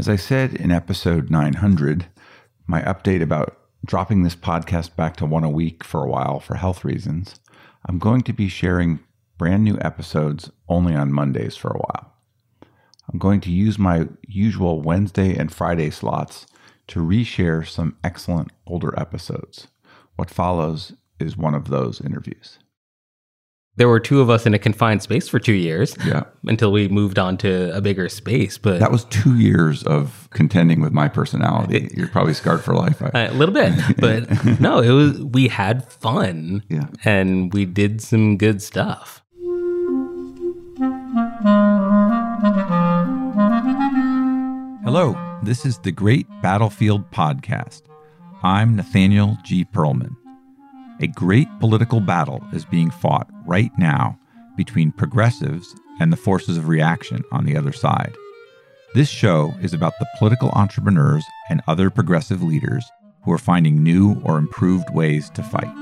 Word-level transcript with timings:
As 0.00 0.08
I 0.08 0.16
said 0.16 0.54
in 0.54 0.70
episode 0.70 1.28
900, 1.28 2.06
my 2.66 2.80
update 2.80 3.20
about 3.20 3.58
dropping 3.84 4.22
this 4.22 4.34
podcast 4.34 4.96
back 4.96 5.14
to 5.16 5.26
one 5.26 5.44
a 5.44 5.50
week 5.50 5.84
for 5.84 6.02
a 6.02 6.08
while 6.08 6.40
for 6.40 6.54
health 6.54 6.86
reasons, 6.86 7.38
I'm 7.84 7.98
going 7.98 8.22
to 8.22 8.32
be 8.32 8.48
sharing 8.48 9.00
brand 9.36 9.62
new 9.62 9.76
episodes 9.82 10.50
only 10.70 10.94
on 10.94 11.12
Mondays 11.12 11.54
for 11.54 11.68
a 11.68 11.76
while. 11.78 12.14
I'm 13.12 13.18
going 13.18 13.42
to 13.42 13.50
use 13.50 13.78
my 13.78 14.08
usual 14.26 14.80
Wednesday 14.80 15.36
and 15.36 15.52
Friday 15.52 15.90
slots 15.90 16.46
to 16.86 17.00
reshare 17.00 17.68
some 17.68 17.98
excellent 18.02 18.52
older 18.66 18.98
episodes. 18.98 19.66
What 20.16 20.30
follows 20.30 20.94
is 21.18 21.36
one 21.36 21.54
of 21.54 21.68
those 21.68 22.00
interviews 22.00 22.58
there 23.80 23.88
were 23.88 23.98
two 23.98 24.20
of 24.20 24.28
us 24.28 24.44
in 24.44 24.52
a 24.52 24.58
confined 24.58 25.00
space 25.00 25.26
for 25.26 25.38
two 25.38 25.54
years. 25.54 25.96
Yeah. 26.04 26.24
Until 26.44 26.70
we 26.70 26.88
moved 26.88 27.18
on 27.18 27.38
to 27.38 27.74
a 27.74 27.80
bigger 27.80 28.10
space. 28.10 28.58
But 28.58 28.78
that 28.78 28.92
was 28.92 29.06
two 29.06 29.38
years 29.38 29.82
of 29.84 30.28
contending 30.32 30.82
with 30.82 30.92
my 30.92 31.08
personality. 31.08 31.88
You're 31.96 32.08
probably 32.08 32.34
scarred 32.34 32.62
for 32.62 32.74
life. 32.74 33.00
A 33.00 33.30
little 33.32 33.54
bit, 33.54 33.72
but 33.96 34.28
no, 34.60 34.80
it 34.80 34.90
was. 34.90 35.22
We 35.22 35.48
had 35.48 35.90
fun. 35.90 36.62
Yeah. 36.68 36.88
And 37.06 37.54
we 37.54 37.64
did 37.64 38.02
some 38.02 38.36
good 38.36 38.60
stuff. 38.60 39.22
Hello, 44.84 45.16
this 45.42 45.64
is 45.64 45.78
the 45.78 45.92
Great 45.92 46.26
Battlefield 46.42 47.10
Podcast. 47.12 47.84
I'm 48.42 48.76
Nathaniel 48.76 49.38
G. 49.42 49.64
Pearlman. 49.64 50.19
A 51.02 51.06
great 51.06 51.48
political 51.60 51.98
battle 51.98 52.44
is 52.52 52.66
being 52.66 52.90
fought 52.90 53.26
right 53.46 53.70
now 53.78 54.18
between 54.54 54.92
progressives 54.92 55.74
and 55.98 56.12
the 56.12 56.16
forces 56.16 56.58
of 56.58 56.68
reaction 56.68 57.24
on 57.32 57.46
the 57.46 57.56
other 57.56 57.72
side. 57.72 58.14
This 58.94 59.08
show 59.08 59.54
is 59.62 59.72
about 59.72 59.94
the 59.98 60.06
political 60.18 60.50
entrepreneurs 60.50 61.24
and 61.48 61.62
other 61.66 61.88
progressive 61.88 62.42
leaders 62.42 62.84
who 63.24 63.32
are 63.32 63.38
finding 63.38 63.82
new 63.82 64.20
or 64.24 64.36
improved 64.36 64.90
ways 64.92 65.30
to 65.30 65.42
fight. 65.42 65.74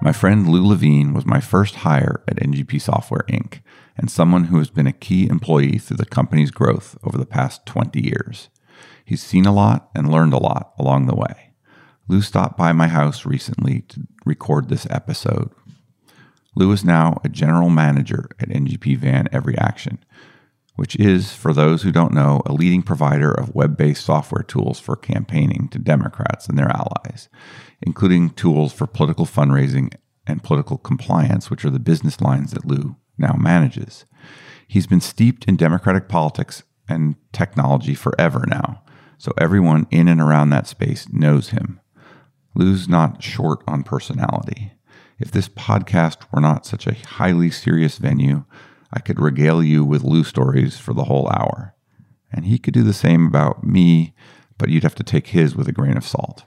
My 0.00 0.12
friend 0.12 0.48
Lou 0.48 0.66
Levine 0.66 1.12
was 1.12 1.26
my 1.26 1.40
first 1.40 1.74
hire 1.74 2.22
at 2.26 2.36
NGP 2.36 2.80
Software 2.80 3.26
Inc., 3.28 3.60
and 3.98 4.10
someone 4.10 4.44
who 4.44 4.56
has 4.56 4.70
been 4.70 4.86
a 4.86 4.92
key 4.92 5.28
employee 5.28 5.76
through 5.76 5.98
the 5.98 6.06
company's 6.06 6.50
growth 6.50 6.96
over 7.04 7.18
the 7.18 7.26
past 7.26 7.66
20 7.66 8.00
years. 8.00 8.48
He's 9.04 9.22
seen 9.22 9.44
a 9.44 9.52
lot 9.52 9.90
and 9.94 10.10
learned 10.10 10.32
a 10.32 10.38
lot 10.38 10.72
along 10.78 11.06
the 11.06 11.14
way. 11.14 11.53
Lou 12.08 12.20
stopped 12.20 12.56
by 12.56 12.72
my 12.72 12.88
house 12.88 13.24
recently 13.24 13.80
to 13.88 14.06
record 14.26 14.68
this 14.68 14.86
episode. 14.90 15.50
Lou 16.54 16.70
is 16.70 16.84
now 16.84 17.20
a 17.24 17.28
general 17.28 17.70
manager 17.70 18.28
at 18.38 18.48
NGP 18.48 18.96
Van 18.98 19.26
EveryAction, 19.32 19.98
which 20.76 20.96
is, 20.96 21.32
for 21.32 21.52
those 21.52 21.82
who 21.82 21.90
don't 21.90 22.12
know, 22.12 22.42
a 22.46 22.52
leading 22.52 22.82
provider 22.82 23.32
of 23.32 23.54
web 23.54 23.76
based 23.76 24.04
software 24.04 24.42
tools 24.42 24.78
for 24.78 24.96
campaigning 24.96 25.68
to 25.68 25.78
Democrats 25.78 26.46
and 26.46 26.58
their 26.58 26.68
allies, 26.68 27.28
including 27.82 28.30
tools 28.30 28.72
for 28.72 28.86
political 28.86 29.24
fundraising 29.24 29.92
and 30.26 30.42
political 30.42 30.78
compliance, 30.78 31.50
which 31.50 31.64
are 31.64 31.70
the 31.70 31.78
business 31.78 32.20
lines 32.20 32.52
that 32.52 32.66
Lou 32.66 32.96
now 33.18 33.34
manages. 33.38 34.04
He's 34.68 34.86
been 34.86 35.00
steeped 35.00 35.44
in 35.46 35.56
Democratic 35.56 36.08
politics 36.08 36.62
and 36.88 37.16
technology 37.32 37.94
forever 37.94 38.44
now, 38.46 38.82
so 39.16 39.32
everyone 39.38 39.86
in 39.90 40.08
and 40.08 40.20
around 40.20 40.50
that 40.50 40.66
space 40.66 41.08
knows 41.10 41.50
him. 41.50 41.80
Lou's 42.54 42.88
not 42.88 43.22
short 43.22 43.62
on 43.66 43.82
personality. 43.82 44.72
If 45.18 45.30
this 45.30 45.48
podcast 45.48 46.24
were 46.32 46.40
not 46.40 46.66
such 46.66 46.86
a 46.86 46.94
highly 46.94 47.50
serious 47.50 47.98
venue, 47.98 48.44
I 48.92 49.00
could 49.00 49.20
regale 49.20 49.62
you 49.62 49.84
with 49.84 50.04
Lou 50.04 50.24
stories 50.24 50.78
for 50.78 50.92
the 50.92 51.04
whole 51.04 51.28
hour. 51.28 51.74
And 52.32 52.44
he 52.44 52.58
could 52.58 52.74
do 52.74 52.82
the 52.82 52.92
same 52.92 53.26
about 53.26 53.64
me, 53.64 54.14
but 54.58 54.68
you'd 54.68 54.82
have 54.82 54.94
to 54.96 55.04
take 55.04 55.28
his 55.28 55.56
with 55.56 55.68
a 55.68 55.72
grain 55.72 55.96
of 55.96 56.06
salt. 56.06 56.44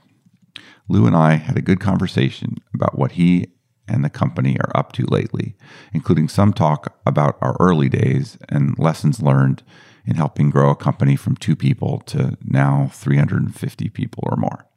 Lou 0.88 1.06
and 1.06 1.16
I 1.16 1.34
had 1.34 1.56
a 1.56 1.62
good 1.62 1.80
conversation 1.80 2.56
about 2.74 2.98
what 2.98 3.12
he 3.12 3.48
and 3.86 4.04
the 4.04 4.10
company 4.10 4.58
are 4.60 4.76
up 4.76 4.92
to 4.92 5.06
lately, 5.06 5.56
including 5.92 6.28
some 6.28 6.52
talk 6.52 6.98
about 7.06 7.38
our 7.40 7.56
early 7.58 7.88
days 7.88 8.38
and 8.48 8.78
lessons 8.78 9.22
learned 9.22 9.62
in 10.06 10.16
helping 10.16 10.50
grow 10.50 10.70
a 10.70 10.76
company 10.76 11.16
from 11.16 11.36
two 11.36 11.56
people 11.56 12.00
to 12.00 12.36
now 12.42 12.90
350 12.92 13.88
people 13.90 14.24
or 14.26 14.36
more. 14.36 14.67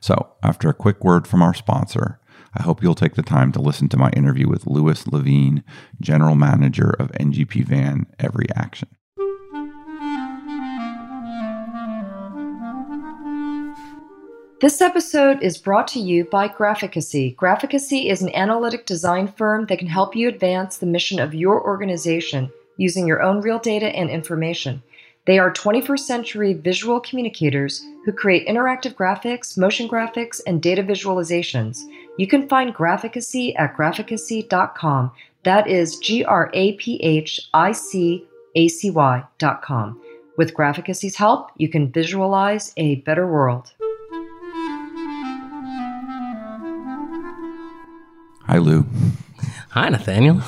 So, 0.00 0.32
after 0.42 0.68
a 0.68 0.74
quick 0.74 1.04
word 1.04 1.26
from 1.26 1.42
our 1.42 1.54
sponsor, 1.54 2.20
I 2.56 2.62
hope 2.62 2.82
you'll 2.82 2.94
take 2.94 3.14
the 3.14 3.22
time 3.22 3.50
to 3.52 3.60
listen 3.60 3.88
to 3.90 3.96
my 3.96 4.10
interview 4.10 4.48
with 4.48 4.66
Louis 4.66 5.06
Levine, 5.06 5.64
General 6.00 6.36
Manager 6.36 6.90
of 6.98 7.10
NGP 7.12 7.64
Van 7.64 8.06
EveryAction. 8.18 8.88
This 14.60 14.80
episode 14.80 15.42
is 15.42 15.58
brought 15.58 15.88
to 15.88 16.00
you 16.00 16.24
by 16.24 16.48
Graphicacy. 16.48 17.36
Graphicacy 17.36 18.08
is 18.08 18.22
an 18.22 18.34
analytic 18.34 18.86
design 18.86 19.28
firm 19.28 19.66
that 19.66 19.78
can 19.78 19.88
help 19.88 20.16
you 20.16 20.28
advance 20.28 20.78
the 20.78 20.86
mission 20.86 21.18
of 21.18 21.34
your 21.34 21.62
organization 21.62 22.50
using 22.78 23.06
your 23.06 23.20
own 23.20 23.40
real 23.40 23.58
data 23.58 23.86
and 23.86 24.08
information. 24.08 24.82
They 25.26 25.38
are 25.38 25.50
21st 25.50 26.00
century 26.00 26.52
visual 26.52 27.00
communicators 27.00 27.82
who 28.04 28.12
create 28.12 28.46
interactive 28.46 28.94
graphics, 28.94 29.56
motion 29.56 29.88
graphics, 29.88 30.40
and 30.46 30.60
data 30.60 30.82
visualizations. 30.82 31.80
You 32.18 32.26
can 32.26 32.46
find 32.46 32.74
Graphicacy 32.74 33.58
at 33.58 33.74
graphicacy.com. 33.74 35.12
That 35.44 35.66
is 35.66 35.98
G 35.98 36.24
R 36.24 36.50
A 36.52 36.72
P 36.74 37.00
H 37.02 37.48
I 37.54 37.72
C 37.72 38.26
A 38.54 38.68
C 38.68 38.90
Y.com. 38.90 40.00
With 40.36 40.54
Graphicacy's 40.54 41.16
help, 41.16 41.50
you 41.56 41.68
can 41.70 41.90
visualize 41.90 42.74
a 42.76 42.96
better 42.96 43.26
world. 43.26 43.72
Hi, 48.46 48.58
Lou. 48.58 48.84
Hi, 49.70 49.88
Nathaniel. 49.88 50.42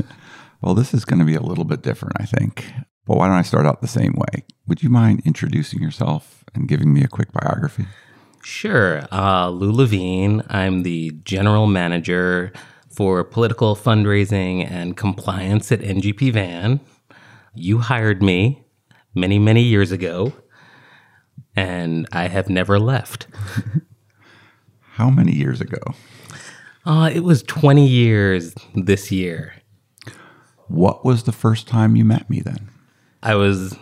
well, 0.60 0.74
this 0.74 0.94
is 0.94 1.04
going 1.04 1.18
to 1.18 1.24
be 1.24 1.34
a 1.34 1.42
little 1.42 1.64
bit 1.64 1.82
different, 1.82 2.20
I 2.20 2.24
think. 2.24 2.72
But 3.06 3.16
why 3.16 3.26
don't 3.26 3.36
I 3.36 3.42
start 3.42 3.66
out 3.66 3.80
the 3.80 3.88
same 3.88 4.14
way? 4.14 4.44
Would 4.68 4.82
you 4.82 4.88
mind 4.90 5.22
introducing 5.24 5.82
yourself 5.82 6.44
and 6.54 6.68
giving 6.68 6.94
me 6.94 7.02
a 7.02 7.08
quick 7.08 7.32
biography? 7.32 7.86
Sure. 8.44 9.06
Uh, 9.12 9.48
Lou 9.48 9.72
Levine. 9.72 10.42
I'm 10.48 10.82
the 10.82 11.10
general 11.24 11.66
manager 11.66 12.52
for 12.90 13.24
political 13.24 13.74
fundraising 13.74 14.68
and 14.70 14.96
compliance 14.96 15.72
at 15.72 15.80
NGP 15.80 16.32
Van. 16.32 16.80
You 17.54 17.78
hired 17.78 18.22
me 18.22 18.64
many, 19.14 19.38
many 19.38 19.62
years 19.62 19.92
ago, 19.92 20.32
and 21.56 22.06
I 22.12 22.28
have 22.28 22.48
never 22.48 22.78
left. 22.78 23.26
How 24.80 25.10
many 25.10 25.32
years 25.32 25.60
ago? 25.60 25.80
Uh, 26.84 27.10
it 27.12 27.20
was 27.20 27.42
20 27.44 27.86
years 27.86 28.54
this 28.74 29.10
year. 29.10 29.54
What 30.68 31.04
was 31.04 31.24
the 31.24 31.32
first 31.32 31.66
time 31.66 31.96
you 31.96 32.04
met 32.04 32.28
me 32.28 32.40
then? 32.40 32.71
I 33.22 33.34
was 33.34 33.76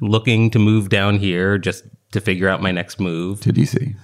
looking 0.00 0.50
to 0.50 0.58
move 0.58 0.88
down 0.88 1.18
here 1.18 1.58
just 1.58 1.84
to 2.12 2.20
figure 2.20 2.48
out 2.48 2.62
my 2.62 2.72
next 2.72 3.00
move 3.00 3.40
to 3.40 3.52
DC. 3.52 3.96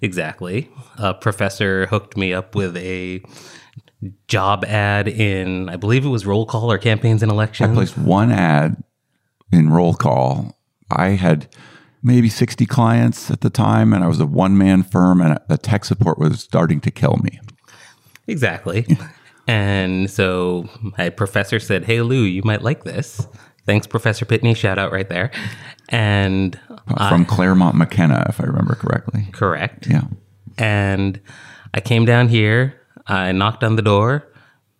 Exactly. 0.00 0.70
A 0.96 1.14
professor 1.14 1.86
hooked 1.86 2.16
me 2.16 2.32
up 2.32 2.54
with 2.54 2.76
a 2.76 3.20
job 4.28 4.64
ad 4.64 5.08
in, 5.08 5.68
I 5.68 5.76
believe 5.76 6.04
it 6.04 6.08
was 6.08 6.24
roll 6.24 6.46
call 6.46 6.70
or 6.70 6.78
campaigns 6.78 7.22
and 7.22 7.32
elections. 7.32 7.70
I 7.70 7.74
placed 7.74 7.98
one 7.98 8.30
ad 8.30 8.82
in 9.52 9.70
roll 9.70 9.94
call. 9.94 10.56
I 10.90 11.10
had 11.10 11.48
maybe 12.02 12.28
60 12.28 12.64
clients 12.66 13.30
at 13.30 13.40
the 13.40 13.50
time, 13.50 13.92
and 13.92 14.04
I 14.04 14.06
was 14.06 14.20
a 14.20 14.26
one 14.26 14.56
man 14.56 14.82
firm, 14.82 15.20
and 15.20 15.38
the 15.48 15.58
tech 15.58 15.84
support 15.84 16.18
was 16.18 16.40
starting 16.40 16.80
to 16.82 16.90
kill 16.90 17.18
me. 17.22 17.40
Exactly. 18.26 18.86
and 19.48 20.10
so 20.10 20.68
my 20.96 21.08
professor 21.10 21.58
said, 21.58 21.84
Hey, 21.84 22.00
Lou, 22.02 22.22
you 22.22 22.42
might 22.44 22.62
like 22.62 22.84
this. 22.84 23.26
Thanks, 23.68 23.86
Professor 23.86 24.24
Pitney. 24.24 24.56
Shout 24.56 24.78
out 24.78 24.92
right 24.92 25.10
there. 25.10 25.30
And 25.90 26.58
from 27.06 27.26
Claremont 27.26 27.76
McKenna, 27.76 28.24
if 28.26 28.40
I 28.40 28.44
remember 28.44 28.74
correctly. 28.74 29.28
Correct. 29.32 29.86
Yeah. 29.86 30.04
And 30.56 31.20
I 31.74 31.82
came 31.82 32.06
down 32.06 32.28
here. 32.28 32.80
I 33.06 33.30
knocked 33.32 33.62
on 33.62 33.76
the 33.76 33.82
door. 33.82 34.26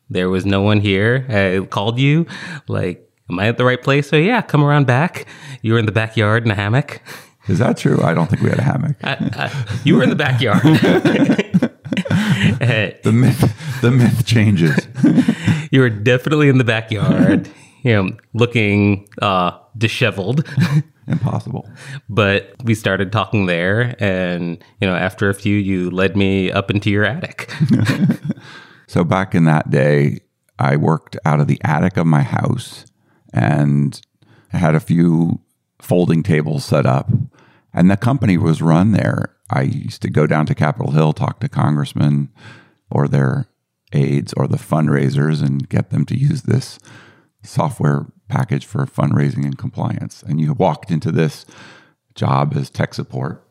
There 0.08 0.30
was 0.30 0.46
no 0.46 0.62
one 0.62 0.80
here. 0.80 1.26
I 1.28 1.66
called 1.66 1.98
you, 1.98 2.24
like, 2.66 3.06
am 3.28 3.38
I 3.38 3.48
at 3.48 3.58
the 3.58 3.66
right 3.66 3.82
place? 3.82 4.08
So 4.08 4.16
yeah, 4.16 4.40
come 4.40 4.64
around 4.64 4.86
back. 4.86 5.26
You 5.60 5.74
were 5.74 5.78
in 5.78 5.84
the 5.84 5.92
backyard 5.92 6.46
in 6.46 6.50
a 6.50 6.54
hammock. 6.54 7.02
Is 7.46 7.58
that 7.58 7.76
true? 7.76 8.00
I 8.02 8.14
don't 8.14 8.30
think 8.30 8.40
we 8.40 8.48
had 8.48 8.58
a 8.58 8.62
hammock. 8.62 8.96
I, 9.02 9.16
I, 9.34 9.80
you 9.84 9.96
were 9.96 10.02
in 10.02 10.08
the 10.08 10.16
backyard. 10.16 10.62
the 13.02 13.12
myth, 13.12 13.80
the 13.82 13.90
myth 13.90 14.24
changes. 14.24 14.88
you 15.70 15.80
were 15.80 15.90
definitely 15.90 16.48
in 16.48 16.56
the 16.56 16.64
backyard 16.64 17.50
you 17.82 17.92
know, 17.92 18.10
looking 18.34 19.08
uh, 19.22 19.58
disheveled. 19.76 20.46
Impossible. 21.06 21.66
but 22.10 22.54
we 22.64 22.74
started 22.74 23.10
talking 23.10 23.46
there, 23.46 23.94
and 23.98 24.62
you 24.80 24.86
know, 24.86 24.94
after 24.94 25.30
a 25.30 25.34
few, 25.34 25.56
you 25.56 25.90
led 25.90 26.16
me 26.16 26.52
up 26.52 26.70
into 26.70 26.90
your 26.90 27.04
attic. 27.04 27.50
so 28.86 29.04
back 29.04 29.34
in 29.34 29.44
that 29.44 29.70
day, 29.70 30.20
I 30.58 30.76
worked 30.76 31.16
out 31.24 31.40
of 31.40 31.46
the 31.46 31.60
attic 31.64 31.96
of 31.96 32.06
my 32.06 32.22
house, 32.22 32.84
and 33.32 33.98
I 34.52 34.58
had 34.58 34.74
a 34.74 34.80
few 34.80 35.40
folding 35.80 36.22
tables 36.22 36.66
set 36.66 36.84
up, 36.84 37.10
and 37.72 37.90
the 37.90 37.96
company 37.96 38.36
was 38.36 38.60
run 38.60 38.92
there. 38.92 39.34
I 39.50 39.62
used 39.62 40.02
to 40.02 40.10
go 40.10 40.26
down 40.26 40.44
to 40.46 40.54
Capitol 40.54 40.92
Hill, 40.92 41.14
talk 41.14 41.40
to 41.40 41.48
congressmen 41.48 42.28
or 42.90 43.08
their 43.08 43.48
aides 43.94 44.34
or 44.34 44.46
the 44.46 44.58
fundraisers, 44.58 45.42
and 45.42 45.66
get 45.70 45.88
them 45.88 46.04
to 46.04 46.18
use 46.18 46.42
this 46.42 46.78
software 47.42 48.06
package 48.28 48.66
for 48.66 48.84
fundraising 48.86 49.44
and 49.44 49.56
compliance. 49.58 50.22
And 50.22 50.40
you 50.40 50.52
walked 50.54 50.90
into 50.90 51.10
this 51.10 51.46
job 52.14 52.54
as 52.56 52.68
tech 52.70 52.94
support. 52.94 53.44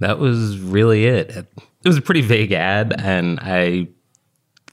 That 0.00 0.18
was 0.18 0.58
really 0.58 1.06
it. 1.06 1.30
It 1.30 1.48
was 1.84 1.96
a 1.96 2.02
pretty 2.02 2.20
vague 2.22 2.52
ad, 2.52 2.94
and 2.98 3.38
I 3.40 3.88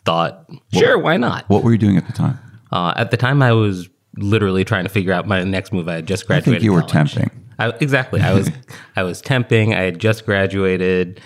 thought, 0.06 0.50
sure, 0.74 0.97
why 1.00 1.18
not? 1.18 1.45
What 1.50 1.63
were 1.63 1.71
you 1.71 1.77
doing 1.77 1.97
at 1.97 2.06
the 2.07 2.13
time? 2.13 2.38
Uh, 2.71 2.94
at 2.95 3.12
the 3.12 3.18
time, 3.18 3.42
I 3.42 3.51
was 3.53 3.89
literally 4.18 4.63
trying 4.63 4.83
to 4.86 4.89
figure 4.89 5.12
out 5.13 5.27
my 5.27 5.44
next 5.44 5.74
move. 5.74 5.88
I 5.88 5.95
had 5.95 6.07
just 6.07 6.25
I 6.25 6.27
graduated. 6.27 6.53
think 6.53 6.63
you 6.63 6.74
were 6.74 6.81
college. 6.81 7.15
temping. 7.15 7.30
I, 7.57 7.69
exactly. 7.80 8.21
I 8.21 8.33
was 8.33 8.50
I 8.95 9.03
was 9.03 9.21
temping. 9.21 9.75
I 9.75 9.81
had 9.83 10.00
just 10.00 10.25
graduated. 10.25 11.21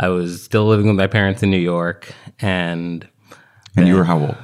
I 0.00 0.08
was 0.08 0.42
still 0.42 0.66
living 0.66 0.86
with 0.86 0.96
my 0.96 1.06
parents 1.06 1.42
in 1.42 1.50
New 1.50 1.58
York, 1.58 2.12
and 2.40 3.06
And 3.76 3.86
you 3.86 3.96
were 3.96 4.04
how 4.04 4.18
old? 4.18 4.36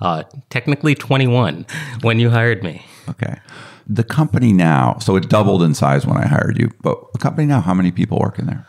Uh, 0.00 0.22
technically 0.50 0.94
21 0.94 1.66
when 2.02 2.18
you 2.18 2.30
hired 2.30 2.62
me. 2.62 2.84
Okay. 3.08 3.38
The 3.86 4.04
company 4.04 4.52
now, 4.52 4.98
so 5.00 5.16
it 5.16 5.28
doubled 5.28 5.62
in 5.62 5.74
size 5.74 6.06
when 6.06 6.18
I 6.18 6.26
hired 6.26 6.58
you, 6.58 6.70
but 6.82 7.12
the 7.14 7.18
company 7.18 7.46
now, 7.46 7.60
how 7.60 7.72
many 7.74 7.90
people 7.90 8.18
work 8.18 8.38
in 8.38 8.46
there? 8.46 8.66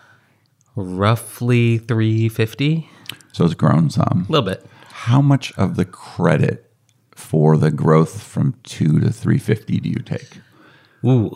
Roughly 0.76 1.78
350, 1.78 2.90
So 3.34 3.44
it's 3.46 3.54
grown 3.54 3.90
some. 3.90 4.26
a 4.30 4.31
little 4.31 4.46
bit. 4.48 4.66
How 4.92 5.22
much 5.22 5.52
of 5.58 5.76
the 5.76 5.84
credit 5.86 6.72
for 7.12 7.58
the 7.58 7.70
growth 7.72 8.22
from 8.24 8.56
two 8.64 9.00
to 9.02 9.12
350 9.12 9.80
do 9.82 9.90
you 9.90 10.00
take? 10.00 10.38
Ooh. 11.06 11.36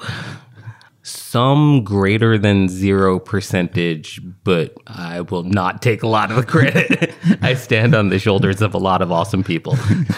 Some 1.05 1.83
greater 1.83 2.37
than 2.37 2.69
zero 2.69 3.19
percentage, 3.19 4.21
but 4.45 4.73
I 4.87 5.19
will 5.19 5.43
not 5.43 5.81
take 5.81 6.01
a 6.01 6.07
lot 6.07 6.31
of 6.31 6.37
the 6.37 6.45
credit. 6.45 7.13
I 7.41 7.55
stand 7.55 7.93
on 7.93 8.07
the 8.07 8.19
shoulders 8.19 8.61
of 8.61 8.73
a 8.73 8.77
lot 8.77 9.01
of 9.01 9.11
awesome 9.11 9.43
people. 9.43 9.75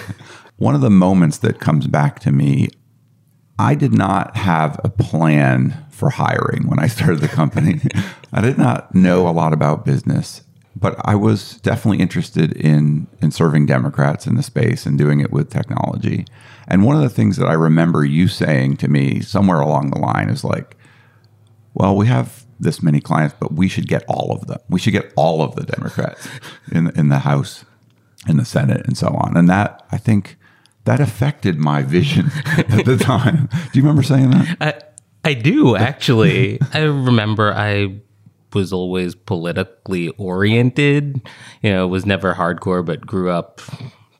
One 0.57 0.75
of 0.75 0.81
the 0.81 0.91
moments 0.91 1.39
that 1.39 1.59
comes 1.59 1.87
back 1.87 2.19
to 2.19 2.31
me, 2.31 2.69
I 3.57 3.73
did 3.73 3.93
not 3.93 4.37
have 4.37 4.79
a 4.83 4.89
plan 4.89 5.75
for 5.89 6.11
hiring 6.11 6.67
when 6.67 6.77
I 6.77 6.85
started 6.85 7.19
the 7.19 7.29
company. 7.29 7.81
I 8.33 8.41
did 8.41 8.59
not 8.59 8.93
know 8.93 9.27
a 9.27 9.31
lot 9.31 9.53
about 9.53 9.85
business, 9.85 10.43
but 10.75 10.95
I 11.03 11.15
was 11.15 11.55
definitely 11.61 11.99
interested 11.99 12.51
in 12.53 13.07
in 13.23 13.31
serving 13.31 13.65
Democrats 13.65 14.27
in 14.27 14.35
the 14.35 14.43
space 14.43 14.85
and 14.85 14.99
doing 14.99 15.19
it 15.19 15.31
with 15.31 15.49
technology. 15.49 16.25
And 16.67 16.83
one 16.83 16.95
of 16.95 17.01
the 17.01 17.09
things 17.09 17.37
that 17.37 17.47
I 17.47 17.53
remember 17.53 18.03
you 18.03 18.27
saying 18.27 18.77
to 18.77 18.87
me 18.87 19.21
somewhere 19.21 19.59
along 19.59 19.91
the 19.91 19.99
line 19.99 20.29
is 20.29 20.43
like, 20.43 20.77
well, 21.73 21.95
we 21.95 22.07
have 22.07 22.45
this 22.59 22.81
many 22.81 23.01
clients, 23.01 23.35
but 23.39 23.53
we 23.53 23.67
should 23.67 23.87
get 23.87 24.03
all 24.07 24.31
of 24.31 24.47
them. 24.47 24.59
We 24.69 24.79
should 24.79 24.93
get 24.93 25.11
all 25.15 25.41
of 25.41 25.55
the 25.55 25.63
Democrats 25.63 26.27
in 26.71 26.91
in 26.97 27.09
the 27.09 27.19
House, 27.19 27.65
in 28.27 28.37
the 28.37 28.45
Senate, 28.45 28.85
and 28.87 28.97
so 28.97 29.07
on. 29.07 29.35
And 29.35 29.49
that 29.49 29.85
I 29.91 29.97
think 29.97 30.37
that 30.85 30.99
affected 30.99 31.57
my 31.57 31.81
vision 31.81 32.31
at 32.45 32.85
the 32.85 32.97
time. 32.97 33.49
Do 33.51 33.79
you 33.79 33.81
remember 33.81 34.03
saying 34.03 34.31
that? 34.31 34.57
I, 35.23 35.29
I 35.29 35.33
do 35.33 35.75
actually. 35.77 36.59
I 36.73 36.81
remember 36.81 37.53
I 37.53 37.99
was 38.53 38.71
always 38.71 39.15
politically 39.15 40.09
oriented. 40.09 41.21
You 41.61 41.71
know, 41.71 41.87
was 41.87 42.05
never 42.05 42.33
hardcore, 42.33 42.85
but 42.85 43.05
grew 43.05 43.29
up 43.29 43.61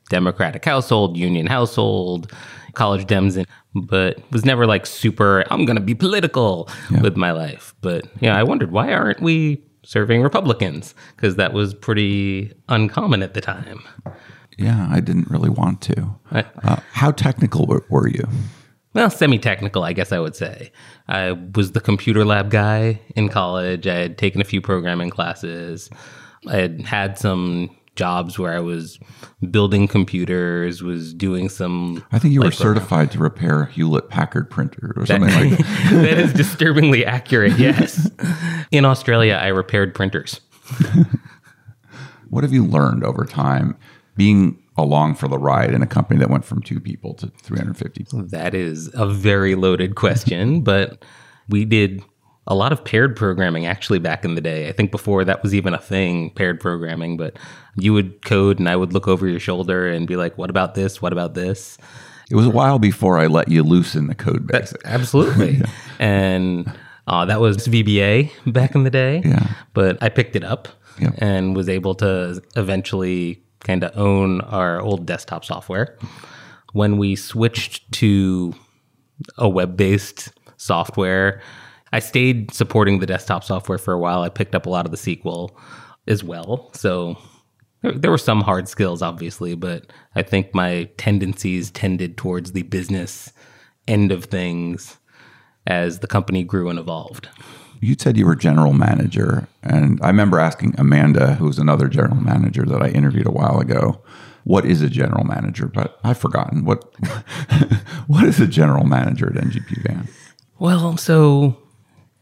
Democratic 0.09 0.63
household, 0.65 1.17
Union 1.17 1.47
household, 1.47 2.31
college 2.73 3.05
Dems, 3.05 3.37
in, 3.37 3.45
but 3.73 4.19
was 4.31 4.45
never 4.45 4.65
like 4.65 4.85
super. 4.85 5.43
I'm 5.51 5.65
going 5.65 5.77
to 5.77 5.81
be 5.81 5.95
political 5.95 6.69
with 7.01 7.15
my 7.17 7.31
life. 7.31 7.73
But 7.81 8.05
yeah, 8.19 8.37
I 8.37 8.43
wondered 8.43 8.71
why 8.71 8.93
aren't 8.93 9.21
we 9.21 9.63
serving 9.83 10.21
Republicans? 10.21 10.93
Because 11.15 11.35
that 11.37 11.53
was 11.53 11.73
pretty 11.73 12.53
uncommon 12.69 13.21
at 13.23 13.33
the 13.33 13.41
time. 13.41 13.81
Yeah, 14.57 14.87
I 14.89 14.99
didn't 14.99 15.29
really 15.29 15.49
want 15.49 15.81
to. 15.81 16.15
I- 16.31 16.45
Uh, 16.63 16.77
how 16.93 17.11
technical 17.11 17.65
were, 17.65 17.85
were 17.89 18.07
you? 18.07 18.23
well, 18.93 19.09
semi 19.09 19.37
technical, 19.37 19.83
I 19.83 19.91
guess 19.93 20.11
I 20.13 20.19
would 20.19 20.35
say. 20.35 20.71
I 21.09 21.33
was 21.33 21.73
the 21.73 21.81
computer 21.81 22.23
lab 22.23 22.49
guy 22.49 23.01
in 23.15 23.27
college. 23.29 23.85
I 23.87 23.95
had 23.95 24.17
taken 24.17 24.39
a 24.39 24.45
few 24.45 24.61
programming 24.61 25.09
classes. 25.09 25.89
I 26.47 26.55
had 26.55 26.81
had 26.81 27.17
some 27.17 27.69
jobs 27.95 28.37
where 28.37 28.53
I 28.53 28.59
was 28.59 28.99
building 29.51 29.87
computers, 29.87 30.83
was 30.83 31.13
doing 31.13 31.49
some. 31.49 32.03
I 32.11 32.19
think 32.19 32.33
you 32.33 32.41
were 32.41 32.51
certified 32.51 33.11
to 33.11 33.19
repair 33.19 33.63
a 33.63 33.71
Hewlett 33.71 34.09
Packard 34.09 34.49
printer 34.49 34.93
or 34.95 35.05
something 35.05 35.33
like 35.33 35.57
that. 35.57 35.89
that 35.91 36.17
is 36.17 36.33
disturbingly 36.33 37.05
accurate, 37.05 37.57
yes. 37.57 38.09
In 38.71 38.85
Australia, 38.85 39.39
I 39.41 39.47
repaired 39.47 39.95
printers. 39.95 40.41
What 42.29 42.43
have 42.43 42.53
you 42.53 42.65
learned 42.65 43.03
over 43.03 43.23
time 43.23 43.77
being 44.15 44.61
along 44.77 45.15
for 45.15 45.27
the 45.27 45.37
ride 45.37 45.73
in 45.73 45.81
a 45.81 45.87
company 45.87 46.19
that 46.19 46.29
went 46.29 46.43
from 46.43 46.61
two 46.61 46.79
people 46.79 47.13
to 47.15 47.27
350? 47.41 48.05
That 48.29 48.53
is 48.53 48.89
a 48.93 49.07
very 49.07 49.55
loaded 49.55 49.95
question, 49.95 50.61
but 50.61 51.03
we 51.47 51.65
did 51.65 52.03
a 52.47 52.55
lot 52.55 52.71
of 52.71 52.83
paired 52.85 53.15
programming 53.15 53.65
actually 53.65 53.99
back 53.99 54.23
in 54.23 54.35
the 54.35 54.41
day. 54.41 54.67
I 54.67 54.71
think 54.71 54.91
before 54.91 55.25
that 55.25 55.41
was 55.41 55.55
even 55.55 55.73
a 55.73 55.79
thing, 55.79 56.29
paired 56.31 56.59
programming, 56.59 57.17
but 57.17 57.37
you 57.75 57.91
would 57.93 58.23
code 58.25 58.59
and 58.59 58.69
I 58.69 58.75
would 58.75 58.93
look 58.93 59.07
over 59.07 59.27
your 59.27 59.39
shoulder 59.39 59.87
and 59.87 60.07
be 60.07 60.15
like, 60.15 60.37
what 60.37 60.49
about 60.49 60.75
this? 60.75 61.01
What 61.01 61.11
about 61.11 61.33
this? 61.33 61.77
It 62.29 62.35
was 62.35 62.45
a 62.45 62.51
while 62.51 62.79
before 62.79 63.17
I 63.19 63.27
let 63.27 63.49
you 63.49 63.63
loose 63.63 63.95
in 63.95 64.07
the 64.07 64.15
code 64.15 64.47
base. 64.47 64.73
Absolutely. 64.85 65.61
And 65.99 66.71
uh, 67.07 67.25
that 67.25 67.39
was 67.39 67.67
VBA 67.67 68.31
back 68.51 68.75
in 68.75 68.83
the 68.83 68.89
day. 68.89 69.21
Yeah. 69.23 69.47
But 69.73 70.01
I 70.03 70.09
picked 70.09 70.35
it 70.35 70.43
up 70.43 70.67
Yeah. 70.99 71.11
and 71.19 71.55
was 71.55 71.69
able 71.69 71.95
to 71.95 72.41
eventually 72.55 73.41
kind 73.61 73.83
of 73.83 73.97
own 73.97 74.41
our 74.41 74.81
old 74.81 75.05
desktop 75.05 75.45
software. 75.45 75.97
When 76.73 76.97
we 76.97 77.15
switched 77.15 77.89
to 77.93 78.53
a 79.37 79.47
web 79.47 79.77
based 79.77 80.31
software, 80.57 81.41
I 81.95 81.99
stayed 81.99 82.53
supporting 82.53 82.99
the 82.99 83.05
desktop 83.05 83.45
software 83.45 83.77
for 83.77 83.93
a 83.93 83.97
while. 83.97 84.21
I 84.21 84.27
picked 84.27 84.53
up 84.53 84.65
a 84.65 84.69
lot 84.69 84.83
of 84.83 84.91
the 84.91 84.97
SQL 84.97 85.51
as 86.07 86.25
well. 86.25 86.69
So 86.73 87.17
there, 87.81 87.93
there 87.93 88.11
were 88.11 88.17
some 88.17 88.41
hard 88.41 88.67
skills, 88.67 89.01
obviously, 89.01 89.55
but 89.55 89.93
I 90.13 90.21
think 90.21 90.53
my 90.53 90.89
tendencies 90.97 91.71
tended 91.71 92.17
towards 92.17 92.51
the 92.51 92.63
business 92.63 93.31
end 93.87 94.11
of 94.11 94.25
things 94.25 94.97
as 95.67 95.99
the 95.99 96.07
company 96.07 96.43
grew 96.43 96.67
and 96.69 96.77
evolved. 96.77 97.29
You 97.79 97.95
said 97.97 98.17
you 98.17 98.25
were 98.25 98.35
general 98.35 98.73
manager, 98.73 99.47
and 99.63 99.97
I 100.01 100.07
remember 100.07 100.37
asking 100.37 100.75
Amanda, 100.77 101.35
who 101.35 101.45
was 101.45 101.59
another 101.59 101.87
general 101.87 102.19
manager 102.19 102.65
that 102.65 102.81
I 102.81 102.89
interviewed 102.89 103.25
a 103.25 103.31
while 103.31 103.61
ago, 103.61 104.01
what 104.43 104.65
is 104.65 104.81
a 104.81 104.89
general 104.89 105.23
manager? 105.23 105.67
But 105.67 105.97
I've 106.03 106.17
forgotten 106.17 106.65
what 106.65 106.93
what 108.07 108.25
is 108.25 108.41
a 108.41 108.47
general 108.47 108.83
manager 108.83 109.27
at 109.27 109.41
NGP 109.41 109.83
Van. 109.83 110.09
Well, 110.59 110.97
so 110.97 111.57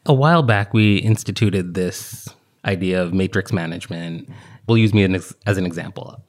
a 0.05 0.13
while 0.13 0.43
back, 0.43 0.73
we 0.73 0.97
instituted 0.97 1.73
this 1.73 2.27
idea 2.65 3.01
of 3.01 3.13
matrix 3.13 3.51
management. 3.51 4.29
We'll 4.67 4.77
use 4.77 4.93
me 4.93 5.03
as 5.03 5.57
an 5.57 5.65
example. 5.65 6.23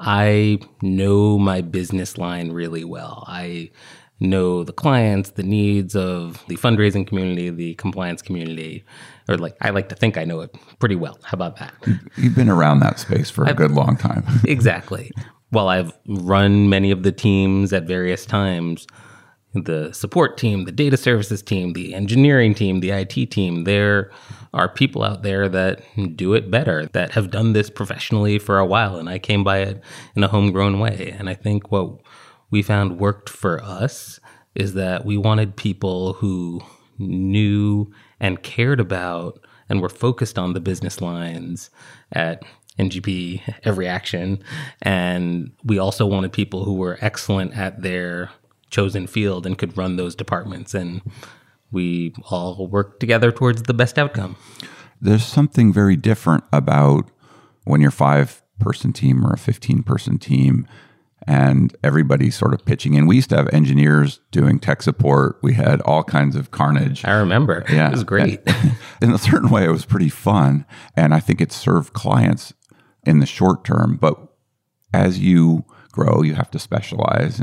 I 0.00 0.58
know 0.82 1.38
my 1.38 1.60
business 1.60 2.18
line 2.18 2.50
really 2.50 2.84
well. 2.84 3.24
I 3.28 3.70
know 4.18 4.64
the 4.64 4.72
clients, 4.72 5.30
the 5.30 5.42
needs 5.42 5.94
of 5.94 6.44
the 6.48 6.56
fundraising 6.56 7.06
community, 7.06 7.50
the 7.50 7.74
compliance 7.74 8.22
community, 8.22 8.84
or 9.28 9.36
like 9.36 9.56
I 9.60 9.70
like 9.70 9.88
to 9.90 9.94
think 9.94 10.16
I 10.16 10.24
know 10.24 10.40
it 10.40 10.54
pretty 10.78 10.96
well. 10.96 11.18
How 11.22 11.34
about 11.34 11.56
that? 11.58 11.74
You've 12.16 12.34
been 12.34 12.48
around 12.48 12.80
that 12.80 12.98
space 12.98 13.30
for 13.30 13.44
a 13.44 13.54
good 13.54 13.72
long 13.72 13.96
time. 13.96 14.24
exactly. 14.44 15.12
While 15.50 15.68
I've 15.68 15.92
run 16.06 16.68
many 16.68 16.90
of 16.90 17.02
the 17.02 17.12
teams 17.12 17.72
at 17.72 17.84
various 17.84 18.24
times, 18.24 18.86
the 19.54 19.92
support 19.92 20.38
team, 20.38 20.64
the 20.64 20.72
data 20.72 20.96
services 20.96 21.42
team, 21.42 21.74
the 21.74 21.94
engineering 21.94 22.54
team, 22.54 22.80
the 22.80 22.90
IT 22.90 23.30
team, 23.30 23.64
there 23.64 24.10
are 24.54 24.68
people 24.68 25.02
out 25.02 25.22
there 25.22 25.48
that 25.48 25.82
do 26.16 26.34
it 26.34 26.50
better, 26.50 26.86
that 26.92 27.12
have 27.12 27.30
done 27.30 27.52
this 27.52 27.70
professionally 27.70 28.38
for 28.38 28.58
a 28.58 28.66
while. 28.66 28.96
And 28.96 29.08
I 29.08 29.18
came 29.18 29.44
by 29.44 29.58
it 29.58 29.82
in 30.14 30.24
a 30.24 30.28
homegrown 30.28 30.78
way. 30.78 31.14
And 31.18 31.28
I 31.28 31.34
think 31.34 31.70
what 31.70 31.98
we 32.50 32.62
found 32.62 32.98
worked 32.98 33.28
for 33.28 33.62
us 33.62 34.20
is 34.54 34.74
that 34.74 35.04
we 35.04 35.16
wanted 35.16 35.56
people 35.56 36.14
who 36.14 36.60
knew 36.98 37.90
and 38.20 38.42
cared 38.42 38.80
about 38.80 39.44
and 39.68 39.80
were 39.80 39.88
focused 39.88 40.38
on 40.38 40.52
the 40.52 40.60
business 40.60 41.00
lines 41.00 41.70
at 42.12 42.42
NGP 42.78 43.42
EveryAction. 43.64 44.42
And 44.82 45.52
we 45.64 45.78
also 45.78 46.06
wanted 46.06 46.32
people 46.32 46.64
who 46.64 46.74
were 46.74 46.98
excellent 47.00 47.56
at 47.56 47.82
their 47.82 48.30
chosen 48.72 49.06
field 49.06 49.46
and 49.46 49.56
could 49.56 49.76
run 49.76 49.94
those 49.94 50.16
departments. 50.16 50.74
And 50.74 51.02
we 51.70 52.14
all 52.30 52.66
work 52.66 52.98
together 52.98 53.30
towards 53.30 53.62
the 53.62 53.74
best 53.74 53.98
outcome. 53.98 54.36
There's 55.00 55.24
something 55.24 55.72
very 55.72 55.96
different 55.96 56.42
about 56.52 57.08
when 57.64 57.80
you're 57.80 57.92
five 57.92 58.42
person 58.58 58.92
team 58.92 59.24
or 59.24 59.32
a 59.32 59.38
15 59.38 59.82
person 59.82 60.18
team 60.18 60.66
and 61.26 61.76
everybody 61.84 62.30
sort 62.30 62.52
of 62.52 62.64
pitching 62.64 62.94
in. 62.94 63.06
We 63.06 63.16
used 63.16 63.30
to 63.30 63.36
have 63.36 63.48
engineers 63.52 64.20
doing 64.32 64.58
tech 64.58 64.82
support. 64.82 65.38
We 65.42 65.54
had 65.54 65.80
all 65.82 66.02
kinds 66.02 66.34
of 66.34 66.50
carnage. 66.50 67.04
I 67.04 67.12
remember. 67.12 67.64
Yeah. 67.68 67.88
It 67.88 67.92
was 67.92 68.04
great. 68.04 68.40
in 69.02 69.12
a 69.12 69.18
certain 69.18 69.50
way, 69.50 69.64
it 69.64 69.70
was 69.70 69.84
pretty 69.84 70.08
fun. 70.08 70.66
And 70.96 71.14
I 71.14 71.20
think 71.20 71.40
it 71.40 71.52
served 71.52 71.92
clients 71.92 72.52
in 73.04 73.20
the 73.20 73.26
short 73.26 73.64
term. 73.64 73.98
But 74.00 74.18
as 74.92 75.20
you 75.20 75.64
grow, 75.92 76.22
you 76.22 76.34
have 76.34 76.50
to 76.52 76.58
specialize 76.58 77.40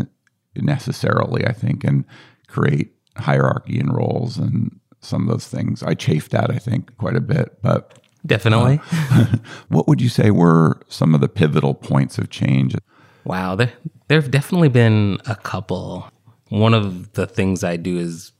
necessarily, 0.55 1.45
I 1.45 1.53
think, 1.53 1.83
and 1.83 2.05
create 2.47 2.91
hierarchy 3.17 3.79
and 3.79 3.93
roles 3.95 4.37
and 4.37 4.79
some 5.01 5.23
of 5.23 5.29
those 5.29 5.47
things. 5.47 5.83
I 5.83 5.93
chafed 5.93 6.33
at, 6.33 6.51
I 6.51 6.57
think, 6.57 6.95
quite 6.97 7.15
a 7.15 7.21
bit. 7.21 7.61
But 7.61 7.99
Definitely. 8.25 8.81
Uh, 8.91 9.37
what 9.69 9.87
would 9.87 10.01
you 10.01 10.09
say 10.09 10.31
were 10.31 10.81
some 10.89 11.15
of 11.15 11.21
the 11.21 11.29
pivotal 11.29 11.73
points 11.73 12.17
of 12.17 12.29
change? 12.29 12.75
Wow, 13.23 13.55
there 13.55 13.73
there 14.07 14.19
have 14.19 14.31
definitely 14.31 14.69
been 14.69 15.19
a 15.25 15.35
couple. 15.35 16.09
One 16.49 16.73
of 16.73 17.13
the 17.13 17.27
things 17.27 17.63
I 17.63 17.77
do 17.77 17.97
is 17.97 18.31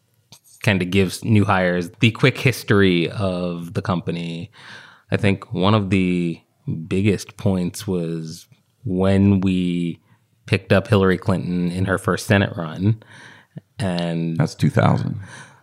kind 0.64 0.82
of 0.82 0.90
gives 0.90 1.24
new 1.24 1.46
hires 1.46 1.92
the 2.00 2.12
quick 2.12 2.38
history 2.38 3.10
of 3.10 3.74
the 3.74 3.82
company. 3.82 4.52
I 5.12 5.18
think 5.18 5.54
one 5.54 5.74
of 5.74 5.90
the 5.90 6.42
biggest 6.88 7.38
points 7.38 7.88
was 7.88 8.48
when 8.84 9.42
we 9.42 10.00
picked 10.50 10.74
up 10.74 10.88
Hillary 10.88 11.20
Clinton 11.20 11.72
in 11.72 11.86
her 11.86 12.00
first 12.00 12.26
Senate 12.26 12.52
run, 12.58 13.04
and 13.78 14.36
That's 14.36 14.56
2000. 14.56 15.12
it 15.12 15.18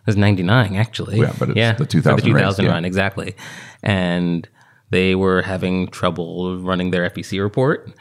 was 0.05 0.15
99 0.15 0.75
actually. 0.75 1.19
Yeah, 1.19 1.33
but 1.37 1.49
it's 1.49 1.77
the 1.77 1.85
for 1.85 1.91
2000 1.91 2.25
the 2.25 2.33
race, 2.33 2.41
2000 2.41 2.65
yeah. 2.65 2.71
run 2.71 2.85
exactly. 2.85 3.35
And 3.83 4.47
they 4.89 5.13
were 5.13 5.41
having 5.41 5.89
trouble 5.89 6.57
running 6.59 6.91
their 6.91 7.09
FEC 7.09 7.43
report. 7.43 7.91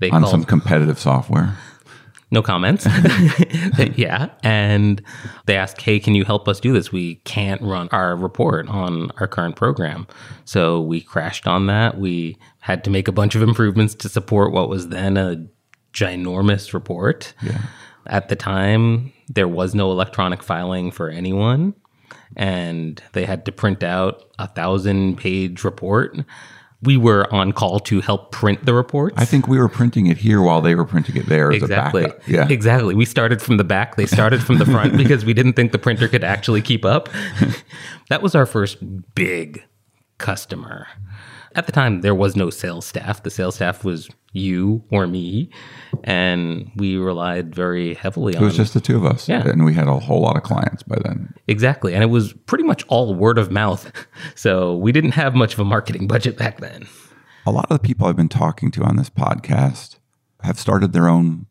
They 0.00 0.10
On 0.10 0.20
called 0.20 0.30
some 0.30 0.44
competitive 0.44 1.00
software. 1.00 1.56
no 2.30 2.40
comments. 2.40 2.86
yeah. 3.96 4.30
And 4.44 5.02
they 5.46 5.56
asked, 5.56 5.82
Hey, 5.82 5.98
can 5.98 6.14
you 6.14 6.24
help 6.24 6.46
us 6.46 6.60
do 6.60 6.72
this? 6.72 6.92
We 6.92 7.16
can't 7.16 7.60
run 7.62 7.88
our 7.90 8.14
report 8.14 8.68
on 8.68 9.10
our 9.16 9.26
current 9.26 9.56
program. 9.56 10.06
So 10.44 10.80
we 10.80 11.00
crashed 11.00 11.48
on 11.48 11.66
that. 11.66 11.98
We 11.98 12.38
had 12.60 12.84
to 12.84 12.90
make 12.90 13.08
a 13.08 13.12
bunch 13.12 13.34
of 13.34 13.42
improvements 13.42 13.96
to 13.96 14.08
support 14.08 14.52
what 14.52 14.68
was 14.68 14.90
then 14.90 15.16
a 15.16 15.48
ginormous 15.92 16.72
report. 16.72 17.34
At 18.06 18.28
the 18.28 18.36
time, 18.36 19.12
there 19.28 19.48
was 19.48 19.74
no 19.74 19.90
electronic 19.92 20.42
filing 20.42 20.90
for 20.90 21.08
anyone. 21.08 21.74
And 22.36 23.02
they 23.12 23.26
had 23.26 23.44
to 23.46 23.52
print 23.52 23.82
out 23.82 24.24
a 24.38 24.48
thousand 24.48 25.18
page 25.18 25.64
report. 25.64 26.18
We 26.80 26.96
were 26.96 27.32
on 27.32 27.52
call 27.52 27.78
to 27.80 28.00
help 28.00 28.32
print 28.32 28.64
the 28.66 28.74
reports. 28.74 29.14
I 29.18 29.24
think 29.24 29.46
we 29.46 29.58
were 29.58 29.68
printing 29.68 30.06
it 30.06 30.16
here 30.16 30.40
while 30.42 30.60
they 30.60 30.74
were 30.74 30.84
printing 30.86 31.16
it 31.16 31.26
there 31.26 31.52
as 31.52 31.62
Exactly. 31.62 32.04
a 32.04 32.08
backup. 32.08 32.28
Yeah. 32.28 32.48
Exactly. 32.48 32.94
We 32.96 33.04
started 33.04 33.40
from 33.40 33.56
the 33.58 33.64
back. 33.64 33.96
They 33.96 34.06
started 34.06 34.42
from 34.42 34.58
the 34.58 34.64
front 34.66 34.96
because 34.96 35.24
we 35.24 35.32
didn't 35.34 35.52
think 35.52 35.70
the 35.72 35.78
printer 35.78 36.08
could 36.08 36.24
actually 36.24 36.62
keep 36.62 36.84
up. 36.84 37.08
that 38.08 38.20
was 38.22 38.34
our 38.34 38.46
first 38.46 38.78
big 39.14 39.62
customer. 40.18 40.88
At 41.54 41.66
the 41.66 41.72
time, 41.72 42.00
there 42.00 42.14
was 42.14 42.34
no 42.34 42.50
sales 42.50 42.86
staff. 42.86 43.22
The 43.22 43.30
sales 43.30 43.56
staff 43.56 43.84
was 43.84 44.08
you 44.32 44.82
or 44.90 45.06
me, 45.06 45.50
and 46.04 46.70
we 46.76 46.96
relied 46.96 47.54
very 47.54 47.94
heavily 47.94 48.32
It 48.32 48.38
on 48.38 48.44
was 48.44 48.56
just 48.56 48.74
the 48.74 48.80
two 48.80 48.96
of 48.96 49.04
us. 49.04 49.28
Yeah. 49.28 49.46
And 49.46 49.64
we 49.64 49.74
had 49.74 49.88
a 49.88 49.98
whole 49.98 50.20
lot 50.20 50.36
of 50.36 50.42
clients 50.42 50.82
by 50.82 50.96
then. 51.04 51.34
exactly, 51.46 51.94
and 51.94 52.02
it 52.02 52.08
was 52.08 52.32
pretty 52.32 52.64
much 52.64 52.84
all 52.88 53.14
word 53.14 53.38
of 53.38 53.50
mouth. 53.50 53.90
So 54.34 54.76
we 54.76 54.92
didn't 54.92 55.12
have 55.12 55.34
much 55.34 55.54
of 55.54 55.60
a 55.60 55.64
marketing 55.64 56.06
budget 56.06 56.36
back 56.36 56.58
then. 56.60 56.86
A 57.46 57.50
lot 57.50 57.66
of 57.70 57.80
the 57.80 57.86
people 57.86 58.06
I've 58.06 58.16
been 58.16 58.28
talking 58.28 58.70
to 58.72 58.82
on 58.82 58.96
this 58.96 59.10
podcast 59.10 59.96
have 60.42 60.58
started 60.58 60.92
their 60.92 61.08
own 61.08 61.46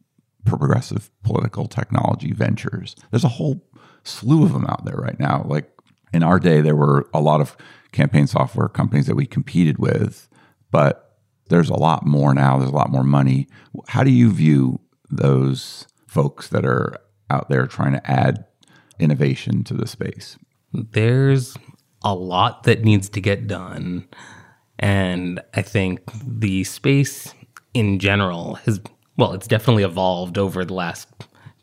progressive 0.45 1.11
political 1.23 1.67
technology 1.67 2.31
ventures. 2.33 2.95
There's 3.11 3.23
a 3.23 3.29
whole 3.29 3.63
slew 4.03 4.43
of 4.43 4.53
them 4.53 4.65
out 4.67 4.85
there 4.85 4.95
right 4.95 5.19
now. 5.19 5.45
Like 5.47 5.69
in 6.13 6.23
our 6.23 6.39
day, 6.39 6.61
there 6.61 6.75
were 6.75 7.07
a 7.13 7.21
lot 7.21 7.41
of 7.41 7.55
campaign 7.91 8.27
software 8.27 8.67
companies 8.67 9.05
that 9.07 9.15
we 9.15 9.25
competed 9.25 9.77
with, 9.77 10.27
but 10.71 11.10
there's 11.51 11.69
a 11.69 11.75
lot 11.75 12.05
more 12.05 12.33
now. 12.33 12.57
There's 12.57 12.71
a 12.71 12.75
lot 12.75 12.89
more 12.89 13.03
money. 13.03 13.47
How 13.87 14.03
do 14.03 14.09
you 14.09 14.31
view 14.31 14.79
those 15.09 15.85
folks 16.07 16.49
that 16.49 16.65
are 16.65 16.97
out 17.29 17.49
there 17.49 17.67
trying 17.67 17.93
to 17.93 18.11
add 18.11 18.45
innovation 18.99 19.63
to 19.65 19.73
the 19.75 19.87
space? 19.87 20.37
there's 20.73 21.57
a 22.03 22.15
lot 22.15 22.63
that 22.63 22.83
needs 22.83 23.09
to 23.09 23.21
get 23.21 23.47
done. 23.47 24.07
And 24.79 25.41
I 25.53 25.61
think 25.61 26.01
the 26.25 26.63
space 26.63 27.33
in 27.73 27.99
general 27.99 28.55
has, 28.65 28.81
well, 29.17 29.33
it's 29.33 29.47
definitely 29.47 29.83
evolved 29.83 30.37
over 30.37 30.65
the 30.65 30.73
last 30.73 31.07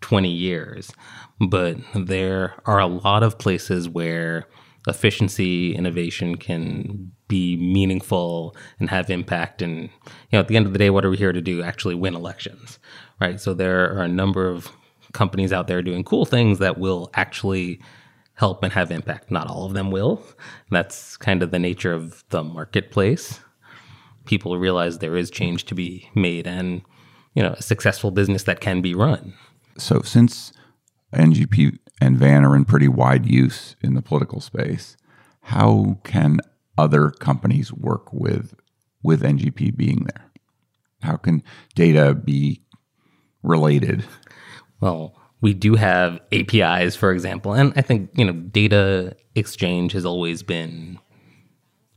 20 0.00 0.30
years. 0.30 0.92
But 1.40 1.78
there 1.94 2.54
are 2.66 2.80
a 2.80 2.86
lot 2.86 3.22
of 3.22 3.38
places 3.38 3.88
where 3.88 4.46
efficiency, 4.88 5.74
innovation 5.74 6.36
can 6.36 7.12
be 7.28 7.56
meaningful 7.56 8.56
and 8.80 8.90
have 8.90 9.10
impact. 9.10 9.62
And, 9.62 9.82
you 9.82 9.90
know, 10.32 10.40
at 10.40 10.48
the 10.48 10.56
end 10.56 10.66
of 10.66 10.72
the 10.72 10.78
day, 10.78 10.90
what 10.90 11.04
are 11.04 11.10
we 11.10 11.16
here 11.16 11.32
to 11.32 11.40
do? 11.40 11.62
Actually 11.62 11.94
win 11.94 12.14
elections, 12.14 12.78
right? 13.20 13.40
So 13.40 13.54
there 13.54 13.92
are 13.94 14.02
a 14.02 14.08
number 14.08 14.48
of 14.48 14.68
companies 15.12 15.52
out 15.52 15.66
there 15.66 15.82
doing 15.82 16.04
cool 16.04 16.24
things 16.24 16.58
that 16.58 16.78
will 16.78 17.10
actually 17.14 17.80
help 18.34 18.62
and 18.62 18.72
have 18.72 18.90
impact. 18.90 19.30
Not 19.30 19.48
all 19.48 19.64
of 19.64 19.74
them 19.74 19.90
will. 19.90 20.22
That's 20.70 21.16
kind 21.16 21.42
of 21.42 21.50
the 21.50 21.58
nature 21.58 21.92
of 21.92 22.24
the 22.30 22.42
marketplace. 22.42 23.40
People 24.26 24.58
realize 24.58 24.98
there 24.98 25.16
is 25.16 25.30
change 25.30 25.64
to 25.66 25.74
be 25.74 26.08
made 26.14 26.46
and, 26.46 26.82
you 27.34 27.42
know, 27.42 27.54
a 27.58 27.62
successful 27.62 28.10
business 28.10 28.44
that 28.44 28.60
can 28.60 28.80
be 28.80 28.94
run. 28.94 29.34
So 29.76 30.02
since 30.02 30.52
NGP 31.14 31.78
and 32.00 32.16
Van 32.16 32.44
are 32.44 32.56
in 32.56 32.64
pretty 32.64 32.88
wide 32.88 33.26
use 33.26 33.76
in 33.82 33.94
the 33.94 34.02
political 34.02 34.40
space, 34.40 34.96
how 35.42 35.98
can 36.04 36.40
other 36.76 37.10
companies 37.10 37.72
work 37.72 38.12
with 38.12 38.54
with 39.02 39.22
NGP 39.22 39.76
being 39.76 40.04
there? 40.04 40.30
How 41.02 41.16
can 41.16 41.42
data 41.74 42.14
be 42.14 42.62
related? 43.42 44.04
Well, 44.80 45.14
we 45.40 45.54
do 45.54 45.74
have 45.74 46.20
APIs, 46.32 46.96
for 46.96 47.12
example, 47.12 47.52
and 47.52 47.72
I 47.76 47.82
think 47.82 48.10
you 48.14 48.24
know 48.24 48.32
data 48.32 49.16
exchange 49.34 49.92
has 49.92 50.04
always 50.04 50.42
been 50.42 50.98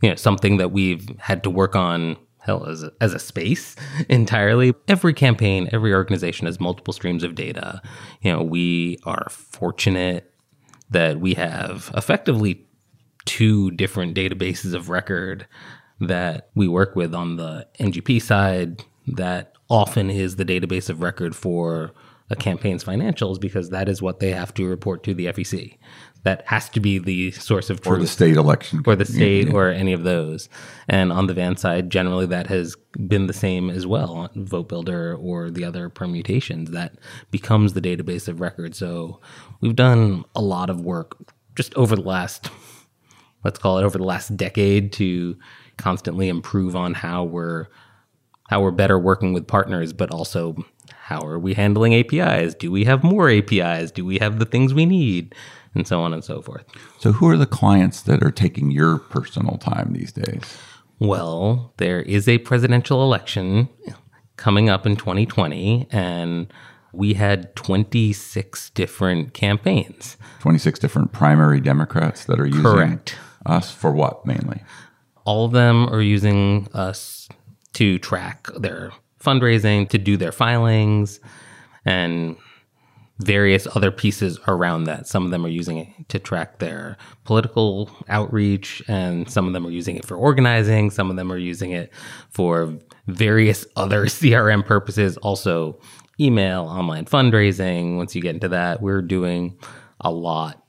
you 0.02 0.10
know 0.10 0.16
something 0.16 0.58
that 0.58 0.72
we've 0.72 1.08
had 1.20 1.44
to 1.44 1.50
work 1.50 1.76
on 1.76 2.18
hell 2.42 2.66
as 2.66 2.84
a, 2.84 2.92
as 3.00 3.14
a 3.14 3.20
space 3.20 3.76
entirely. 4.10 4.74
Every 4.88 5.14
campaign, 5.14 5.70
every 5.72 5.94
organization 5.94 6.48
has 6.48 6.60
multiple 6.60 6.94
streams 6.94 7.24
of 7.24 7.36
data. 7.36 7.82
You 8.22 8.34
know, 8.34 8.44
we 8.44 8.98
are 9.06 9.28
fortunate 9.30 10.34
that 10.90 11.20
we 11.20 11.36
have 11.36 11.92
effectively 11.96 12.66
two 13.26 13.72
different 13.72 14.16
databases 14.16 14.74
of 14.74 14.90
record 14.90 15.48
that 16.00 16.50
we 16.56 16.68
work 16.68 16.96
with 16.96 17.14
on 17.14 17.38
the 17.38 17.68
NGP 17.80 18.22
side 18.22 18.84
that 19.08 19.54
often 19.70 20.10
is 20.10 20.36
the 20.36 20.46
database 20.46 20.90
of 20.90 21.02
record 21.02 21.36
for 21.36 21.94
a 22.30 22.36
campaign's 22.36 22.84
financials 22.84 23.40
because 23.40 23.70
that 23.70 23.88
is 23.88 24.02
what 24.02 24.20
they 24.20 24.32
have 24.32 24.54
to 24.54 24.66
report 24.66 25.04
to 25.04 25.14
the 25.14 25.28
FEC. 25.28 25.78
That 26.24 26.44
has 26.48 26.70
to 26.70 26.80
be 26.80 27.00
the 27.00 27.32
source 27.32 27.72
of 27.72 27.80
Or 27.88 27.98
the 27.98 28.06
state 28.06 28.38
election? 28.38 28.84
or 28.86 28.96
the 28.96 29.06
state 29.06 29.52
or 29.52 29.70
any 29.70 29.92
of 29.92 30.04
those. 30.04 30.50
And 30.88 31.12
on 31.12 31.26
the 31.26 31.34
van 31.34 31.58
side, 31.58 31.90
generally 31.90 32.28
that 32.28 32.46
has 32.48 32.76
been 33.08 33.26
the 33.26 33.34
same 33.34 33.70
as 33.72 33.88
well 33.88 34.30
VoteBuilder 34.36 35.18
or 35.20 35.50
the 35.50 35.64
other 35.64 35.90
permutations. 35.90 36.72
That 36.72 36.94
becomes 37.32 37.74
the 37.74 37.82
database 37.82 38.28
of 38.28 38.40
record. 38.40 38.76
So 38.76 39.20
we've 39.62 39.76
done 39.76 40.24
a 40.36 40.42
lot 40.42 40.70
of 40.70 40.82
work 40.82 41.18
just 41.56 41.74
over 41.76 41.96
the 41.96 42.04
last, 42.04 42.50
let's 43.44 43.58
call 43.58 43.80
it 43.80 43.84
over 43.84 43.98
the 43.98 44.04
last 44.04 44.38
decade 44.38 44.94
to 44.94 45.38
constantly 45.78 46.30
improve 46.30 46.76
on 46.76 46.94
how 46.94 47.24
we're 47.24 47.68
how 48.50 48.60
we're 48.62 48.70
better 48.72 49.00
working 49.00 49.32
with 49.32 49.48
partners, 49.48 49.94
but 49.94 50.12
also 50.12 50.58
how 50.94 51.22
are 51.26 51.40
we 51.40 51.54
handling 51.54 51.94
APIs? 51.94 52.54
Do 52.54 52.70
we 52.70 52.84
have 52.84 53.02
more 53.02 53.30
APIs? 53.30 53.92
Do 53.92 54.04
we 54.06 54.20
have 54.20 54.40
the 54.40 54.46
things 54.46 54.74
we 54.74 54.86
need? 54.86 55.34
And 55.74 55.88
so 55.88 56.02
on 56.02 56.14
and 56.14 56.24
so 56.24 56.42
forth. 56.42 56.66
So 57.00 57.14
who 57.14 57.30
are 57.30 57.38
the 57.38 57.46
clients 57.46 58.02
that 58.02 58.22
are 58.24 58.32
taking 58.32 58.72
your 58.72 58.98
personal 58.98 59.58
time 59.58 59.94
these 59.94 60.12
days? 60.12 60.44
Well, 61.00 61.74
there 61.78 62.02
is 62.02 62.28
a 62.28 62.40
presidential 62.40 63.02
election 63.04 63.70
coming 64.36 64.70
up 64.70 64.86
in 64.86 64.96
2020, 64.96 65.88
and 65.90 66.52
we 66.94 67.14
had 67.14 67.56
26 67.56 68.70
different 68.72 69.34
campaigns. 69.34 70.18
26 70.42 70.80
different 70.80 71.12
primary 71.12 71.62
Democrats 71.62 72.26
that 72.26 72.40
are 72.40 72.46
using 72.46 72.64
Correct. 72.64 73.16
us 73.46 73.72
for 73.72 73.92
what 73.92 74.26
mainly? 74.26 74.62
All 75.24 75.46
of 75.46 75.54
them 75.54 75.88
are 75.88 76.02
using 76.02 76.68
us 76.74 77.30
to 77.74 77.98
track 78.00 78.48
their 78.58 78.92
fundraising, 79.20 79.88
to 79.90 79.98
do 79.98 80.18
their 80.18 80.32
filings, 80.32 81.20
and 81.86 82.36
various 83.24 83.68
other 83.76 83.92
pieces 83.92 84.40
around 84.48 84.86
that. 84.86 85.08
Some 85.08 85.26
of 85.26 85.32
them 85.32 85.46
are 85.46 85.50
using 85.50 85.78
it 85.78 86.10
to 86.10 86.20
track 86.20 86.60
their 86.60 86.98
political 87.24 87.90
outreach, 88.10 88.82
and 88.88 89.30
some 89.30 89.48
of 89.48 89.54
them 89.54 89.66
are 89.66 89.72
using 89.72 89.96
it 89.96 90.06
for 90.06 90.16
organizing. 90.16 90.90
Some 90.90 91.10
of 91.10 91.16
them 91.16 91.32
are 91.32 91.38
using 91.38 91.72
it 91.72 91.92
for 92.30 92.78
various 93.08 93.66
other 93.76 94.06
CRM 94.08 94.66
purposes, 94.66 95.18
also 95.18 95.80
email, 96.20 96.64
online 96.64 97.06
fundraising. 97.06 97.98
Once 97.98 98.16
you 98.16 98.22
get 98.22 98.36
into 98.36 98.50
that, 98.50 98.82
we're 98.82 99.02
doing 99.02 99.58
a 100.00 100.12
lot 100.12 100.64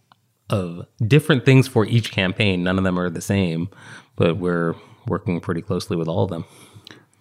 of 0.50 0.86
different 1.06 1.44
things 1.44 1.66
for 1.66 1.86
each 1.86 2.12
campaign. 2.12 2.62
None 2.62 2.78
of 2.78 2.84
them 2.84 2.98
are 2.98 3.10
the 3.10 3.20
same, 3.20 3.68
but 4.16 4.36
we're 4.36 4.74
working 5.06 5.40
pretty 5.40 5.62
closely 5.62 5.96
with 5.96 6.08
all 6.08 6.24
of 6.24 6.30
them. 6.30 6.44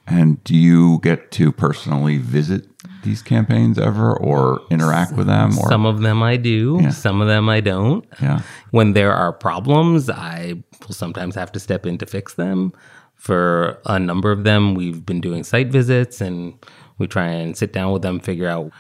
And 0.08 0.44
do 0.44 0.56
you 0.56 1.00
get 1.02 1.32
to 1.32 1.52
personally 1.52 2.18
visit 2.18 2.71
these 3.04 3.22
campaigns 3.22 3.80
ever 3.80 4.16
or 4.16 4.62
interact 4.70 5.14
with 5.14 5.28
them 5.28 5.58
or 5.58 5.68
Some 5.70 5.86
of 5.86 6.02
them 6.02 6.22
I 6.22 6.38
do, 6.38 6.80
Yeah. 6.82 6.90
some 6.92 7.20
of 7.22 7.28
them 7.28 7.50
I 7.50 7.60
don't. 7.62 8.06
yeah. 8.22 8.42
When 8.72 8.94
there 8.94 9.12
are 9.14 9.34
problems, 9.34 10.10
I 10.10 10.62
will 10.88 10.94
sometimes 10.94 11.36
have 11.36 11.52
to 11.54 11.60
step 11.60 11.86
in 11.86 11.98
to 11.98 12.06
fix 12.06 12.36
them. 12.36 12.72
For 13.16 13.80
a 13.86 14.00
number 14.00 14.32
of 14.32 14.44
them, 14.44 14.74
we've 14.76 15.06
been 15.06 15.22
doing 15.22 15.44
site 15.44 15.72
visits 15.72 16.22
and 16.22 16.54
we 16.98 17.08
try 17.08 17.28
and 17.28 17.56
sit 17.58 17.74
down 17.74 17.92
with 17.92 18.02
them, 18.02 18.20
figure 18.20 18.48
out 18.48 18.72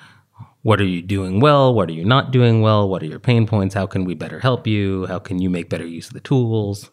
what 0.64 0.80
are 0.80 0.86
you 0.86 1.02
doing 1.02 1.40
well, 1.40 1.74
what 1.74 1.90
are 1.90 1.94
you 1.94 2.06
not 2.06 2.32
doing 2.32 2.62
well, 2.62 2.88
what 2.88 3.02
are 3.02 3.08
your 3.08 3.20
pain 3.20 3.48
points, 3.48 3.74
how 3.74 3.88
can 3.88 4.06
we 4.06 4.14
better 4.14 4.40
help 4.40 4.68
you, 4.68 5.08
how 5.08 5.18
can 5.20 5.40
you 5.40 5.50
make 5.50 5.70
better 5.70 5.86
use 5.86 6.08
of 6.08 6.14
the 6.14 6.20
tools, 6.20 6.92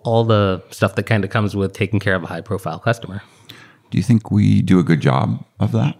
all 0.00 0.24
the 0.24 0.62
stuff 0.70 0.94
that 0.94 1.04
kind 1.04 1.24
of 1.24 1.30
comes 1.30 1.56
with 1.56 1.72
taking 1.72 1.98
care 1.98 2.14
of 2.14 2.22
a 2.22 2.26
high 2.28 2.40
profile 2.40 2.78
customer. 2.78 3.20
Do 3.90 3.98
you 3.98 4.04
think 4.04 4.30
we 4.30 4.62
do 4.62 4.78
a 4.78 4.84
good 4.84 5.00
job 5.00 5.44
of 5.58 5.72
that? 5.72 5.96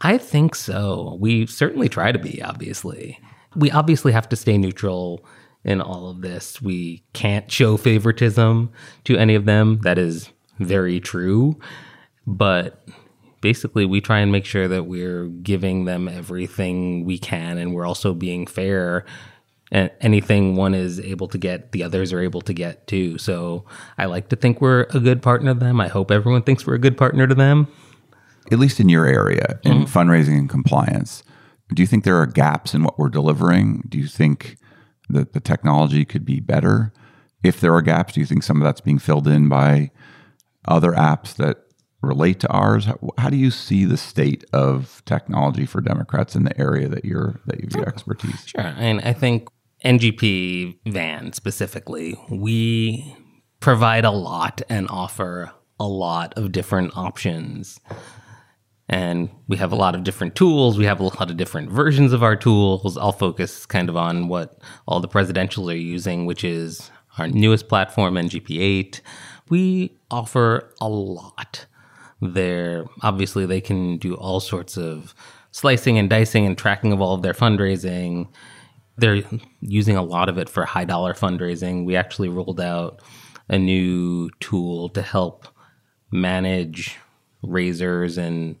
I 0.00 0.18
think 0.18 0.54
so. 0.54 1.18
We 1.20 1.46
certainly 1.46 1.88
try 1.88 2.12
to 2.12 2.18
be, 2.18 2.42
obviously. 2.42 3.18
We 3.54 3.70
obviously 3.70 4.12
have 4.12 4.28
to 4.30 4.36
stay 4.36 4.56
neutral 4.56 5.24
in 5.64 5.80
all 5.80 6.08
of 6.08 6.22
this. 6.22 6.62
We 6.62 7.04
can't 7.12 7.50
show 7.50 7.76
favoritism 7.76 8.70
to 9.04 9.16
any 9.16 9.34
of 9.34 9.44
them. 9.44 9.80
That 9.82 9.98
is 9.98 10.30
very 10.58 11.00
true. 11.00 11.58
But 12.26 12.82
basically, 13.40 13.84
we 13.84 14.00
try 14.00 14.20
and 14.20 14.32
make 14.32 14.46
sure 14.46 14.68
that 14.68 14.84
we're 14.84 15.26
giving 15.26 15.84
them 15.84 16.08
everything 16.08 17.04
we 17.04 17.18
can 17.18 17.58
and 17.58 17.74
we're 17.74 17.86
also 17.86 18.14
being 18.14 18.46
fair. 18.46 19.04
And 19.72 19.90
anything 20.00 20.56
one 20.56 20.74
is 20.74 20.98
able 20.98 21.28
to 21.28 21.38
get, 21.38 21.72
the 21.72 21.82
others 21.82 22.12
are 22.12 22.20
able 22.20 22.40
to 22.42 22.52
get 22.52 22.86
too. 22.86 23.18
So 23.18 23.66
I 23.98 24.06
like 24.06 24.30
to 24.30 24.36
think 24.36 24.60
we're 24.60 24.86
a 24.90 24.98
good 24.98 25.22
partner 25.22 25.54
to 25.54 25.60
them. 25.60 25.80
I 25.80 25.88
hope 25.88 26.10
everyone 26.10 26.42
thinks 26.42 26.66
we're 26.66 26.74
a 26.74 26.78
good 26.78 26.96
partner 26.96 27.26
to 27.26 27.34
them. 27.34 27.68
At 28.50 28.58
least 28.58 28.80
in 28.80 28.88
your 28.88 29.06
area, 29.06 29.60
in 29.62 29.84
mm-hmm. 29.84 29.98
fundraising 29.98 30.38
and 30.38 30.48
compliance, 30.48 31.22
do 31.74 31.82
you 31.82 31.86
think 31.86 32.04
there 32.04 32.16
are 32.16 32.26
gaps 32.26 32.74
in 32.74 32.82
what 32.82 32.98
we're 32.98 33.08
delivering? 33.08 33.84
Do 33.88 33.98
you 33.98 34.06
think 34.06 34.56
that 35.08 35.32
the 35.32 35.40
technology 35.40 36.04
could 36.04 36.24
be 36.24 36.40
better? 36.40 36.92
If 37.42 37.60
there 37.60 37.74
are 37.74 37.82
gaps, 37.82 38.14
do 38.14 38.20
you 38.20 38.26
think 38.26 38.42
some 38.42 38.58
of 38.58 38.64
that's 38.64 38.80
being 38.80 38.98
filled 38.98 39.28
in 39.28 39.48
by 39.48 39.90
other 40.66 40.92
apps 40.92 41.34
that 41.36 41.58
relate 42.02 42.40
to 42.40 42.48
ours? 42.48 42.86
How, 42.86 42.98
how 43.18 43.30
do 43.30 43.36
you 43.36 43.50
see 43.50 43.84
the 43.84 43.96
state 43.96 44.44
of 44.52 45.02
technology 45.06 45.66
for 45.66 45.80
Democrats 45.80 46.34
in 46.34 46.44
the 46.44 46.58
area 46.60 46.88
that 46.88 47.04
you're 47.04 47.40
that 47.46 47.60
you've 47.60 47.72
your 47.72 47.84
oh, 47.84 47.88
expertise? 47.88 48.46
Sure. 48.46 48.60
And 48.60 49.00
I 49.02 49.12
think 49.12 49.48
NGP 49.84 50.78
van 50.86 51.32
specifically, 51.32 52.18
we 52.30 53.16
provide 53.60 54.04
a 54.04 54.10
lot 54.10 54.62
and 54.68 54.88
offer 54.90 55.52
a 55.78 55.86
lot 55.86 56.34
of 56.36 56.52
different 56.52 56.96
options. 56.96 57.80
And 58.90 59.30
we 59.46 59.56
have 59.56 59.70
a 59.70 59.76
lot 59.76 59.94
of 59.94 60.02
different 60.02 60.34
tools. 60.34 60.76
We 60.76 60.84
have 60.84 60.98
a 60.98 61.04
lot 61.04 61.30
of 61.30 61.36
different 61.36 61.70
versions 61.70 62.12
of 62.12 62.24
our 62.24 62.34
tools. 62.34 62.98
I'll 62.98 63.12
focus 63.12 63.64
kind 63.64 63.88
of 63.88 63.96
on 63.96 64.26
what 64.26 64.58
all 64.88 64.98
the 64.98 65.06
presidentials 65.06 65.72
are 65.72 65.76
using, 65.76 66.26
which 66.26 66.42
is 66.42 66.90
our 67.16 67.28
newest 67.28 67.68
platform, 67.68 68.14
NGP8. 68.14 69.00
We 69.48 69.96
offer 70.10 70.74
a 70.80 70.88
lot 70.88 71.66
there. 72.20 72.84
Obviously, 73.02 73.46
they 73.46 73.60
can 73.60 73.96
do 73.96 74.14
all 74.14 74.40
sorts 74.40 74.76
of 74.76 75.14
slicing 75.52 75.96
and 75.96 76.10
dicing 76.10 76.44
and 76.44 76.58
tracking 76.58 76.92
of 76.92 77.00
all 77.00 77.14
of 77.14 77.22
their 77.22 77.32
fundraising. 77.32 78.26
They're 78.96 79.22
using 79.60 79.96
a 79.96 80.02
lot 80.02 80.28
of 80.28 80.36
it 80.36 80.48
for 80.48 80.64
high 80.64 80.84
dollar 80.84 81.14
fundraising. 81.14 81.84
We 81.84 81.94
actually 81.94 82.28
rolled 82.28 82.60
out 82.60 83.02
a 83.48 83.56
new 83.56 84.30
tool 84.40 84.88
to 84.90 85.02
help 85.02 85.46
manage 86.10 86.98
raisers 87.42 88.18
and 88.18 88.56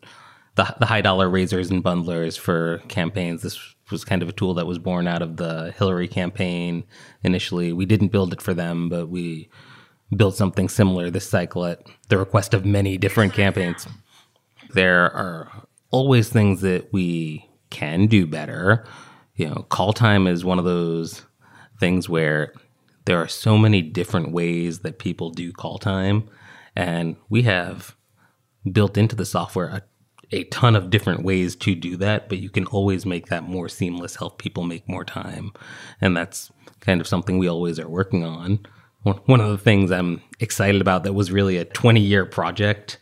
the, 0.56 0.74
the 0.78 0.86
high 0.86 1.00
dollar 1.00 1.28
raisers 1.28 1.70
and 1.70 1.82
bundlers 1.82 2.38
for 2.38 2.78
campaigns. 2.88 3.42
This 3.42 3.58
was 3.90 4.04
kind 4.04 4.22
of 4.22 4.28
a 4.28 4.32
tool 4.32 4.54
that 4.54 4.66
was 4.66 4.78
born 4.78 5.06
out 5.06 5.22
of 5.22 5.36
the 5.36 5.72
Hillary 5.76 6.08
campaign 6.08 6.84
initially. 7.22 7.72
We 7.72 7.86
didn't 7.86 8.08
build 8.08 8.32
it 8.32 8.42
for 8.42 8.54
them, 8.54 8.88
but 8.88 9.08
we 9.08 9.48
built 10.16 10.36
something 10.36 10.68
similar 10.68 11.10
this 11.10 11.28
cycle 11.28 11.64
at 11.64 11.82
the 12.08 12.18
request 12.18 12.54
of 12.54 12.64
many 12.64 12.98
different 12.98 13.32
campaigns. 13.32 13.86
There 14.72 15.10
are 15.12 15.66
always 15.90 16.28
things 16.28 16.60
that 16.60 16.92
we 16.92 17.48
can 17.70 18.06
do 18.06 18.26
better. 18.26 18.84
You 19.36 19.48
know, 19.48 19.66
call 19.68 19.92
time 19.92 20.26
is 20.26 20.44
one 20.44 20.58
of 20.58 20.64
those 20.64 21.22
things 21.78 22.08
where 22.08 22.52
there 23.06 23.18
are 23.18 23.28
so 23.28 23.56
many 23.56 23.82
different 23.82 24.32
ways 24.32 24.80
that 24.80 24.98
people 24.98 25.30
do 25.30 25.52
call 25.52 25.78
time. 25.78 26.28
And 26.76 27.16
we 27.28 27.42
have 27.42 27.96
built 28.70 28.96
into 28.98 29.16
the 29.16 29.24
software 29.24 29.68
a, 29.68 29.82
a 30.32 30.44
ton 30.44 30.76
of 30.76 30.90
different 30.90 31.22
ways 31.24 31.56
to 31.56 31.74
do 31.74 31.96
that, 31.96 32.28
but 32.28 32.38
you 32.38 32.50
can 32.50 32.66
always 32.66 33.04
make 33.04 33.26
that 33.26 33.44
more 33.44 33.68
seamless, 33.68 34.16
help 34.16 34.38
people 34.38 34.64
make 34.64 34.88
more 34.88 35.04
time. 35.04 35.52
And 36.00 36.16
that's 36.16 36.50
kind 36.80 37.00
of 37.00 37.06
something 37.06 37.38
we 37.38 37.48
always 37.48 37.78
are 37.78 37.88
working 37.88 38.24
on. 38.24 38.60
One 39.02 39.40
of 39.40 39.48
the 39.48 39.58
things 39.58 39.90
I'm 39.90 40.20
excited 40.40 40.80
about 40.80 41.04
that 41.04 41.14
was 41.14 41.32
really 41.32 41.56
a 41.56 41.64
20 41.64 42.00
year 42.00 42.26
project 42.26 42.98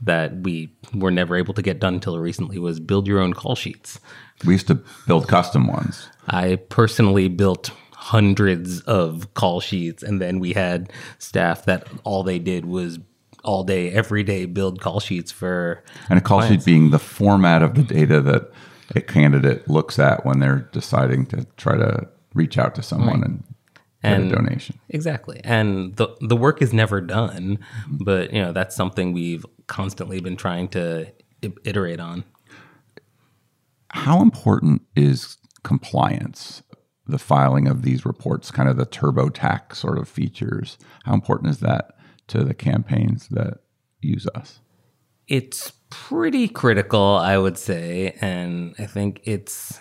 that 0.00 0.42
we 0.42 0.72
were 0.94 1.10
never 1.10 1.36
able 1.36 1.54
to 1.54 1.62
get 1.62 1.80
done 1.80 1.94
until 1.94 2.18
recently 2.18 2.58
was 2.58 2.80
build 2.80 3.06
your 3.06 3.20
own 3.20 3.34
call 3.34 3.54
sheets. 3.54 4.00
We 4.44 4.54
used 4.54 4.68
to 4.68 4.80
build 5.06 5.28
custom 5.28 5.66
ones. 5.66 6.08
I 6.28 6.56
personally 6.56 7.28
built 7.28 7.70
hundreds 7.92 8.80
of 8.82 9.32
call 9.34 9.60
sheets, 9.60 10.02
and 10.02 10.20
then 10.20 10.38
we 10.38 10.52
had 10.52 10.92
staff 11.18 11.64
that 11.64 11.88
all 12.04 12.22
they 12.22 12.38
did 12.38 12.64
was 12.64 12.98
all 13.48 13.64
day, 13.64 13.90
every 13.90 14.22
day, 14.22 14.44
build 14.44 14.78
call 14.78 15.00
sheets 15.00 15.32
for. 15.32 15.82
And 16.10 16.18
a 16.18 16.22
call 16.22 16.42
sheet 16.42 16.66
being 16.66 16.90
the 16.90 16.98
format 16.98 17.62
of 17.62 17.74
the 17.74 17.82
data 17.82 18.20
that 18.20 18.52
a 18.94 19.00
candidate 19.00 19.66
looks 19.68 19.98
at 19.98 20.26
when 20.26 20.38
they're 20.38 20.68
deciding 20.72 21.24
to 21.26 21.46
try 21.56 21.76
to 21.78 22.06
reach 22.34 22.58
out 22.58 22.74
to 22.74 22.82
someone 22.82 23.22
and 23.24 23.44
get 24.02 24.12
And- 24.12 24.30
a 24.32 24.36
donation. 24.36 24.78
Exactly, 24.90 25.40
and 25.44 25.96
the 25.96 26.08
the 26.20 26.36
work 26.36 26.60
is 26.60 26.74
never 26.74 27.00
done, 27.00 27.58
but 27.90 28.34
you 28.34 28.42
know 28.42 28.52
that's 28.52 28.76
something 28.76 29.12
we've 29.14 29.46
constantly 29.66 30.20
been 30.20 30.36
trying 30.36 30.68
to 30.68 31.06
iterate 31.64 32.00
on. 32.00 32.24
How 33.92 34.20
important 34.20 34.82
is 34.94 35.38
compliance, 35.64 36.62
the 37.06 37.18
filing 37.18 37.66
of 37.66 37.80
these 37.80 38.04
reports, 38.04 38.50
kind 38.50 38.68
of 38.68 38.76
the 38.76 38.84
TurboTax 38.84 39.76
sort 39.76 39.96
of 39.96 40.06
features? 40.06 40.76
How 41.04 41.14
important 41.14 41.50
is 41.50 41.60
that 41.60 41.94
to 42.28 42.44
the 42.44 42.54
campaigns 42.54 43.28
that 43.28 43.58
use 44.00 44.26
us? 44.34 44.60
It's 45.26 45.72
pretty 45.90 46.48
critical, 46.48 47.16
I 47.16 47.36
would 47.36 47.58
say, 47.58 48.16
and 48.20 48.74
I 48.78 48.86
think 48.86 49.20
it's 49.24 49.80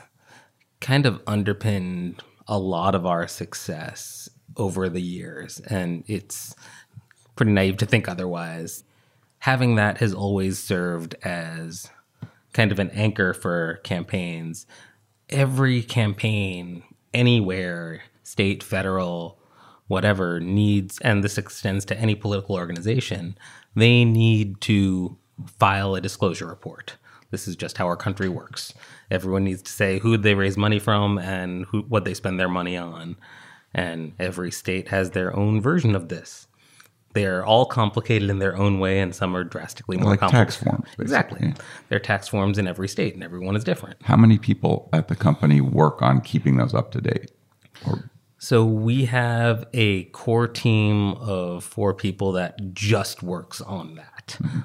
kind 0.81 1.05
of 1.05 1.21
underpinned 1.25 2.21
a 2.47 2.59
lot 2.59 2.95
of 2.95 3.05
our 3.05 3.27
success 3.27 4.29
over 4.55 4.89
the 4.89 5.01
years, 5.01 5.59
and 5.61 6.03
it's 6.07 6.55
pretty 7.35 7.51
naive 7.51 7.77
to 7.77 7.85
think 7.85 8.07
otherwise. 8.07 8.83
Having 9.39 9.75
that 9.75 9.99
has 9.99 10.13
always 10.13 10.59
served 10.59 11.15
as 11.23 11.89
kind 12.53 12.71
of 12.71 12.79
an 12.79 12.89
anchor 12.91 13.33
for 13.33 13.79
campaigns. 13.83 14.65
Every 15.29 15.83
campaign, 15.83 16.83
anywhere, 17.13 18.01
state, 18.23 18.63
federal, 18.63 19.39
whatever, 19.87 20.39
needs, 20.39 20.99
and 20.99 21.23
this 21.23 21.37
extends 21.37 21.85
to 21.85 21.97
any 21.99 22.15
political 22.15 22.55
organization, 22.55 23.37
they 23.75 24.05
need 24.05 24.59
to 24.61 25.17
file 25.57 25.95
a 25.95 26.01
disclosure 26.01 26.47
report. 26.47 26.95
This 27.31 27.47
is 27.47 27.55
just 27.55 27.77
how 27.77 27.87
our 27.87 27.97
country 27.97 28.29
works. 28.29 28.73
Everyone 29.11 29.43
needs 29.43 29.61
to 29.61 29.71
say 29.71 29.99
who 29.99 30.17
they 30.17 30.33
raise 30.33 30.57
money 30.57 30.79
from 30.79 31.17
and 31.17 31.65
who, 31.65 31.81
what 31.81 32.05
they 32.05 32.13
spend 32.13 32.39
their 32.39 32.49
money 32.49 32.77
on. 32.77 33.17
And 33.73 34.13
every 34.17 34.51
state 34.51 34.87
has 34.89 35.11
their 35.11 35.35
own 35.35 35.61
version 35.61 35.95
of 35.95 36.09
this. 36.09 36.47
They're 37.13 37.45
all 37.45 37.65
complicated 37.65 38.29
in 38.29 38.39
their 38.39 38.55
own 38.55 38.79
way, 38.79 38.99
and 38.99 39.13
some 39.13 39.35
are 39.35 39.43
drastically 39.43 39.97
more 39.97 40.11
like 40.11 40.19
complicated. 40.19 40.53
tax 40.53 40.63
forms, 40.63 40.85
basically. 40.97 41.03
Exactly. 41.03 41.53
There 41.89 41.95
are 41.95 41.99
tax 41.99 42.27
forms 42.27 42.57
in 42.57 42.67
every 42.67 42.87
state, 42.87 43.13
and 43.13 43.23
everyone 43.23 43.55
is 43.55 43.63
different. 43.63 43.97
How 44.03 44.17
many 44.17 44.37
people 44.37 44.89
at 44.93 45.07
the 45.07 45.15
company 45.15 45.59
work 45.59 46.01
on 46.01 46.21
keeping 46.21 46.57
those 46.57 46.73
up 46.73 46.91
to 46.91 47.01
date? 47.01 47.31
Or 47.85 48.09
So 48.39 48.65
we 48.65 49.05
have 49.05 49.65
a 49.73 50.05
core 50.05 50.47
team 50.47 51.13
of 51.13 51.63
four 51.63 51.93
people 51.93 52.33
that 52.33 52.73
just 52.73 53.23
works 53.23 53.61
on 53.61 53.95
that 53.95 54.37
mm-hmm. 54.41 54.59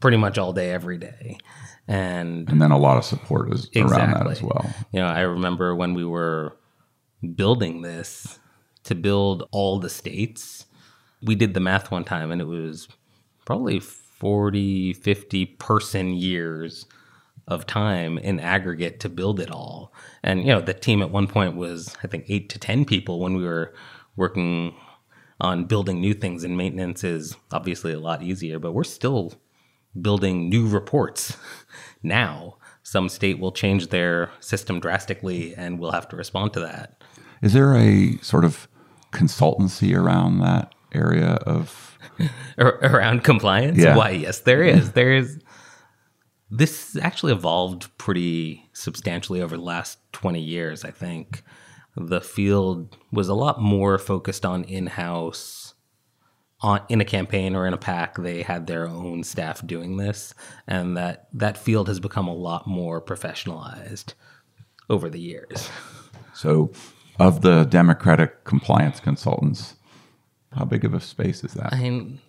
pretty 0.00 0.16
much 0.16 0.36
all 0.36 0.52
day, 0.52 0.72
every 0.72 0.98
day. 0.98 1.38
And 1.86 2.48
And 2.48 2.60
then 2.60 2.70
a 2.70 2.78
lot 2.78 2.96
of 2.96 3.04
support 3.04 3.52
is 3.52 3.68
around 3.76 4.12
that 4.14 4.26
as 4.26 4.42
well. 4.42 4.66
you 4.92 5.00
know, 5.00 5.06
I 5.06 5.20
remember 5.20 5.74
when 5.76 5.94
we 5.94 6.04
were 6.04 6.56
building 7.34 7.82
this 7.82 8.38
to 8.84 8.94
build 8.94 9.48
all 9.52 9.78
the 9.78 9.90
states, 9.90 10.66
we 11.22 11.34
did 11.34 11.54
the 11.54 11.60
math 11.60 11.90
one 11.90 12.04
time 12.04 12.32
and 12.32 12.40
it 12.40 12.46
was 12.46 12.88
probably 13.44 13.78
40, 13.80 14.94
50 14.94 15.46
person 15.46 16.14
years 16.14 16.86
of 17.46 17.66
time 17.66 18.18
in 18.18 18.40
aggregate 18.40 19.00
to 19.00 19.08
build 19.08 19.38
it 19.38 19.50
all. 19.50 19.92
And, 20.22 20.40
you 20.40 20.48
know, 20.48 20.60
the 20.60 20.74
team 20.74 21.02
at 21.02 21.10
one 21.10 21.26
point 21.26 21.56
was, 21.56 21.94
I 22.02 22.06
think, 22.06 22.24
eight 22.28 22.48
to 22.50 22.58
10 22.58 22.84
people 22.84 23.20
when 23.20 23.34
we 23.34 23.44
were 23.44 23.74
working 24.16 24.74
on 25.40 25.64
building 25.64 26.00
new 26.00 26.14
things 26.14 26.44
and 26.44 26.56
maintenance 26.56 27.04
is 27.04 27.36
obviously 27.52 27.92
a 27.92 27.98
lot 27.98 28.22
easier, 28.22 28.58
but 28.58 28.72
we're 28.72 28.84
still 28.84 29.34
building 30.00 30.48
new 30.48 30.66
reports 30.66 31.36
now. 32.02 32.56
Some 32.82 33.08
state 33.08 33.38
will 33.38 33.52
change 33.52 33.88
their 33.88 34.30
system 34.40 34.78
drastically 34.78 35.54
and 35.54 35.78
we'll 35.78 35.92
have 35.92 36.08
to 36.10 36.16
respond 36.16 36.52
to 36.54 36.60
that. 36.60 37.02
Is 37.42 37.52
there 37.52 37.74
a 37.74 38.16
sort 38.18 38.44
of 38.44 38.68
consultancy 39.12 39.96
around 39.96 40.38
that 40.40 40.74
area 40.92 41.38
of 41.46 41.98
around 42.58 43.24
compliance? 43.24 43.78
Yeah. 43.78 43.96
Why, 43.96 44.10
yes, 44.10 44.40
there 44.40 44.62
is. 44.62 44.92
There 44.92 45.12
is. 45.12 45.40
This 46.50 46.96
actually 46.96 47.32
evolved 47.32 47.96
pretty 47.98 48.68
substantially 48.72 49.40
over 49.40 49.56
the 49.56 49.62
last 49.62 49.98
20 50.12 50.40
years, 50.40 50.84
I 50.84 50.90
think. 50.90 51.42
The 51.96 52.20
field 52.20 52.96
was 53.12 53.28
a 53.28 53.34
lot 53.34 53.60
more 53.60 53.98
focused 53.98 54.44
on 54.44 54.64
in 54.64 54.86
house. 54.86 55.74
On, 56.60 56.80
in 56.88 57.00
a 57.00 57.04
campaign 57.04 57.54
or 57.54 57.66
in 57.66 57.74
a 57.74 57.78
PAC, 57.78 58.16
they 58.16 58.42
had 58.42 58.66
their 58.66 58.88
own 58.88 59.22
staff 59.22 59.66
doing 59.66 59.96
this, 59.98 60.32
and 60.66 60.96
that 60.96 61.28
that 61.32 61.58
field 61.58 61.88
has 61.88 62.00
become 62.00 62.26
a 62.26 62.34
lot 62.34 62.66
more 62.66 63.02
professionalized 63.02 64.14
over 64.88 65.10
the 65.10 65.20
years. 65.20 65.68
so 66.32 66.72
of 67.18 67.42
the 67.42 67.64
democratic 67.64 68.44
compliance 68.44 68.98
consultants, 68.98 69.74
how 70.52 70.64
big 70.64 70.84
of 70.84 70.94
a 70.94 71.00
space 71.00 71.44
is 71.44 71.54
that? 71.54 71.72
I 71.72 71.80
mean, 71.80 72.20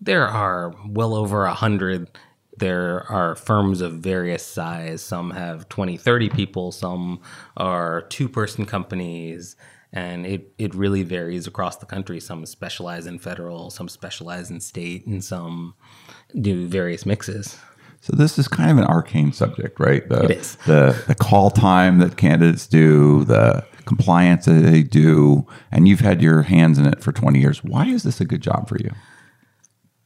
there 0.00 0.26
are 0.26 0.74
well 0.86 1.14
over 1.14 1.44
a 1.44 1.54
hundred. 1.54 2.08
There 2.56 3.06
are 3.10 3.34
firms 3.34 3.80
of 3.80 3.94
various 3.94 4.44
size. 4.44 5.02
Some 5.02 5.30
have 5.30 5.68
20, 5.68 5.96
30 5.96 6.28
people. 6.30 6.72
Some 6.72 7.20
are 7.56 8.02
two 8.02 8.28
person 8.28 8.66
companies. 8.66 9.56
And 9.92 10.24
it, 10.24 10.52
it 10.58 10.74
really 10.74 11.02
varies 11.02 11.46
across 11.46 11.76
the 11.76 11.86
country. 11.86 12.20
Some 12.20 12.46
specialize 12.46 13.06
in 13.06 13.18
federal, 13.18 13.70
some 13.70 13.88
specialize 13.88 14.50
in 14.50 14.60
state, 14.60 15.06
and 15.06 15.22
some 15.24 15.74
do 16.40 16.68
various 16.68 17.04
mixes. 17.04 17.58
So 18.00 18.16
this 18.16 18.38
is 18.38 18.48
kind 18.48 18.70
of 18.70 18.78
an 18.78 18.84
arcane 18.84 19.32
subject, 19.32 19.78
right? 19.78 20.08
The, 20.08 20.24
It 20.24 20.30
is. 20.30 20.56
The, 20.66 21.02
the 21.06 21.14
call 21.14 21.50
time 21.50 21.98
that 21.98 22.16
candidates 22.16 22.66
do, 22.66 23.24
the 23.24 23.64
compliance 23.84 24.46
that 24.46 24.52
they 24.52 24.82
do, 24.82 25.46
and 25.70 25.86
you've 25.86 26.00
had 26.00 26.22
your 26.22 26.42
hands 26.42 26.78
in 26.78 26.86
it 26.86 27.02
for 27.02 27.12
20 27.12 27.38
years. 27.38 27.62
Why 27.62 27.86
is 27.86 28.02
this 28.02 28.20
a 28.20 28.24
good 28.24 28.40
job 28.40 28.68
for 28.68 28.78
you? 28.78 28.90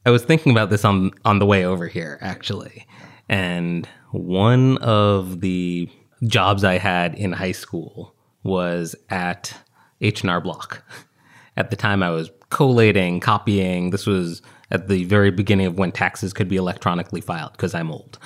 I 0.05 0.11
was 0.11 0.23
thinking 0.23 0.51
about 0.51 0.69
this 0.69 0.85
on 0.85 1.11
on 1.23 1.39
the 1.39 1.45
way 1.45 1.65
over 1.65 1.87
here 1.87 2.19
actually. 2.21 2.85
And 3.27 3.87
one 4.11 4.77
of 4.77 5.41
the 5.41 5.89
jobs 6.27 6.63
I 6.63 6.77
had 6.77 7.15
in 7.15 7.31
high 7.33 7.51
school 7.51 8.15
was 8.43 8.95
at 9.09 9.53
H&R 10.01 10.39
Block. 10.41 10.83
At 11.57 11.69
the 11.69 11.75
time 11.75 12.03
I 12.03 12.11
was 12.11 12.29
collating, 12.49 13.19
copying. 13.19 13.89
This 13.89 14.05
was 14.05 14.41
at 14.71 14.87
the 14.87 15.05
very 15.05 15.31
beginning 15.31 15.65
of 15.65 15.77
when 15.77 15.91
taxes 15.91 16.33
could 16.33 16.47
be 16.47 16.57
electronically 16.57 17.21
filed 17.21 17.53
because 17.53 17.73
I'm 17.73 17.91
old. 17.91 18.19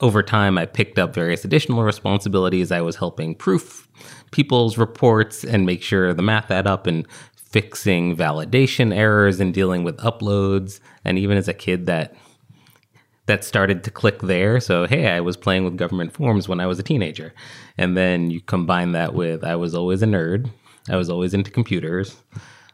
Over 0.00 0.22
time 0.22 0.56
I 0.56 0.66
picked 0.66 0.98
up 0.98 1.14
various 1.14 1.44
additional 1.44 1.82
responsibilities. 1.82 2.72
I 2.72 2.80
was 2.80 2.96
helping 2.96 3.34
proof 3.34 3.88
people's 4.30 4.78
reports 4.78 5.44
and 5.44 5.66
make 5.66 5.82
sure 5.82 6.14
the 6.14 6.22
math 6.22 6.50
add 6.50 6.66
up 6.66 6.86
and 6.86 7.06
fixing 7.50 8.16
validation 8.16 8.94
errors 8.94 9.40
and 9.40 9.54
dealing 9.54 9.84
with 9.84 9.96
uploads 9.98 10.80
and 11.04 11.18
even 11.18 11.36
as 11.36 11.48
a 11.48 11.54
kid 11.54 11.86
that 11.86 12.14
that 13.26 13.42
started 13.42 13.82
to 13.82 13.90
click 13.90 14.20
there. 14.20 14.60
So 14.60 14.86
hey 14.86 15.08
i 15.08 15.20
was 15.20 15.36
playing 15.36 15.64
with 15.64 15.76
government 15.76 16.12
forms 16.12 16.48
when 16.48 16.60
i 16.60 16.66
was 16.66 16.78
a 16.78 16.82
teenager. 16.82 17.32
And 17.78 17.96
then 17.96 18.30
you 18.30 18.40
combine 18.40 18.92
that 18.92 19.14
with 19.14 19.44
i 19.44 19.56
was 19.56 19.74
always 19.74 20.02
a 20.02 20.06
nerd. 20.06 20.50
I 20.88 20.96
was 20.96 21.10
always 21.10 21.34
into 21.34 21.50
computers. 21.50 22.16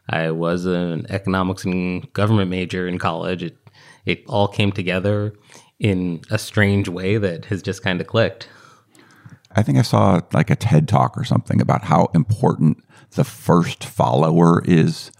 I 0.09 0.31
was 0.31 0.65
an 0.65 1.05
economics 1.09 1.63
and 1.63 2.11
government 2.13 2.49
major 2.49 2.87
in 2.87 2.99
college. 2.99 3.43
It 3.43 3.57
it 4.05 4.23
all 4.27 4.47
came 4.47 4.71
together 4.71 5.33
in 5.79 6.21
a 6.29 6.37
strange 6.37 6.89
way 6.89 7.17
that 7.17 7.45
has 7.45 7.61
just 7.61 7.83
kind 7.83 8.01
of 8.01 8.07
clicked. 8.07 8.47
I 9.55 9.61
think 9.63 9.77
I 9.77 9.81
saw 9.83 10.21
like 10.33 10.49
a 10.49 10.55
TED 10.55 10.87
talk 10.87 11.17
or 11.17 11.23
something 11.23 11.61
about 11.61 11.83
how 11.83 12.09
important 12.13 12.83
the 13.15 13.23
first 13.23 13.83
follower 13.83 14.61
is. 14.65 15.11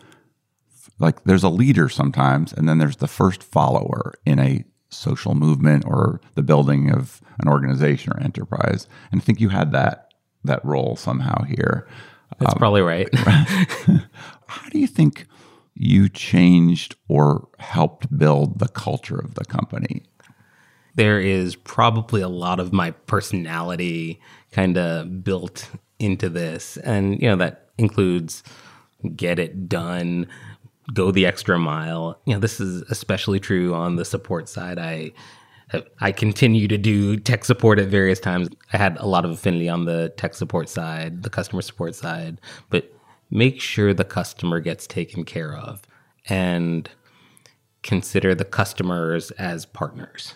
Like 1.00 1.24
there's 1.24 1.44
a 1.44 1.50
leader 1.50 1.90
sometimes, 1.90 2.54
and 2.54 2.70
then 2.70 2.78
there's 2.78 2.98
the 2.98 3.08
first 3.08 3.44
follower 3.44 4.14
in 4.26 4.40
a 4.40 4.64
social 4.90 5.34
movement 5.34 5.84
or 5.88 6.22
the 6.36 6.44
building 6.44 6.92
of 6.92 7.20
an 7.40 7.50
organization 7.50 8.14
or 8.14 8.22
enterprise. 8.22 8.88
And 9.12 9.20
I 9.20 9.24
think 9.24 9.42
you 9.42 9.50
had 9.50 9.72
that 9.72 10.14
that 10.44 10.64
role 10.64 10.96
somehow 10.96 11.44
here. 11.44 11.88
that's 12.38 12.54
probably 12.54 12.82
right 12.82 13.14
How 13.16 14.70
do 14.70 14.80
you 14.80 14.88
think 14.88 15.26
you 15.74 16.10
changed 16.10 16.96
or 17.08 17.48
helped 17.58 18.16
build 18.16 18.60
the 18.60 18.68
culture 18.68 19.18
of 19.18 19.34
the 19.34 19.46
company? 19.46 20.04
there 20.96 21.20
is 21.20 21.56
probably 21.56 22.22
a 22.22 22.28
lot 22.28 22.60
of 22.60 22.72
my 22.72 22.92
personality 22.92 24.22
kind 24.52 24.78
of 24.78 25.24
built 25.24 25.70
into 26.04 26.30
this. 26.30 26.78
And, 26.78 27.22
you 27.22 27.30
know, 27.30 27.36
that 27.38 27.70
includes 27.78 28.44
get 29.16 29.40
it 29.40 29.68
done, 29.68 30.28
go 30.94 31.12
the 31.12 31.26
extra 31.26 31.58
mile. 31.58 32.20
You 32.26 32.34
know, 32.34 32.40
this 32.40 32.60
is 32.60 32.82
especially 32.84 33.40
true 33.40 33.74
on 33.74 33.96
the 33.96 34.06
support 34.06 34.50
side. 34.50 34.80
I 34.80 35.12
I 36.00 36.12
continue 36.12 36.68
to 36.68 36.78
do 36.78 37.18
tech 37.18 37.44
support 37.46 37.80
at 37.80 37.88
various 37.88 38.20
times. 38.20 38.48
I 38.74 38.78
had 38.78 38.96
a 38.98 39.08
lot 39.08 39.26
of 39.26 39.32
affinity 39.32 39.70
on 39.70 39.86
the 39.86 40.14
tech 40.18 40.36
support 40.36 40.70
side, 40.70 41.24
the 41.24 41.32
customer 41.32 41.64
support 41.64 41.96
side, 41.96 42.40
but 42.70 42.94
make 43.32 43.60
sure 43.60 43.94
the 43.94 44.04
customer 44.04 44.60
gets 44.60 44.86
taken 44.86 45.26
care 45.26 45.56
of 45.56 45.82
and 46.30 46.90
consider 47.82 48.36
the 48.36 48.46
customers 48.46 49.32
as 49.32 49.66
partners. 49.66 50.36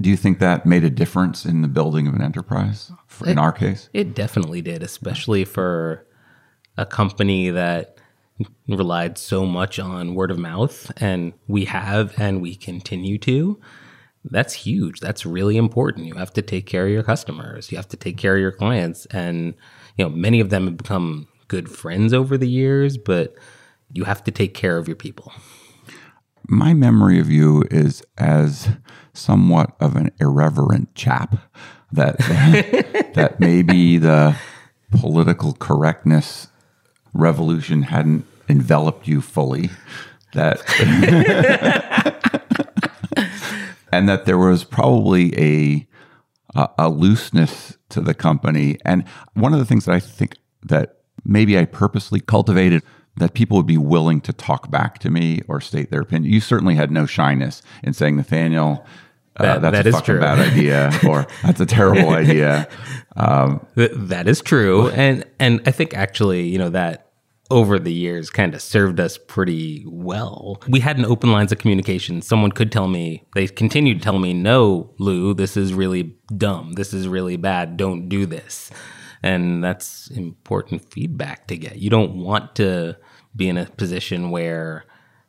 Do 0.00 0.10
you 0.10 0.16
think 0.16 0.40
that 0.40 0.66
made 0.66 0.84
a 0.84 0.90
difference 0.90 1.44
in 1.44 1.62
the 1.62 1.68
building 1.68 2.08
of 2.08 2.14
an 2.14 2.22
enterprise? 2.22 2.90
For, 3.06 3.28
in 3.28 3.38
our 3.38 3.52
case, 3.52 3.88
It 3.92 4.14
definitely 4.14 4.60
did, 4.60 4.82
especially 4.82 5.44
for 5.44 6.06
a 6.76 6.84
company 6.84 7.50
that 7.50 7.98
relied 8.66 9.16
so 9.18 9.46
much 9.46 9.78
on 9.78 10.14
word 10.14 10.30
of 10.30 10.38
mouth, 10.38 10.90
and 10.96 11.32
we 11.46 11.66
have 11.66 12.18
and 12.18 12.42
we 12.42 12.56
continue 12.56 13.18
to. 13.18 13.60
That's 14.24 14.54
huge. 14.54 15.00
That's 15.00 15.24
really 15.24 15.56
important. 15.56 16.06
You 16.06 16.14
have 16.14 16.32
to 16.32 16.42
take 16.42 16.66
care 16.66 16.86
of 16.86 16.92
your 16.92 17.02
customers. 17.02 17.70
You 17.70 17.76
have 17.76 17.88
to 17.88 17.96
take 17.96 18.16
care 18.16 18.34
of 18.34 18.40
your 18.40 18.52
clients, 18.52 19.06
and 19.06 19.54
you 19.96 20.04
know 20.04 20.10
many 20.10 20.40
of 20.40 20.50
them 20.50 20.64
have 20.66 20.76
become 20.76 21.28
good 21.46 21.70
friends 21.70 22.12
over 22.12 22.36
the 22.36 22.48
years. 22.48 22.96
But 22.96 23.36
you 23.92 24.04
have 24.04 24.24
to 24.24 24.32
take 24.32 24.54
care 24.54 24.76
of 24.76 24.88
your 24.88 24.96
people. 24.96 25.32
My 26.48 26.74
memory 26.74 27.18
of 27.18 27.30
you 27.30 27.64
is 27.70 28.02
as 28.18 28.68
somewhat 29.12 29.74
of 29.80 29.96
an 29.96 30.10
irreverent 30.20 30.94
chap 30.94 31.36
that 31.92 32.18
that 33.14 33.36
maybe 33.38 33.98
the 33.98 34.36
political 34.90 35.52
correctness 35.54 36.48
revolution 37.12 37.82
hadn't 37.82 38.26
enveloped 38.48 39.06
you 39.06 39.20
fully 39.20 39.70
that 40.34 40.60
and 43.92 44.08
that 44.08 44.26
there 44.26 44.38
was 44.38 44.64
probably 44.64 45.32
a 45.38 45.86
a, 46.54 46.88
looseness 46.88 47.76
to 47.90 48.00
the 48.00 48.14
company. 48.14 48.78
And 48.84 49.04
one 49.34 49.52
of 49.52 49.58
the 49.58 49.64
things 49.64 49.84
that 49.86 49.94
I 49.94 50.00
think 50.00 50.36
that 50.62 50.98
maybe 51.24 51.58
I 51.58 51.64
purposely 51.64 52.20
cultivated 52.20 52.82
that 53.16 53.34
people 53.34 53.56
would 53.56 53.66
be 53.66 53.78
willing 53.78 54.20
to 54.22 54.32
talk 54.32 54.70
back 54.70 54.98
to 55.00 55.10
me 55.10 55.40
or 55.48 55.60
state 55.60 55.90
their 55.90 56.00
opinion. 56.00 56.32
You 56.32 56.40
certainly 56.40 56.74
had 56.74 56.90
no 56.90 57.06
shyness 57.06 57.62
in 57.82 57.92
saying, 57.92 58.16
Nathaniel, 58.16 58.84
uh, 59.36 59.58
That- 59.58 59.62
that's 59.62 59.76
that 59.76 59.86
a 59.86 59.92
fucking 59.92 60.04
true. 60.06 60.20
bad 60.20 60.38
idea, 60.38 60.90
or 61.08 61.26
that's 61.42 61.60
a 61.60 61.66
terrible 61.66 62.10
idea. 62.22 62.68
Th- 63.76 63.90
that 63.94 64.28
is 64.28 64.40
true, 64.40 64.88
and 64.90 65.24
and 65.38 65.60
I 65.66 65.70
think 65.70 65.94
actually, 65.94 66.48
you 66.48 66.58
know, 66.58 66.70
that 66.70 67.00
over 67.50 67.78
the 67.78 67.92
years 67.92 68.30
kind 68.30 68.54
of 68.54 68.62
served 68.62 68.98
us 68.98 69.18
pretty 69.18 69.84
well. 69.86 70.60
We 70.66 70.80
had 70.80 70.98
an 70.98 71.04
open 71.04 71.30
lines 71.30 71.52
of 71.52 71.58
communication. 71.58 72.22
Someone 72.22 72.52
could 72.52 72.72
tell 72.72 72.88
me, 72.88 73.24
they 73.34 73.46
continued 73.48 73.98
to 73.98 74.04
tell 74.04 74.18
me, 74.18 74.32
"No, 74.34 74.90
Lou, 74.98 75.34
this 75.34 75.56
is 75.56 75.74
really 75.74 76.14
dumb. 76.36 76.72
This 76.72 76.94
is 76.94 77.06
really 77.06 77.36
bad. 77.36 77.76
Don't 77.76 78.08
do 78.08 78.26
this." 78.26 78.70
And 79.24 79.64
that's 79.64 80.08
important 80.10 80.92
feedback 80.92 81.46
to 81.46 81.56
get. 81.56 81.76
You 81.76 81.88
don't 81.88 82.14
want 82.16 82.54
to 82.56 82.98
be 83.34 83.48
in 83.48 83.56
a 83.56 83.64
position 83.64 84.30
where, 84.30 84.84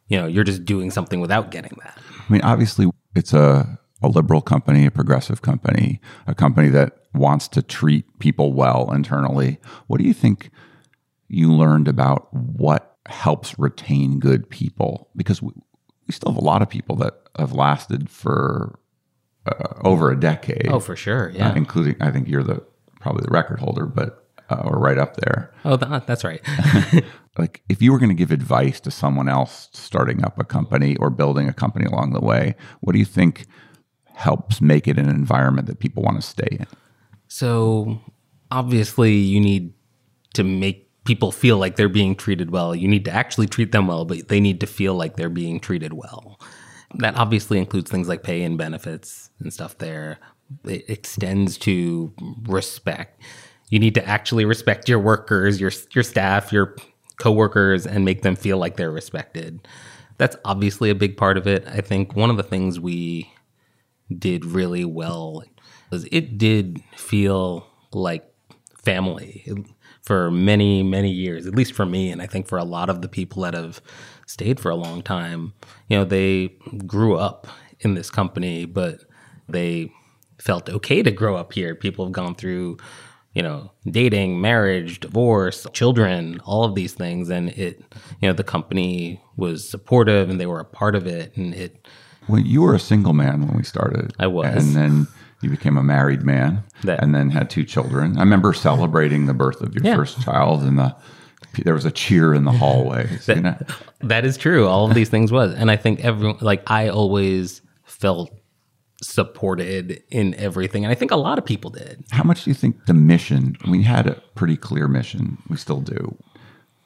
you 0.10 0.20
know, 0.20 0.28
you're 0.28 0.44
just 0.44 0.66
doing 0.66 0.92
something 0.92 1.22
without 1.22 1.50
getting 1.50 1.78
that. 1.82 1.98
I 1.98 2.34
mean, 2.34 2.42
obviously, 2.42 2.92
it's 3.16 3.34
a 3.34 3.80
a 4.02 4.10
liberal 4.10 4.42
company, 4.42 4.86
a 4.86 4.92
progressive 4.92 5.42
company, 5.42 6.02
a 6.28 6.36
company 6.36 6.68
that 6.70 6.98
wants 7.14 7.48
to 7.48 7.62
treat 7.62 8.04
people 8.20 8.52
well 8.52 8.92
internally. 8.92 9.60
What 9.88 10.02
do 10.02 10.06
you 10.06 10.14
think 10.14 10.52
you 11.30 11.54
learned 11.54 11.88
about 11.88 12.28
what 12.34 12.98
helps 13.06 13.58
retain 13.58 14.20
good 14.20 14.50
people? 14.50 15.10
Because 15.16 15.42
we, 15.42 15.54
we 16.06 16.12
still 16.12 16.34
have 16.34 16.42
a 16.42 16.46
lot 16.46 16.62
of 16.62 16.70
people 16.70 16.98
that 16.98 17.14
have 17.40 17.54
lasted 17.54 18.10
for 18.10 18.78
uh, 19.46 19.88
over 19.88 20.12
a 20.12 20.20
decade. 20.20 20.68
Oh, 20.68 20.82
for 20.82 20.98
sure. 20.98 21.32
Yeah. 21.34 21.52
Uh, 21.52 21.56
including, 21.56 21.96
I 22.02 22.12
think 22.12 22.28
you're 22.28 22.44
the 22.44 22.62
probably 23.06 23.22
the 23.24 23.32
record 23.32 23.60
holder, 23.60 23.86
but 23.86 24.28
uh, 24.50 24.64
or 24.64 24.80
right 24.80 24.98
up 24.98 25.16
there. 25.18 25.54
Oh, 25.64 25.78
that's 25.78 26.24
right. 26.24 26.42
like 27.38 27.62
if 27.70 27.84
you 27.84 27.92
were 27.92 28.00
going 28.00 28.10
to 28.10 28.16
give 28.16 28.32
advice 28.32 28.80
to 28.80 28.90
someone 28.90 29.30
else 29.30 29.70
starting 29.74 30.26
up 30.26 30.40
a 30.40 30.44
company 30.44 30.96
or 30.96 31.12
building 31.12 31.48
a 31.48 31.54
company 31.54 31.86
along 31.86 32.14
the 32.14 32.20
way, 32.20 32.56
what 32.82 32.94
do 32.94 33.00
you 33.00 33.06
think 33.06 33.46
helps 34.16 34.60
make 34.60 34.88
it 34.88 34.98
an 34.98 35.08
environment 35.08 35.68
that 35.68 35.80
people 35.80 36.02
want 36.02 36.20
to 36.20 36.28
stay 36.28 36.48
in? 36.50 36.66
So, 37.28 38.02
obviously, 38.50 39.14
you 39.14 39.40
need 39.40 39.74
to 40.34 40.44
make 40.44 40.90
people 41.04 41.32
feel 41.32 41.60
like 41.60 41.76
they're 41.76 41.88
being 41.88 42.16
treated 42.16 42.50
well. 42.50 42.74
You 42.74 42.88
need 42.88 43.06
to 43.06 43.12
actually 43.12 43.46
treat 43.46 43.72
them 43.72 43.86
well, 43.86 44.04
but 44.04 44.30
they 44.30 44.40
need 44.40 44.60
to 44.62 44.68
feel 44.68 44.96
like 44.96 45.16
they're 45.16 45.30
being 45.30 45.60
treated 45.60 45.94
well. 45.94 46.40
That 46.96 47.16
obviously 47.18 47.60
includes 47.60 47.92
things 47.92 48.08
like 48.08 48.24
pay 48.24 48.42
and 48.42 48.58
benefits 48.58 49.30
and 49.40 49.54
stuff 49.54 49.78
there. 49.78 50.18
It 50.64 50.86
extends 50.90 51.58
to 51.60 52.14
respect. 52.44 53.22
You 53.70 53.80
need 53.80 53.96
to 53.96 54.08
actually 54.08 54.46
respect 54.46 54.88
your 54.88 55.00
workers, 55.00 55.60
your 55.60 55.72
your 55.94 56.04
staff, 56.04 56.52
your 56.52 56.76
coworkers 57.18 57.88
and 57.88 58.06
make 58.06 58.22
them 58.22 58.36
feel 58.36 58.58
like 58.58 58.78
they're 58.78 58.92
respected. 58.92 59.68
That's 60.18 60.36
obviously 60.46 60.90
a 60.90 60.96
big 60.96 61.18
part 61.18 61.38
of 61.38 61.48
it. 61.48 61.66
I 61.68 61.82
think 61.82 62.16
one 62.16 62.30
of 62.30 62.38
the 62.38 62.44
things 62.44 62.80
we 62.80 63.32
did 64.16 64.46
really 64.46 64.86
well 64.86 65.44
was 65.92 66.06
it 66.12 66.38
did 66.38 66.82
feel 66.96 67.68
like 67.92 68.26
family 68.84 69.46
for 70.02 70.30
many, 70.30 70.84
many 70.84 71.10
years, 71.10 71.48
at 71.48 71.56
least 71.56 71.74
for 71.74 71.86
me, 71.86 72.12
and 72.12 72.22
I 72.22 72.28
think 72.28 72.48
for 72.48 72.58
a 72.58 72.64
lot 72.64 72.90
of 72.90 73.02
the 73.02 73.08
people 73.08 73.42
that 73.42 73.56
have 73.56 73.82
stayed 74.28 74.60
for 74.60 74.70
a 74.70 74.76
long 74.76 75.02
time. 75.02 75.54
You 75.90 75.98
know, 75.98 76.06
they 76.06 76.56
grew 76.86 77.16
up 77.16 77.48
in 77.80 77.96
this 77.96 78.10
company, 78.12 78.66
but 78.66 79.00
they 79.50 79.92
felt 80.38 80.70
okay 80.70 81.02
to 81.04 81.12
grow 81.12 81.36
up 81.36 81.54
here. 81.54 81.76
People 81.76 82.06
have 82.06 82.12
gone 82.12 82.36
through, 82.36 82.78
you 83.34 83.42
know, 83.42 83.72
dating, 83.90 84.42
marriage, 84.42 85.00
divorce, 85.00 85.66
children, 85.74 86.40
all 86.46 86.64
of 86.64 86.76
these 86.76 86.94
things. 86.94 87.30
And 87.30 87.50
it, 87.50 87.82
you 88.22 88.28
know, 88.30 88.34
the 88.34 88.44
company 88.44 89.22
was 89.38 89.68
supportive 89.68 90.30
and 90.30 90.40
they 90.40 90.46
were 90.46 90.60
a 90.60 90.66
part 90.66 90.96
of 90.96 91.08
it. 91.08 91.36
And 91.38 91.54
it, 91.54 91.88
Well, 92.28 92.40
you 92.42 92.62
were 92.62 92.76
a 92.76 92.80
single 92.80 93.14
man 93.14 93.48
when 93.48 93.56
we 93.58 93.64
started. 93.64 94.14
I 94.20 94.28
was. 94.28 94.56
And 94.56 94.76
then 94.76 95.08
you 95.42 95.50
became 95.50 95.78
a 95.78 95.84
married 95.84 96.24
man 96.24 96.64
That- 96.84 97.04
and 97.04 97.14
then 97.14 97.30
had 97.30 97.50
two 97.50 97.64
children. 97.64 98.18
I 98.18 98.22
remember 98.22 98.54
celebrating 98.54 99.26
the 99.26 99.34
birth 99.34 99.62
of 99.62 99.74
your 99.76 99.84
Yeah. 99.84 99.96
first 99.96 100.22
child 100.22 100.64
and 100.64 100.78
the 100.80 100.96
there 101.64 101.74
was 101.74 101.86
a 101.86 101.92
cheer 101.92 102.34
in 102.34 102.44
the 102.44 102.52
hallways. 102.52 103.30
you 103.30 103.36
know? 103.36 103.56
that 104.02 104.26
is 104.26 104.36
true. 104.36 104.68
All 104.68 104.88
of 104.90 104.94
these 104.94 105.08
things 105.08 105.32
was. 105.32 105.54
And 105.54 105.72
I 105.72 105.78
think 105.78 106.04
everyone, 106.04 106.38
like, 106.42 106.70
I 106.70 106.90
always 106.90 107.62
felt 107.86 108.30
supported 109.06 110.04
in 110.10 110.34
everything. 110.36 110.84
And 110.84 110.92
I 110.92 110.96
think 110.96 111.12
a 111.12 111.16
lot 111.16 111.38
of 111.38 111.46
people 111.46 111.70
did. 111.70 112.04
How 112.12 112.24
much 112.24 112.44
do 112.44 112.50
you 112.50 112.56
think 112.56 112.86
the 112.86 112.94
mission, 112.94 113.58
we 113.68 113.84
had 113.84 114.08
a 114.08 114.22
pretty 114.36 114.58
clear 114.58 114.88
mission, 114.88 115.38
we 115.50 115.58
still 115.58 115.82
do. 115.82 116.18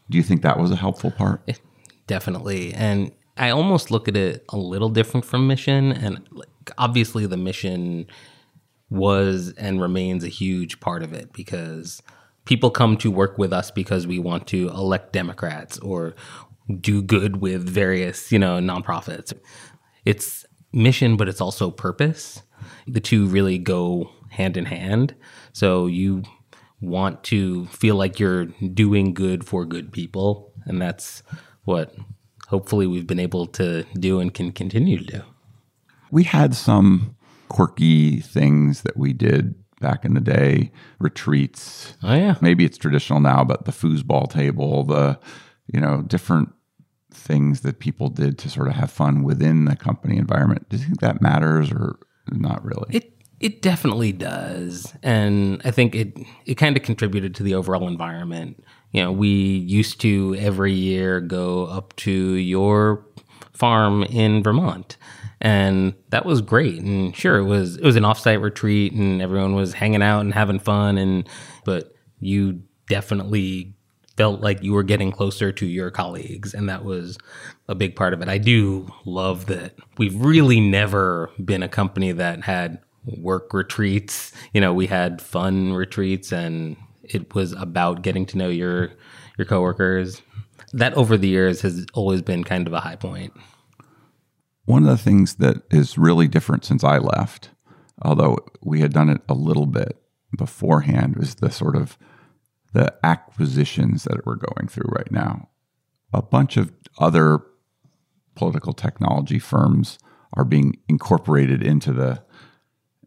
Do 0.10 0.17
you 0.17 0.23
think 0.23 0.41
that 0.41 0.60
was 0.60 0.71
a 0.71 0.75
helpful 0.75 1.12
part? 1.12 1.60
Definitely. 2.08 2.73
And 2.73 3.12
I 3.38 3.51
almost 3.51 3.91
look 3.91 4.08
at 4.08 4.17
it 4.17 4.43
a 4.49 4.58
little 4.58 4.89
different 4.89 5.25
from 5.25 5.47
mission. 5.47 5.91
And 5.91 6.27
like, 6.32 6.49
obviously, 6.77 7.25
the 7.25 7.38
mission 7.38 8.08
was 8.89 9.53
and 9.53 9.79
remains 9.82 10.23
a 10.23 10.29
huge 10.29 10.79
part 10.79 11.03
of 11.03 11.13
it 11.13 11.32
because 11.34 12.01
people 12.45 12.71
come 12.71 12.97
to 12.97 13.12
work 13.12 13.38
with 13.38 13.53
us 13.53 13.69
because 13.69 14.08
we 14.08 14.17
want 14.17 14.47
to 14.47 14.69
elect 14.69 15.13
Democrats 15.13 15.77
or 15.79 16.15
do 16.82 17.01
good 17.01 17.38
with 17.38 17.67
various, 17.67 18.32
you 18.32 18.39
know, 18.39 18.60
nonprofits. 18.60 19.34
It's 20.05 20.45
mission, 20.71 21.17
but 21.17 21.27
it's 21.27 21.41
also 21.41 21.71
purpose. 21.71 22.43
The 22.88 22.99
two 22.99 23.27
really 23.27 23.58
go 23.58 24.10
hand 24.29 24.58
in 24.58 24.65
hand. 24.65 25.15
So 25.53 25.88
you 25.88 26.23
want 26.82 27.23
to 27.25 27.65
feel 27.67 27.95
like 27.95 28.19
you're 28.19 28.45
doing 28.45 29.13
good 29.13 29.45
for 29.45 29.65
good 29.65 29.91
people. 29.91 30.53
And 30.65 30.82
that's 30.82 31.23
what 31.63 31.93
hopefully 32.47 32.88
we've 32.88 33.08
been 33.08 33.19
able 33.19 33.47
to 33.47 33.84
do 33.99 34.19
and 34.19 34.34
can 34.34 34.51
continue 34.51 34.97
to 34.97 35.03
do. 35.03 35.21
We 36.12 36.23
had 36.23 36.55
some 36.55 37.15
quirky 37.49 38.19
things 38.19 38.82
that 38.82 38.97
we 38.97 39.13
did 39.13 39.55
back 39.79 40.03
in 40.05 40.13
the 40.13 40.21
day, 40.21 40.71
retreats. 40.99 41.95
Oh, 42.03 42.13
yeah. 42.13 42.36
Maybe 42.41 42.65
it's 42.65 42.77
traditional 42.77 43.19
now, 43.19 43.43
but 43.43 43.65
the 43.65 43.71
foosball 43.71 44.29
table, 44.29 44.84
the, 44.84 45.19
you 45.67 45.79
know, 45.79 46.01
different 46.01 46.49
things 47.30 47.62
that 47.62 47.80
people 47.80 48.10
did 48.10 48.39
to 48.39 48.50
sort 48.50 48.68
of 48.68 48.74
have 48.74 48.92
fun 48.92 49.24
within 49.24 49.65
the 49.65 49.76
company 49.76 50.18
environment. 50.18 50.68
Do 50.68 50.78
you 50.78 50.84
think 50.84 51.00
that 51.00 51.22
matters 51.22 51.72
or 51.72 51.98
not 52.32 52.65
really? 52.65 52.88
It 52.89 53.13
it 53.39 53.62
definitely 53.62 54.12
does, 54.12 54.94
and 55.02 55.62
I 55.63 55.72
think 55.72 55.96
it 55.96 56.18
it 56.46 56.56
kind 56.56 56.76
of 56.76 56.84
contributed 56.84 57.36
to 57.36 57.44
the 57.44 57.56
overall 57.56 57.88
environment. 57.88 58.63
You 58.92 59.04
know, 59.04 59.12
we 59.12 59.30
used 59.30 60.02
to 60.02 60.36
every 60.39 60.74
year 60.74 61.22
go 61.22 61.68
up 61.68 61.96
to 61.98 62.12
your 62.12 63.06
farm 63.54 64.04
in 64.04 64.44
Vermont, 64.44 64.98
and 65.39 65.94
that 66.10 66.26
was 66.26 66.42
great. 66.42 66.82
And 66.82 67.15
sure, 67.15 67.38
it 67.38 67.46
was 67.46 67.78
it 67.78 67.84
was 67.84 67.96
an 67.96 68.04
offsite 68.04 68.42
retreat, 68.42 68.92
and 68.94 69.22
everyone 69.22 69.54
was 69.54 69.74
hanging 69.74 70.02
out 70.02 70.22
and 70.22 70.34
having 70.34 70.60
fun. 70.60 70.98
And 70.98 71.30
but 71.63 71.94
you 72.20 72.63
definitely 72.88 73.76
felt 74.19 74.41
like 74.41 74.62
you 74.62 74.73
were 74.73 74.84
getting 74.84 75.13
closer 75.13 75.49
to 75.49 75.65
your 75.65 75.89
colleagues 75.89 76.53
and 76.53 76.67
that 76.67 76.84
was 76.84 77.17
a 77.69 77.73
big 77.73 77.95
part 77.95 78.13
of 78.13 78.21
it. 78.21 78.27
I 78.27 78.38
do 78.38 78.91
love 79.05 79.45
that 79.45 79.75
we've 79.97 80.13
really 80.13 80.60
never 80.60 81.32
been 81.45 81.63
a 81.63 81.69
company 81.69 82.12
that 82.12 82.43
had 82.43 82.79
work 83.05 83.53
retreats. 83.53 84.34
You 84.51 84.60
know, 84.60 84.73
we 84.73 84.88
had 84.88 85.21
fun 85.21 85.71
retreats 85.71 86.34
and 86.34 86.75
it 87.01 87.34
was 87.34 87.53
about 87.53 88.01
getting 88.01 88.25
to 88.25 88.38
know 88.38 88.49
your 88.49 88.91
your 89.38 89.45
coworkers. 89.45 90.21
That 90.73 90.95
over 90.95 91.15
the 91.15 91.29
years 91.29 91.62
has 91.62 91.86
always 91.93 92.21
been 92.21 92.43
kind 92.43 92.67
of 92.67 92.73
a 92.73 92.82
high 92.82 92.97
point. 92.97 93.32
One 94.65 94.84
of 94.84 94.89
the 94.89 95.01
things 95.01 95.36
that 95.36 95.63
is 95.71 95.97
really 95.97 96.27
different 96.27 96.65
since 96.65 96.84
I 96.84 96.97
left, 96.97 97.51
although 98.01 98.39
we 98.62 98.82
had 98.82 98.91
done 98.91 99.08
it 99.08 99.21
a 99.29 99.34
little 99.34 99.65
bit 99.65 99.95
beforehand, 100.36 101.15
was 101.15 101.36
the 101.36 101.49
sort 101.49 101.77
of 101.77 101.97
the 102.73 102.93
acquisitions 103.03 104.03
that 104.03 104.25
we're 104.25 104.36
going 104.36 104.67
through 104.67 104.89
right 104.89 105.12
now. 105.12 105.49
A 106.13 106.21
bunch 106.21 106.58
of 106.58 106.71
other 106.97 107.39
political 108.36 108.73
technology 108.73 109.39
firms 109.39 109.97
are 110.34 110.45
being 110.45 110.77
incorporated 110.88 111.63
into 111.63 111.91
the 111.91 112.23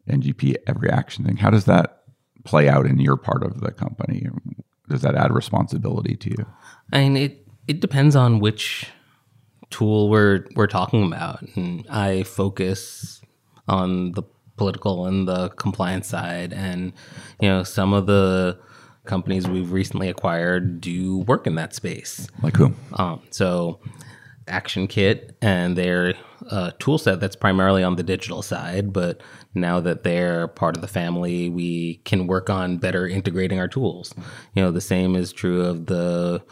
NGP 0.09 0.57
EveryAction 0.66 1.25
thing. 1.25 1.37
How 1.37 1.51
does 1.51 1.64
that 1.66 2.03
play 2.44 2.68
out 2.68 2.87
in 2.87 2.98
your 2.98 3.16
part 3.16 3.42
of 3.42 3.61
the 3.61 3.70
company? 3.70 4.27
Does 4.88 5.03
that 5.03 5.14
add 5.14 5.33
responsibility 5.33 6.16
to 6.16 6.31
you? 6.31 6.46
I 6.92 7.01
mean, 7.01 7.16
it 7.16 7.46
it 7.68 7.81
depends 7.81 8.16
on 8.16 8.40
which 8.40 8.90
tool 9.70 10.11
we're 10.11 10.46
we're 10.57 10.66
talking 10.66 11.07
about, 11.07 11.42
and 11.55 11.87
I 11.88 12.25
focus 12.25 13.20
on 13.68 14.12
the 14.12 14.22
political 14.57 15.07
and 15.07 15.27
the 15.27 15.48
compliance 15.51 16.09
side, 16.09 16.53
and 16.53 16.92
you 17.40 17.48
know, 17.48 17.62
some 17.62 17.92
of 17.92 18.07
the 18.07 18.59
companies 19.05 19.49
we've 19.49 19.73
recently 19.73 20.09
acquired 20.09 20.81
do 20.81 21.19
work 21.19 21.47
in 21.47 21.55
that 21.57 21.75
space. 21.75 22.29
Like 22.43 22.57
who? 22.57 22.75
Um, 22.95 23.23
so, 23.31 23.81
ActionKit 24.47 25.33
and 25.41 25.77
their 25.77 26.15
uh, 26.51 26.73
tool 26.79 26.99
set 26.99 27.21
that's 27.21 27.37
primarily 27.37 27.83
on 27.83 27.97
the 27.97 28.03
digital 28.03 28.43
side, 28.43 28.93
but 28.93 29.21
now 29.55 29.81
that 29.81 30.03
they're 30.03 30.49
part 30.49 30.77
of 30.77 30.83
the 30.83 30.88
family, 30.88 31.49
we 31.49 31.97
can 32.05 32.27
work 32.27 32.51
on 32.51 32.79
better 32.79 33.07
integrating 33.07 33.61
our 33.61 33.69
tools. 33.69 34.15
You 34.55 34.62
know, 34.62 34.73
the 34.73 34.81
same 34.81 35.15
is 35.15 35.33
true 35.33 35.65
of 35.65 35.87
the 35.87 36.43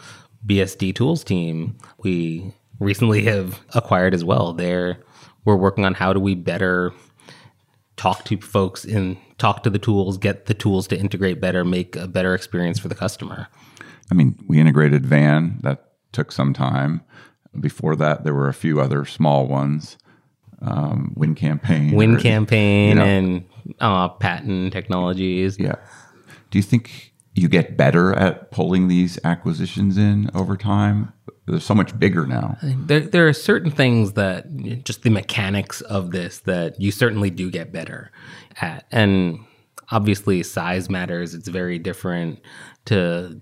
BSD 0.47 0.95
tools 0.95 1.25
team. 1.25 1.77
We 1.99 2.55
recently 2.79 3.25
have 3.25 3.61
acquired 3.75 4.15
as 4.15 4.25
well. 4.25 4.53
They're 4.53 4.99
we're 5.45 5.57
working 5.57 5.85
on 5.85 5.95
how 5.95 6.13
do 6.13 6.21
we 6.21 6.35
better 6.35 6.93
talk 8.01 8.25
to 8.25 8.39
folks 8.39 8.87
and 8.87 9.19
talk 9.37 9.63
to 9.63 9.69
the 9.69 9.79
tools, 9.79 10.17
get 10.17 10.47
the 10.47 10.55
tools 10.55 10.89
to 10.89 10.99
integrate 10.99 11.39
better, 11.39 11.67
make 11.67 11.97
a 11.97 12.09
better 12.09 12.35
experience 12.35 12.79
for 12.79 12.89
the 12.89 12.95
customer. 12.95 13.47
I 14.11 14.15
mean, 14.15 14.39
we 14.49 14.59
integrated 14.59 15.05
Van. 15.05 15.59
That 15.61 15.93
took 16.13 16.33
some 16.33 16.55
time. 16.55 17.03
Before 17.59 17.95
that, 17.97 18.25
there 18.25 18.33
were 18.33 18.49
a 18.49 18.55
few 18.55 18.81
other 18.81 19.05
small 19.05 19.47
ones. 19.47 19.99
Um, 20.63 21.13
Win 21.15 21.35
Campaign. 21.35 21.95
Win 21.95 22.17
or- 22.17 22.21
campaign 22.21 22.89
you 22.89 22.95
know. 22.95 23.05
and 23.05 23.45
uh, 23.81 24.09
patent 24.09 24.73
technologies. 24.73 25.59
Yeah. 25.59 25.77
Do 26.51 26.59
you 26.59 26.63
think 26.63 27.13
you 27.41 27.49
get 27.49 27.77
better 27.77 28.15
at 28.15 28.51
pulling 28.51 28.89
these 28.89 29.19
acquisitions 29.25 29.97
in 29.97 30.31
over 30.35 30.57
time? 30.57 31.13
They're 31.47 31.61
so 31.61 31.75
much 31.75 31.99
bigger 31.99 32.27
now. 32.27 32.59
There, 32.63 33.01
there 33.01 33.27
are 33.27 33.33
certain 33.33 33.71
things 33.71 34.13
that 34.13 34.85
just 34.85 35.03
the 35.03 35.11
mechanics 35.11 35.81
of 35.83 36.11
this 36.11 36.41
that 36.41 36.81
you 36.81 36.93
certainly 36.93 37.31
do 37.31 37.51
get 37.51 37.73
better 37.73 38.13
at. 38.61 38.87
And 38.93 39.41
obviously, 39.91 40.43
size 40.43 40.91
matters. 40.91 41.35
It's 41.35 41.49
very 41.49 41.79
different 41.79 42.41
to 42.87 43.41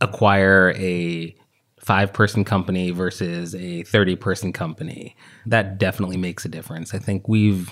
acquire 0.00 0.72
a 0.76 1.34
five 1.80 2.12
person 2.12 2.44
company 2.44 2.90
versus 2.92 3.54
a 3.54 3.82
30 3.82 4.16
person 4.16 4.52
company. 4.52 5.16
That 5.44 5.78
definitely 5.78 6.16
makes 6.16 6.44
a 6.44 6.48
difference. 6.48 6.94
I 6.94 6.98
think 6.98 7.28
we've 7.28 7.70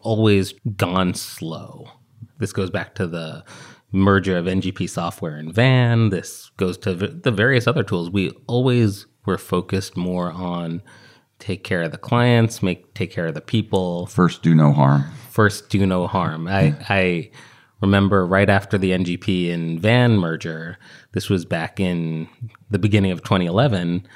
always 0.00 0.52
gone 0.76 1.14
slow. 1.14 1.90
This 2.38 2.52
goes 2.52 2.70
back 2.70 2.94
to 2.96 3.06
the 3.06 3.44
merger 3.92 4.36
of 4.36 4.46
NGP 4.46 4.88
software 4.88 5.36
and 5.36 5.52
Van. 5.52 6.10
This 6.10 6.50
goes 6.56 6.76
to 6.78 6.94
the 6.94 7.30
various 7.30 7.66
other 7.66 7.82
tools. 7.82 8.10
We 8.10 8.30
always 8.46 9.06
were 9.24 9.38
focused 9.38 9.96
more 9.96 10.32
on 10.32 10.82
take 11.38 11.64
care 11.64 11.82
of 11.82 11.92
the 11.92 11.98
clients, 11.98 12.62
make 12.62 12.92
take 12.94 13.10
care 13.10 13.26
of 13.26 13.34
the 13.34 13.40
people. 13.40 14.06
First, 14.06 14.42
do 14.42 14.54
no 14.54 14.72
harm. 14.72 15.04
First, 15.30 15.68
do 15.70 15.86
no 15.86 16.06
harm. 16.06 16.48
I, 16.48 16.74
I 16.88 17.30
remember 17.80 18.26
right 18.26 18.50
after 18.50 18.76
the 18.76 18.90
NGP 18.90 19.52
and 19.52 19.80
Van 19.80 20.16
merger, 20.16 20.78
this 21.12 21.30
was 21.30 21.44
back 21.44 21.78
in 21.78 22.28
the 22.70 22.78
beginning 22.78 23.12
of 23.12 23.22
2011. 23.22 24.06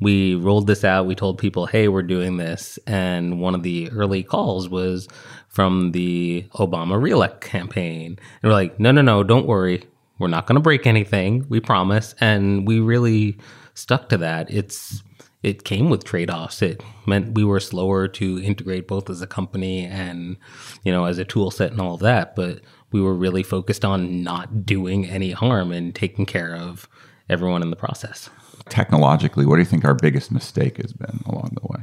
We 0.00 0.34
rolled 0.34 0.66
this 0.66 0.82
out. 0.82 1.06
We 1.06 1.14
told 1.14 1.38
people, 1.38 1.66
hey, 1.66 1.88
we're 1.88 2.02
doing 2.02 2.38
this. 2.38 2.78
And 2.86 3.40
one 3.40 3.54
of 3.54 3.62
the 3.62 3.90
early 3.90 4.22
calls 4.22 4.68
was 4.68 5.08
from 5.48 5.92
the 5.92 6.46
Obama 6.54 7.00
reelect 7.00 7.42
campaign. 7.42 8.18
And 8.42 8.50
we're 8.50 8.52
like, 8.52 8.80
no, 8.80 8.92
no, 8.92 9.02
no, 9.02 9.22
don't 9.22 9.46
worry. 9.46 9.84
We're 10.18 10.28
not 10.28 10.46
going 10.46 10.56
to 10.56 10.60
break 10.60 10.86
anything. 10.86 11.46
We 11.48 11.60
promise. 11.60 12.14
And 12.20 12.66
we 12.66 12.80
really 12.80 13.38
stuck 13.74 14.08
to 14.10 14.18
that. 14.18 14.50
It's 14.50 15.02
it 15.42 15.64
came 15.64 15.88
with 15.88 16.04
trade-offs. 16.04 16.60
It 16.60 16.82
meant 17.06 17.34
we 17.34 17.44
were 17.44 17.60
slower 17.60 18.08
to 18.08 18.42
integrate 18.42 18.86
both 18.86 19.08
as 19.08 19.22
a 19.22 19.26
company 19.26 19.86
and, 19.86 20.36
you 20.84 20.92
know, 20.92 21.06
as 21.06 21.16
a 21.18 21.24
tool 21.24 21.50
set 21.50 21.72
and 21.72 21.80
all 21.80 21.94
of 21.94 22.00
that. 22.00 22.36
But 22.36 22.60
we 22.92 23.00
were 23.00 23.14
really 23.14 23.42
focused 23.42 23.84
on 23.84 24.22
not 24.22 24.66
doing 24.66 25.06
any 25.06 25.30
harm 25.30 25.72
and 25.72 25.94
taking 25.94 26.26
care 26.26 26.54
of 26.54 26.88
everyone 27.30 27.62
in 27.62 27.70
the 27.70 27.76
process. 27.76 28.28
Technologically, 28.70 29.44
what 29.44 29.56
do 29.56 29.60
you 29.60 29.66
think 29.66 29.84
our 29.84 29.94
biggest 29.94 30.32
mistake 30.32 30.78
has 30.78 30.92
been 30.92 31.20
along 31.26 31.56
the 31.60 31.66
way? 31.66 31.82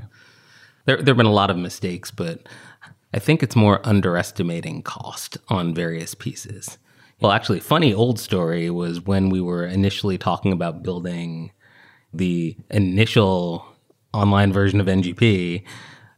There, 0.86 0.98
there 0.98 1.14
have 1.14 1.18
been 1.18 1.26
a 1.26 1.32
lot 1.32 1.50
of 1.50 1.58
mistakes, 1.58 2.12
but 2.12 2.48
I 3.14 3.20
think 3.20 3.44
it's 3.44 3.56
more 3.56 3.86
underestimating 3.86 4.82
cost 4.84 5.38
on 5.50 5.74
various 5.74 6.16
pieces. 6.16 6.78
Well, 7.20 7.32
actually, 7.32 7.60
funny 7.60 7.94
old 7.94 8.20
story 8.20 8.70
was 8.70 9.06
when 9.06 9.30
we 9.30 9.42
were 9.42 9.66
initially 9.66 10.18
talking 10.18 10.52
about 10.52 10.84
building 10.84 11.52
the 12.14 12.56
initial 12.70 13.66
online 14.14 14.54
version 14.54 14.80
of 14.80 14.88
NGP. 14.88 15.64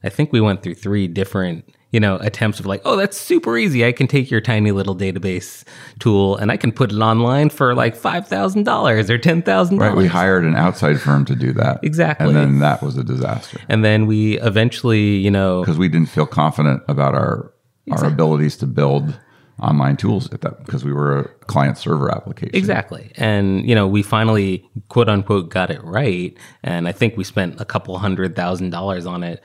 I 0.04 0.10
think 0.10 0.32
we 0.32 0.42
went 0.42 0.62
through 0.62 0.76
three 0.76 1.08
different 1.08 1.74
you 1.92 2.00
know, 2.00 2.18
attempts 2.18 2.60
of 2.60 2.66
like, 2.66 2.82
oh, 2.86 2.96
that's 2.96 3.18
super 3.18 3.58
easy. 3.58 3.86
I 3.86 3.92
can 3.92 4.08
take 4.08 4.30
your 4.30 4.42
tiny 4.42 4.72
little 4.72 4.96
database 4.96 5.64
tool 6.00 6.38
and 6.38 6.52
I 6.52 6.58
can 6.58 6.72
put 6.72 6.92
it 6.92 7.00
online 7.00 7.50
for 7.50 7.74
like 7.74 7.96
five 7.96 8.28
thousand 8.28 8.64
dollars 8.64 9.10
or 9.10 9.18
ten 9.18 9.42
thousand 9.42 9.78
dollars. 9.78 9.94
Right. 9.94 9.98
We 9.98 10.08
hired 10.08 10.46
an 10.46 10.56
outside 10.56 11.02
firm 11.02 11.26
to 11.26 11.36
do 11.36 11.52
that. 11.54 11.80
Exactly. 11.84 12.28
And 12.28 12.36
then 12.36 12.60
that 12.60 12.84
was 12.84 12.98
a 12.98 13.04
disaster 13.04 13.60
and 13.70 13.84
then 13.84 14.06
we 14.06 14.40
eventually, 14.40 15.18
you 15.18 15.32
know, 15.32 15.62
because 15.62 15.78
we 15.78 15.90
didn't 15.90 16.10
feel 16.10 16.28
confident 16.28 16.84
about 16.88 17.16
our 17.16 17.54
our 17.92 18.06
abilities 18.06 18.56
to 18.58 18.68
build 18.68 19.20
online 19.62 19.98
tools 19.98 20.32
at 20.32 20.42
that 20.42 20.66
because 20.66 20.86
we 20.86 20.94
were 20.94 21.20
a 21.20 21.28
client 21.46 21.78
server 21.78 22.14
application. 22.14 22.56
Exactly. 22.56 23.12
And, 23.18 23.68
you 23.68 23.76
know, 23.76 23.88
we 23.88 24.02
finally, 24.02 24.66
quote 24.90 25.10
unquote, 25.10 25.50
got 25.50 25.70
it 25.70 25.84
right. 25.84 26.36
And 26.64 26.88
I 26.88 26.92
think 26.92 27.18
we 27.18 27.24
spent 27.24 27.60
a 27.60 27.66
couple 27.66 27.98
hundred 27.98 28.36
thousand 28.36 28.70
dollars 28.70 29.06
on 29.06 29.24
it. 29.24 29.44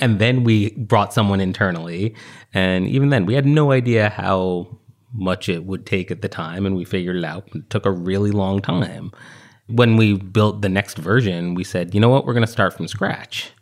And 0.00 0.18
then 0.18 0.44
we 0.44 0.70
brought 0.72 1.12
someone 1.12 1.40
internally. 1.40 2.14
And 2.54 2.86
even 2.88 3.10
then, 3.10 3.26
we 3.26 3.34
had 3.34 3.46
no 3.46 3.70
idea 3.72 4.08
how 4.08 4.78
much 5.12 5.48
it 5.48 5.64
would 5.64 5.86
take 5.86 6.10
at 6.10 6.22
the 6.22 6.28
time. 6.28 6.64
And 6.66 6.76
we 6.76 6.84
figured 6.84 7.16
it 7.16 7.24
out. 7.24 7.48
It 7.54 7.68
took 7.70 7.84
a 7.86 7.90
really 7.90 8.30
long 8.30 8.60
time. 8.60 9.12
When 9.68 9.96
we 9.96 10.14
built 10.14 10.62
the 10.62 10.68
next 10.68 10.96
version, 10.98 11.54
we 11.54 11.64
said, 11.64 11.94
you 11.94 12.00
know 12.00 12.08
what, 12.08 12.24
we're 12.26 12.32
going 12.32 12.46
to 12.46 12.50
start 12.52 12.74
from 12.74 12.88
scratch. 12.88 13.52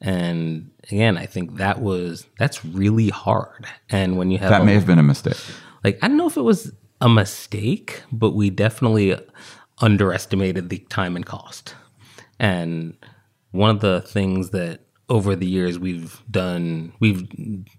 And 0.00 0.70
again, 0.90 1.16
I 1.16 1.26
think 1.26 1.56
that 1.56 1.80
was, 1.80 2.26
that's 2.38 2.64
really 2.64 3.08
hard. 3.08 3.66
And 3.90 4.16
when 4.16 4.30
you 4.30 4.38
have 4.38 4.50
That 4.50 4.62
a- 4.62 4.64
may 4.64 4.74
have 4.74 4.86
been 4.86 4.98
a 4.98 5.02
mistake. 5.02 5.36
like 5.82 5.98
I 6.02 6.08
don't 6.08 6.16
know 6.16 6.26
if 6.26 6.36
it 6.36 6.42
was 6.42 6.72
a 7.00 7.08
mistake, 7.08 8.02
but 8.12 8.32
we 8.32 8.50
definitely 8.50 9.16
underestimated 9.78 10.68
the 10.68 10.78
time 10.88 11.16
and 11.16 11.24
cost. 11.26 11.74
And 12.38 12.96
one 13.52 13.70
of 13.70 13.80
the 13.80 14.00
things 14.02 14.50
that 14.50 14.80
over 15.08 15.36
the 15.36 15.46
years 15.46 15.78
we've 15.78 16.22
done 16.30 16.92
we've 17.00 17.28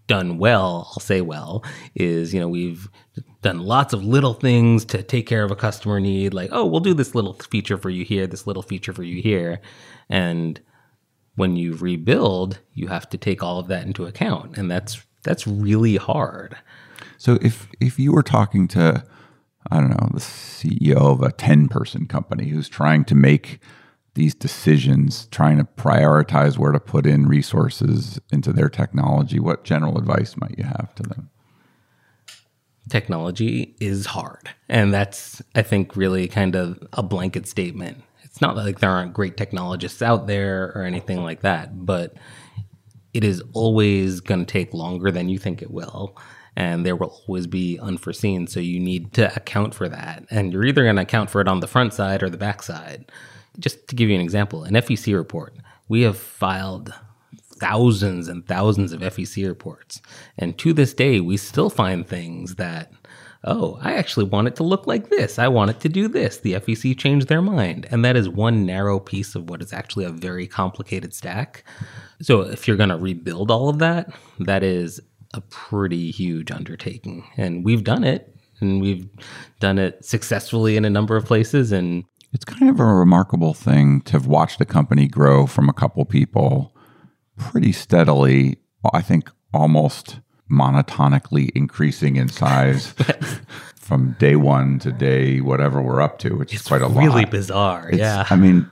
done 0.07 0.37
well, 0.37 0.87
I'll 0.91 0.99
say 0.99 1.21
well, 1.21 1.63
is 1.95 2.33
you 2.33 2.39
know 2.39 2.47
we've 2.47 2.89
done 3.41 3.59
lots 3.59 3.93
of 3.93 4.03
little 4.03 4.33
things 4.33 4.85
to 4.85 5.03
take 5.03 5.27
care 5.27 5.43
of 5.43 5.51
a 5.51 5.55
customer 5.55 5.99
need 5.99 6.33
like 6.33 6.49
oh 6.51 6.65
we'll 6.65 6.79
do 6.79 6.93
this 6.93 7.15
little 7.15 7.33
feature 7.33 7.77
for 7.77 7.89
you 7.89 8.05
here, 8.05 8.27
this 8.27 8.47
little 8.47 8.63
feature 8.63 8.93
for 8.93 9.03
you 9.03 9.21
here 9.21 9.61
and 10.09 10.61
when 11.35 11.57
you 11.57 11.75
rebuild, 11.75 12.59
you 12.73 12.87
have 12.87 13.09
to 13.09 13.17
take 13.17 13.43
all 13.43 13.59
of 13.59 13.67
that 13.67 13.85
into 13.85 14.05
account 14.05 14.57
and 14.57 14.69
that's 14.69 15.03
that's 15.23 15.47
really 15.47 15.97
hard. 15.97 16.55
So 17.17 17.37
if 17.41 17.67
if 17.79 17.99
you 17.99 18.13
were 18.13 18.23
talking 18.23 18.67
to 18.69 19.03
I 19.71 19.77
don't 19.79 19.89
know 19.89 20.09
the 20.13 20.19
CEO 20.19 20.95
of 20.95 21.21
a 21.21 21.31
ten 21.31 21.67
person 21.67 22.07
company 22.07 22.49
who's 22.49 22.69
trying 22.69 23.05
to 23.05 23.15
make 23.15 23.59
these 24.15 24.33
decisions, 24.33 25.27
trying 25.27 25.57
to 25.57 25.63
prioritize 25.63 26.57
where 26.57 26.71
to 26.71 26.79
put 26.79 27.05
in 27.05 27.27
resources 27.27 28.19
into 28.31 28.51
their 28.51 28.69
technology, 28.69 29.39
what 29.39 29.63
general 29.63 29.97
advice 29.97 30.35
might 30.37 30.57
you 30.57 30.63
have 30.63 30.93
to 30.95 31.03
them? 31.03 31.29
technology 32.89 33.75
is 33.79 34.05
hard. 34.05 34.49
And 34.69 34.93
that's, 34.93 35.41
I 35.55 35.61
think, 35.61 35.95
really 35.95 36.27
kind 36.27 36.55
of 36.55 36.79
a 36.93 37.03
blanket 37.03 37.47
statement. 37.47 38.03
It's 38.23 38.41
not 38.41 38.55
like 38.55 38.79
there 38.79 38.89
aren't 38.89 39.13
great 39.13 39.37
technologists 39.37 40.01
out 40.01 40.27
there 40.27 40.71
or 40.75 40.83
anything 40.83 41.23
like 41.23 41.41
that, 41.41 41.85
but 41.85 42.15
it 43.13 43.23
is 43.23 43.41
always 43.53 44.19
going 44.19 44.45
to 44.45 44.51
take 44.51 44.73
longer 44.73 45.09
than 45.09 45.29
you 45.29 45.37
think 45.37 45.61
it 45.61 45.71
will. 45.71 46.17
And 46.57 46.85
there 46.85 46.95
will 46.95 47.21
always 47.27 47.47
be 47.47 47.79
unforeseen. 47.79 48.47
So 48.47 48.59
you 48.59 48.79
need 48.79 49.13
to 49.13 49.33
account 49.35 49.73
for 49.73 49.89
that. 49.89 50.25
And 50.29 50.53
you're 50.53 50.65
either 50.65 50.83
going 50.83 50.95
to 50.95 51.01
account 51.01 51.29
for 51.29 51.41
it 51.41 51.47
on 51.47 51.59
the 51.59 51.67
front 51.67 51.93
side 51.93 52.23
or 52.23 52.29
the 52.29 52.37
back 52.37 52.63
side. 52.63 53.11
Just 53.59 53.87
to 53.87 53.95
give 53.95 54.09
you 54.09 54.15
an 54.15 54.21
example, 54.21 54.63
an 54.63 54.73
FEC 54.73 55.15
report, 55.15 55.55
we 55.87 56.01
have 56.01 56.17
filed 56.17 56.93
thousands 57.57 58.27
and 58.27 58.45
thousands 58.45 58.91
of 58.91 59.01
FEC 59.01 59.47
reports. 59.47 60.01
And 60.37 60.57
to 60.59 60.73
this 60.73 60.93
day, 60.93 61.19
we 61.19 61.37
still 61.37 61.69
find 61.69 62.05
things 62.05 62.55
that, 62.55 62.91
oh, 63.45 63.79
I 63.81 63.93
actually 63.93 64.25
want 64.25 64.47
it 64.47 64.55
to 64.57 64.63
look 64.63 64.87
like 64.87 65.09
this. 65.09 65.39
I 65.39 65.47
want 65.47 65.71
it 65.71 65.79
to 65.81 65.89
do 65.89 66.07
this. 66.07 66.39
The 66.39 66.53
FEC 66.53 66.97
changed 66.97 67.27
their 67.27 67.41
mind. 67.41 67.87
And 67.91 68.03
that 68.03 68.17
is 68.17 68.27
one 68.27 68.65
narrow 68.65 68.99
piece 68.99 69.35
of 69.35 69.49
what 69.49 69.61
is 69.61 69.71
actually 69.71 70.05
a 70.05 70.09
very 70.09 70.47
complicated 70.47 71.13
stack. 71.13 71.63
So 72.21 72.41
if 72.41 72.67
you're 72.67 72.77
going 72.77 72.89
to 72.89 72.97
rebuild 72.97 73.51
all 73.51 73.69
of 73.69 73.79
that, 73.79 74.13
that 74.39 74.63
is 74.63 74.99
a 75.33 75.41
pretty 75.41 76.11
huge 76.11 76.51
undertaking. 76.51 77.25
And 77.37 77.63
we've 77.63 77.83
done 77.83 78.03
it. 78.03 78.31
And 78.61 78.81
we've 78.81 79.07
done 79.59 79.77
it 79.77 80.03
successfully 80.03 80.77
in 80.77 80.85
a 80.85 80.89
number 80.89 81.15
of 81.15 81.25
places. 81.25 81.71
And 81.71 82.05
It's 82.35 82.43
kind 82.43 82.69
of 82.69 82.81
a 82.81 82.85
remarkable 82.85 83.53
thing 83.53 84.01
to 84.01 84.11
have 84.11 84.27
watched 84.27 84.59
a 84.59 84.65
company 84.65 85.07
grow 85.07 85.45
from 85.47 85.69
a 85.69 85.73
couple 85.73 86.03
people 86.03 86.75
pretty 87.37 87.71
steadily. 87.71 88.57
I 88.93 89.01
think 89.01 89.31
almost 89.53 90.19
monotonically 90.51 91.49
increasing 91.55 92.17
in 92.17 92.27
size 92.27 92.93
from 93.79 94.17
day 94.19 94.35
one 94.35 94.79
to 94.79 94.91
day 94.91 95.39
whatever 95.39 95.81
we're 95.81 96.01
up 96.01 96.19
to, 96.19 96.35
which 96.35 96.53
is 96.53 96.61
quite 96.63 96.81
a 96.81 96.87
really 96.87 97.07
lot. 97.07 97.15
Really 97.15 97.25
bizarre. 97.25 97.87
It's- 97.87 97.99
yeah. 97.99 98.27
I 98.29 98.35
mean, 98.35 98.69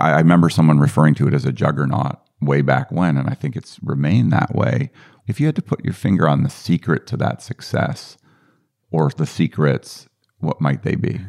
I, 0.00 0.14
I 0.14 0.18
remember 0.18 0.50
someone 0.50 0.80
referring 0.80 1.14
to 1.14 1.28
it 1.28 1.34
as 1.34 1.44
a 1.44 1.52
juggernaut 1.52 2.18
way 2.40 2.62
back 2.62 2.90
when, 2.90 3.16
and 3.16 3.30
I 3.30 3.34
think 3.34 3.54
it's 3.54 3.78
remained 3.80 4.32
that 4.32 4.56
way. 4.56 4.90
If 5.28 5.38
you 5.38 5.46
had 5.46 5.54
to 5.54 5.62
put 5.62 5.84
your 5.84 5.94
finger 5.94 6.28
on 6.28 6.42
the 6.42 6.50
secret 6.50 7.06
to 7.06 7.16
that 7.18 7.42
success 7.42 8.18
or 8.90 9.08
the 9.10 9.24
secrets, 9.24 10.08
what 10.40 10.60
might 10.60 10.82
they 10.82 10.96
be? 10.96 11.20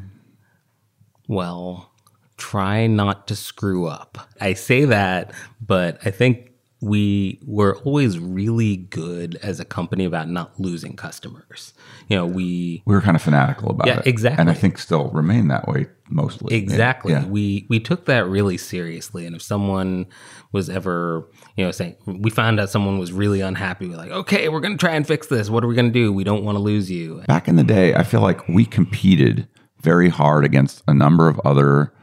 Well, 1.30 1.92
try 2.38 2.88
not 2.88 3.28
to 3.28 3.36
screw 3.36 3.86
up. 3.86 4.18
I 4.42 4.54
say 4.56 4.84
that, 4.86 5.32
but 5.62 6.00
I 6.04 6.10
think 6.12 6.48
we 6.82 7.39
were 7.46 7.78
always 7.80 8.18
really 8.18 8.78
good 8.78 9.38
as 9.44 9.60
a 9.60 9.65
company 9.65 10.06
about 10.06 10.30
not 10.30 10.58
losing 10.60 10.96
customers. 10.96 11.73
You 12.08 12.15
know, 12.15 12.25
we 12.25 12.82
We 12.86 12.96
were 12.96 13.02
kind 13.02 13.15
of 13.17 13.21
fanatical 13.21 13.69
about 13.71 13.86
Yeah, 13.88 14.00
it. 14.00 14.08
exactly. 14.08 14.40
And 14.42 14.50
I 14.50 14.54
think 14.54 14.77
still 14.80 15.10
remain 15.10 15.50
that 15.50 15.67
way 15.67 15.88
mostly. 16.10 16.56
Exactly. 16.56 17.12
Yeah. 17.12 17.25
We 17.25 17.67
we 17.69 17.80
took 17.82 18.06
that 18.06 18.25
really 18.27 18.58
seriously. 18.58 19.25
And 19.27 19.36
if 19.36 19.42
someone 19.42 20.06
was 20.54 20.69
ever, 20.69 21.27
you 21.58 21.65
know, 21.65 21.71
saying 21.71 21.98
we 22.08 22.30
found 22.30 22.60
out 22.62 22.69
someone 22.69 22.98
was 22.98 23.12
really 23.12 23.42
unhappy, 23.42 23.86
we're 23.88 23.98
like, 23.98 24.12
okay, 24.12 24.48
we're 24.50 24.62
gonna 24.62 24.77
try 24.77 24.96
and 24.96 25.06
fix 25.06 25.27
this. 25.27 25.50
What 25.50 25.63
are 25.65 25.67
we 25.67 25.75
gonna 25.75 25.90
do? 25.92 26.13
We 26.13 26.23
don't 26.23 26.46
want 26.46 26.56
to 26.58 26.62
lose 26.63 26.90
you. 26.90 27.21
Back 27.27 27.48
in 27.50 27.58
the 27.58 27.63
day, 27.65 27.94
I 27.94 28.04
feel 28.04 28.21
like 28.21 28.48
we 28.48 28.63
competed 28.65 29.50
very 29.82 30.10
hard 30.10 30.46
against 30.46 30.84
a 30.88 30.94
number 30.94 31.27
of 31.27 31.40
other 31.46 31.94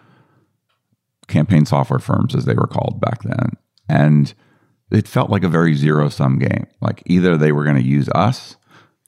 campaign 1.29 1.67
software 1.67 1.99
firms, 1.99 2.35
as 2.35 2.45
they 2.45 2.55
were 2.55 2.67
called 2.67 3.01
back 3.01 3.23
then. 3.23 3.53
And 3.89 4.33
it 4.91 5.09
felt 5.09 5.31
like 5.31 5.45
a 5.45 5.49
very 5.49 5.75
zero 5.75 6.09
sum 6.09 6.39
game. 6.39 6.67
Like 6.81 7.03
either 7.07 7.37
they 7.37 7.53
were 7.53 7.65
going 7.65 7.77
to 7.77 7.83
use 7.83 8.09
us 8.15 8.57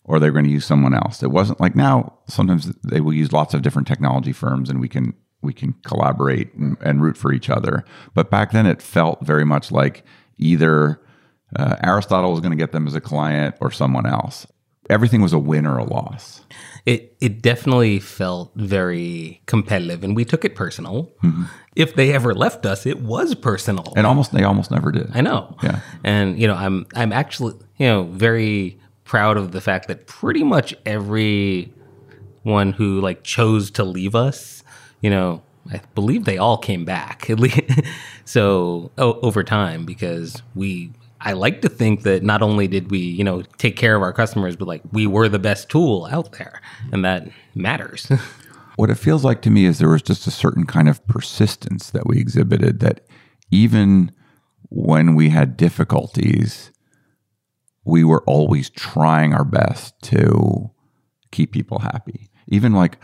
or 0.05 0.19
they 0.19 0.29
were 0.29 0.35
going 0.35 0.45
to 0.47 0.51
use 0.51 0.66
someone 0.66 0.95
else. 0.95 1.23
It 1.23 1.31
wasn't 1.31 1.61
like 1.61 1.77
now, 1.77 2.19
sometimes 2.27 2.73
they 2.83 3.01
will 3.01 3.12
use 3.12 3.33
lots 3.33 3.55
of 3.55 3.62
different 3.62 3.87
technology 3.87 4.33
firms 4.33 4.71
and 4.71 4.81
we 4.81 4.89
can 4.89 5.14
we 5.41 5.53
can 5.53 5.73
collaborate 5.85 6.53
and, 6.55 6.77
and 6.81 7.01
root 7.01 7.16
for 7.16 7.33
each 7.33 7.49
other. 7.49 7.85
But 8.12 8.29
back 8.29 8.51
then, 8.51 8.66
it 8.66 8.83
felt 8.83 9.25
very 9.25 9.45
much 9.45 9.71
like 9.71 10.05
either 10.37 11.01
uh, 11.55 11.77
Aristotle 11.83 12.33
was 12.33 12.41
going 12.41 12.51
to 12.51 12.57
get 12.57 12.73
them 12.73 12.89
as 12.89 12.97
a 12.97 13.01
client 13.01 13.55
or 13.61 13.71
someone 13.71 14.05
else. 14.05 14.49
Everything 14.91 15.20
was 15.20 15.32
a 15.32 15.39
win 15.39 15.66
or 15.66 15.78
a 15.78 15.84
loss. 15.84 16.43
It 16.86 17.16
it 17.20 17.43
definitely 17.43 17.99
felt 17.99 18.53
very 18.55 19.43
competitive, 19.47 20.03
and 20.03 20.16
we 20.16 20.24
took 20.24 20.45
it 20.45 20.55
personal. 20.55 21.12
Mm-hmm. 21.22 21.45
If 21.76 21.95
they 21.95 22.12
ever 22.12 22.34
left 22.34 22.64
us, 22.64 22.86
it 22.86 23.01
was 23.03 23.34
personal. 23.34 23.93
And 23.97 24.07
almost 24.07 24.32
they 24.32 24.43
almost 24.43 24.70
never 24.70 24.91
did. 24.91 25.11
I 25.14 25.20
know. 25.20 25.57
Yeah. 25.62 25.80
And 26.03 26.41
you 26.41 26.47
know, 26.47 26.55
I'm 26.55 26.86
I'm 26.95 27.12
actually 27.12 27.55
you 27.76 27.86
know 27.86 28.05
very 28.05 28.78
proud 29.05 29.36
of 29.36 29.53
the 29.53 29.61
fact 29.61 29.89
that 29.89 30.07
pretty 30.07 30.45
much 30.45 30.74
everyone 30.86 31.72
who 32.76 33.01
like 33.01 33.22
chose 33.22 33.70
to 33.72 33.84
leave 33.84 34.14
us, 34.14 34.62
you 35.01 35.11
know, 35.11 35.43
I 35.70 35.80
believe 35.95 36.24
they 36.24 36.39
all 36.39 36.59
came 36.59 36.84
back 36.84 37.28
at 37.28 37.39
least. 37.39 37.61
so 38.24 38.91
over 38.97 39.43
time, 39.43 39.84
because 39.84 40.43
we. 40.55 40.93
I 41.21 41.33
like 41.33 41.62
to 41.62 41.69
think 41.69 42.03
that 42.03 42.23
not 42.23 42.43
only 42.43 42.69
did 42.69 42.91
we, 42.91 42.99
you 42.99 43.25
know, 43.25 43.43
take 43.59 43.77
care 43.77 43.97
of 43.97 44.03
our 44.03 44.12
customers, 44.12 44.57
but 44.57 44.69
like 44.69 44.83
we 44.93 45.07
were 45.07 45.29
the 45.29 45.39
best 45.39 45.69
tool 45.69 46.09
out 46.11 46.33
there, 46.33 46.61
and 46.93 47.05
that 47.05 47.29
matters. 47.55 48.11
What 48.79 48.91
it 48.91 48.95
feels 48.95 49.25
like 49.25 49.43
to 49.43 49.51
me 49.51 49.64
is 49.64 49.79
there 49.79 49.89
was 49.89 50.03
just 50.03 50.29
a 50.29 50.31
certain 50.31 50.64
kind 50.64 50.89
of 50.89 51.05
persistence 51.09 51.91
that 51.91 52.07
we 52.07 52.21
exhibited 52.21 52.79
that 52.79 53.01
even 53.51 54.12
when 54.69 55.16
we 55.16 55.31
had 55.31 55.57
difficulties, 55.57 56.71
we 57.85 58.05
were 58.05 58.23
always 58.25 58.71
trying 58.71 59.35
our 59.35 59.45
best 59.45 60.01
to 60.03 60.71
keep 61.33 61.51
people 61.51 61.81
happy. 61.81 62.31
Even 62.47 62.73
like 62.73 62.99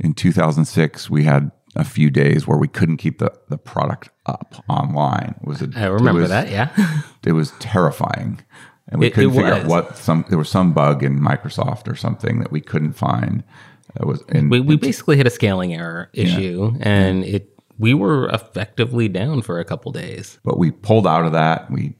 in 0.00 0.14
2006, 0.14 1.10
we 1.10 1.24
had 1.24 1.50
a 1.76 1.84
few 1.84 2.10
days 2.10 2.46
where 2.46 2.58
we 2.58 2.68
couldn't 2.68 2.96
keep 2.96 3.18
the, 3.18 3.32
the 3.48 3.58
product 3.58 4.10
up 4.26 4.64
online. 4.68 5.34
Was 5.44 5.62
it 5.62 5.68
was 5.68 5.76
a, 5.76 5.80
I 5.80 5.86
remember 5.86 6.22
was, 6.22 6.30
that, 6.30 6.50
yeah. 6.50 6.70
It 7.26 7.32
was 7.32 7.52
terrifying. 7.60 8.40
And 8.88 9.00
we 9.00 9.08
It- 9.08 9.14
couldn't 9.14 9.30
it 9.32 9.34
figure 9.36 9.52
out 9.52 9.66
what 9.66 9.96
some 9.96 10.24
there 10.28 10.38
was 10.38 10.48
some 10.48 10.72
bug 10.72 11.02
in 11.02 11.20
Microsoft 11.20 11.88
or 11.88 11.94
something 11.94 12.40
that 12.40 12.50
we 12.50 12.60
couldn't 12.60 12.94
find. 12.94 13.44
It 14.00 14.06
was 14.06 14.22
and 14.28 14.50
we, 14.50 14.60
we 14.60 14.76
basically 14.76 15.16
hit 15.16 15.26
a 15.26 15.30
scaling 15.30 15.74
error 15.74 16.10
issue 16.12 16.74
and 16.80 17.24
it 17.24 17.54
we 17.78 17.94
were 17.94 18.28
effectively 18.30 19.08
down 19.08 19.40
for 19.42 19.60
a 19.60 19.64
couple 19.64 19.92
days 19.92 20.38
but 20.44 20.58
we 20.58 20.70
pulled 20.70 21.06
out 21.06 21.24
of 21.26 21.32
that. 21.32 21.70
We 21.70 21.96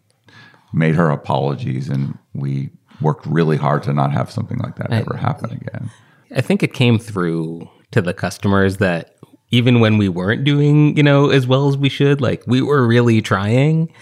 made 0.72 0.94
her 0.96 1.10
apologies 1.10 1.88
and 1.88 2.16
we 2.34 2.70
worked 3.00 3.26
really 3.26 3.56
hard 3.56 3.82
to 3.84 3.92
not 3.92 4.12
have 4.12 4.30
something 4.30 4.58
like 4.58 4.76
that 4.76 4.92
ever 4.92 5.16
happen 5.16 5.50
again. 5.52 5.90
i 6.34 6.40
think 6.40 6.62
it 6.62 6.72
came 6.74 6.98
through 6.98 7.68
to 7.90 8.02
the 8.02 8.12
customers 8.12 8.78
that 8.78 9.16
even 9.50 9.80
when 9.80 9.98
we 9.98 10.08
weren't 10.08 10.44
doing 10.44 10.96
you 10.96 11.02
know 11.02 11.30
as 11.30 11.46
well 11.46 11.68
as 11.68 11.76
we 11.76 11.88
should 11.88 12.20
like 12.20 12.42
we 12.46 12.60
were 12.62 12.86
really 12.86 13.20
trying 13.20 13.92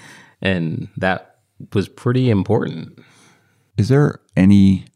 and 0.42 0.88
that 0.96 1.36
was 1.72 1.88
pretty 1.88 2.30
important. 2.30 2.98
Is 3.78 3.88
there 3.88 4.20
any 4.36 4.86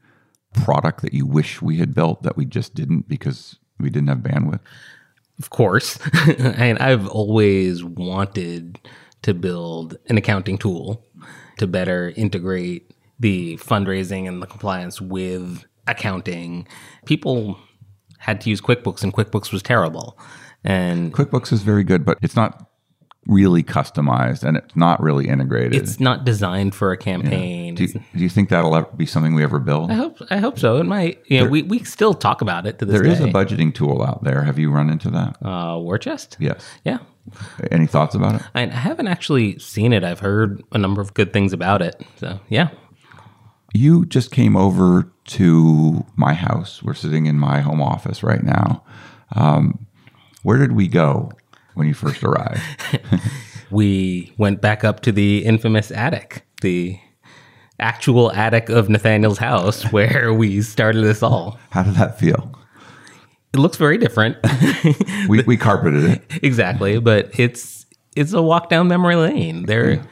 product 0.53 1.03
that 1.03 1.15
you 1.15 1.27
wish 1.27 1.63
we 1.63 1.79
had 1.79 1.95
built 1.95 2.23
that 2.23 2.37
we 2.37 2.45
just 2.45 2.75
didn't 2.75 3.09
because 3.09 3.57
we 3.79 3.89
didn't 3.91 4.09
have 4.09 4.19
bandwidth? 4.19 4.61
of 5.39 5.51
course. 5.51 5.99
And 6.39 6.79
i've 6.79 7.09
always 7.09 7.83
wanted 7.83 8.79
to 9.23 9.35
build 9.35 9.97
an 10.09 10.19
accounting 10.19 10.59
tool 10.59 11.05
to 11.59 11.67
better 11.67 12.13
integrate 12.17 12.93
the 13.19 13.57
fundraising 13.57 14.29
and 14.29 14.43
the 14.43 14.47
compliance 14.47 15.01
with 15.01 15.65
accounting. 15.87 16.67
People 17.05 17.59
had 18.21 18.41
to 18.43 18.51
use 18.51 18.61
quickbooks 18.61 19.03
and 19.03 19.13
quickbooks 19.13 19.53
was 19.53 19.63
terrible 19.63 20.19
and 20.65 21.13
QuickBooks 21.15 21.53
is 21.53 21.63
very 21.63 21.85
good, 21.85 22.05
but 22.05 22.19
it's 22.21 22.37
not 22.37 22.67
really 23.27 23.63
customized 23.63 24.43
and 24.43 24.57
it's 24.57 24.75
not 24.77 25.01
really 25.03 25.29
integrated. 25.29 25.75
it's 25.75 26.01
not 26.01 26.25
designed 26.25 26.75
for 26.75 26.91
a 26.91 26.97
campaign 26.97 27.75
do, 27.75 27.85
you, 27.85 27.93
do 27.93 28.19
you 28.23 28.29
think 28.31 28.49
that'll 28.49 28.75
ever 28.75 28.89
be 28.97 29.05
something 29.07 29.35
we 29.35 29.43
ever 29.43 29.59
build? 29.59 29.91
i 29.91 29.95
hope 29.95 30.17
i 30.31 30.39
hope 30.39 30.59
so 30.59 30.77
it 30.79 30.85
might 30.85 31.19
you 31.27 31.39
know 31.39 31.47
we, 31.49 31.63
we 31.63 31.79
still 31.81 32.15
talk 32.15 32.41
about 32.41 32.67
it 32.67 32.79
to 32.79 32.87
this 32.87 32.95
There 32.95 33.03
day 33.05 33.13
is 33.13 33.21
a 33.21 33.29
budgeting 33.29 33.75
tool 33.75 34.03
out 34.03 34.25
there. 34.25 34.43
Have 34.43 34.59
you 34.59 34.71
run 34.71 34.89
into 34.91 35.11
that? 35.11 35.37
uh 35.47 35.77
war 35.79 35.99
chest 35.99 36.37
Yes. 36.41 36.65
yeah 36.85 36.99
Any 37.71 37.87
thoughts 37.87 38.15
about 38.15 38.37
it? 38.37 38.43
I 38.55 38.63
I 38.63 38.67
haven't 38.89 39.09
actually 39.09 39.59
seen 39.59 39.93
it. 39.93 40.03
I've 40.03 40.21
heard 40.21 40.63
a 40.73 40.79
number 40.79 41.01
of 41.03 41.13
good 41.15 41.33
things 41.35 41.53
about 41.53 41.83
it. 41.83 42.01
So 42.17 42.41
yeah, 42.49 42.69
You 43.75 44.05
just 44.07 44.31
came 44.31 44.57
over 44.57 45.13
to 45.31 46.05
my 46.17 46.35
house. 46.35 46.83
We're 46.83 46.95
sitting 46.95 47.27
in 47.27 47.39
my 47.39 47.61
home 47.61 47.81
office 47.81 48.23
right 48.23 48.43
now. 48.43 48.83
Um, 49.35 49.87
where 50.43 50.59
did 50.59 50.73
we 50.73 50.89
go 50.89 51.33
when 51.75 51.87
you 51.87 51.95
first 51.95 52.23
arrived? 52.25 52.61
we 53.71 54.33
went 54.39 54.61
back 54.61 54.85
up 54.85 55.01
to 55.01 55.13
the 55.13 55.45
infamous 55.45 55.91
attic, 55.91 56.45
the 56.63 56.99
actual 57.79 58.33
attic 58.33 58.69
of 58.69 58.89
Nathaniel's 58.89 59.39
house 59.39 59.85
where 59.93 60.35
we 60.35 60.63
started 60.63 61.05
this 61.05 61.23
all. 61.23 61.59
How 61.71 61.83
did 61.83 61.95
that 61.95 62.19
feel? 62.19 62.53
It 63.53 63.59
looks 63.59 63.77
very 63.77 63.99
different, 63.99 64.37
We, 65.29 65.43
we 65.43 65.57
carpeted 65.57 66.05
it. 66.05 66.23
exactly, 66.43 67.01
but 67.01 67.31
it's 67.39 67.85
it's 68.15 68.33
a 68.33 68.43
walk 68.43 68.69
down 68.69 68.87
memory 68.89 69.17
lane. 69.17 69.67
There, 69.67 70.03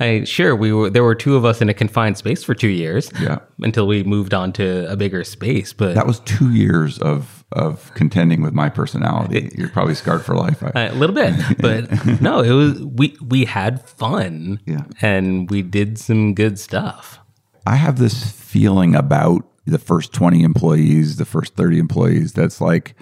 I 0.00 0.24
sure 0.24 0.56
we 0.56 0.72
were 0.72 0.90
there 0.90 1.04
were 1.04 1.14
two 1.14 1.36
of 1.36 1.44
us 1.44 1.60
in 1.60 1.68
a 1.68 1.74
confined 1.74 2.16
space 2.16 2.42
for 2.42 2.54
two 2.54 2.68
years, 2.68 3.10
Yeah. 3.20 3.38
until 3.60 3.86
we 3.86 4.02
moved 4.02 4.32
on 4.34 4.52
to 4.54 4.90
a 4.90 4.96
bigger 4.96 5.22
space. 5.24 5.72
But 5.74 5.94
That 5.94 6.06
was 6.06 6.20
two 6.20 6.52
years 6.52 6.98
of 6.98 7.44
of 7.52 7.92
contending 7.94 8.42
with 8.42 8.54
my 8.54 8.68
personality. 8.70 9.50
You're 9.58 9.68
probably 9.70 9.94
scarred 9.94 10.24
for 10.24 10.34
life. 10.36 10.62
I, 10.74 10.82
a 10.86 10.94
little 10.94 11.14
bit 11.14 11.34
but 11.58 11.90
no 12.20 12.40
it 12.42 12.52
was 12.52 12.80
we 12.80 13.16
we 13.20 13.44
had 13.44 13.86
fun 13.88 14.60
Yeah. 14.66 14.84
and 15.02 15.50
we 15.50 15.62
did 15.62 15.98
some 15.98 16.34
good 16.34 16.58
stuff 16.58 17.18
I 17.66 17.76
have 17.76 17.98
this 17.98 18.30
feeling 18.32 18.94
about 18.94 19.46
the 19.66 19.78
first 19.78 20.12
20 20.14 20.42
employees, 20.42 21.16
the 21.16 21.24
first 21.26 21.54
30 21.56 21.78
employees 21.78 22.32
that's 22.32 22.60
like, 22.60 22.94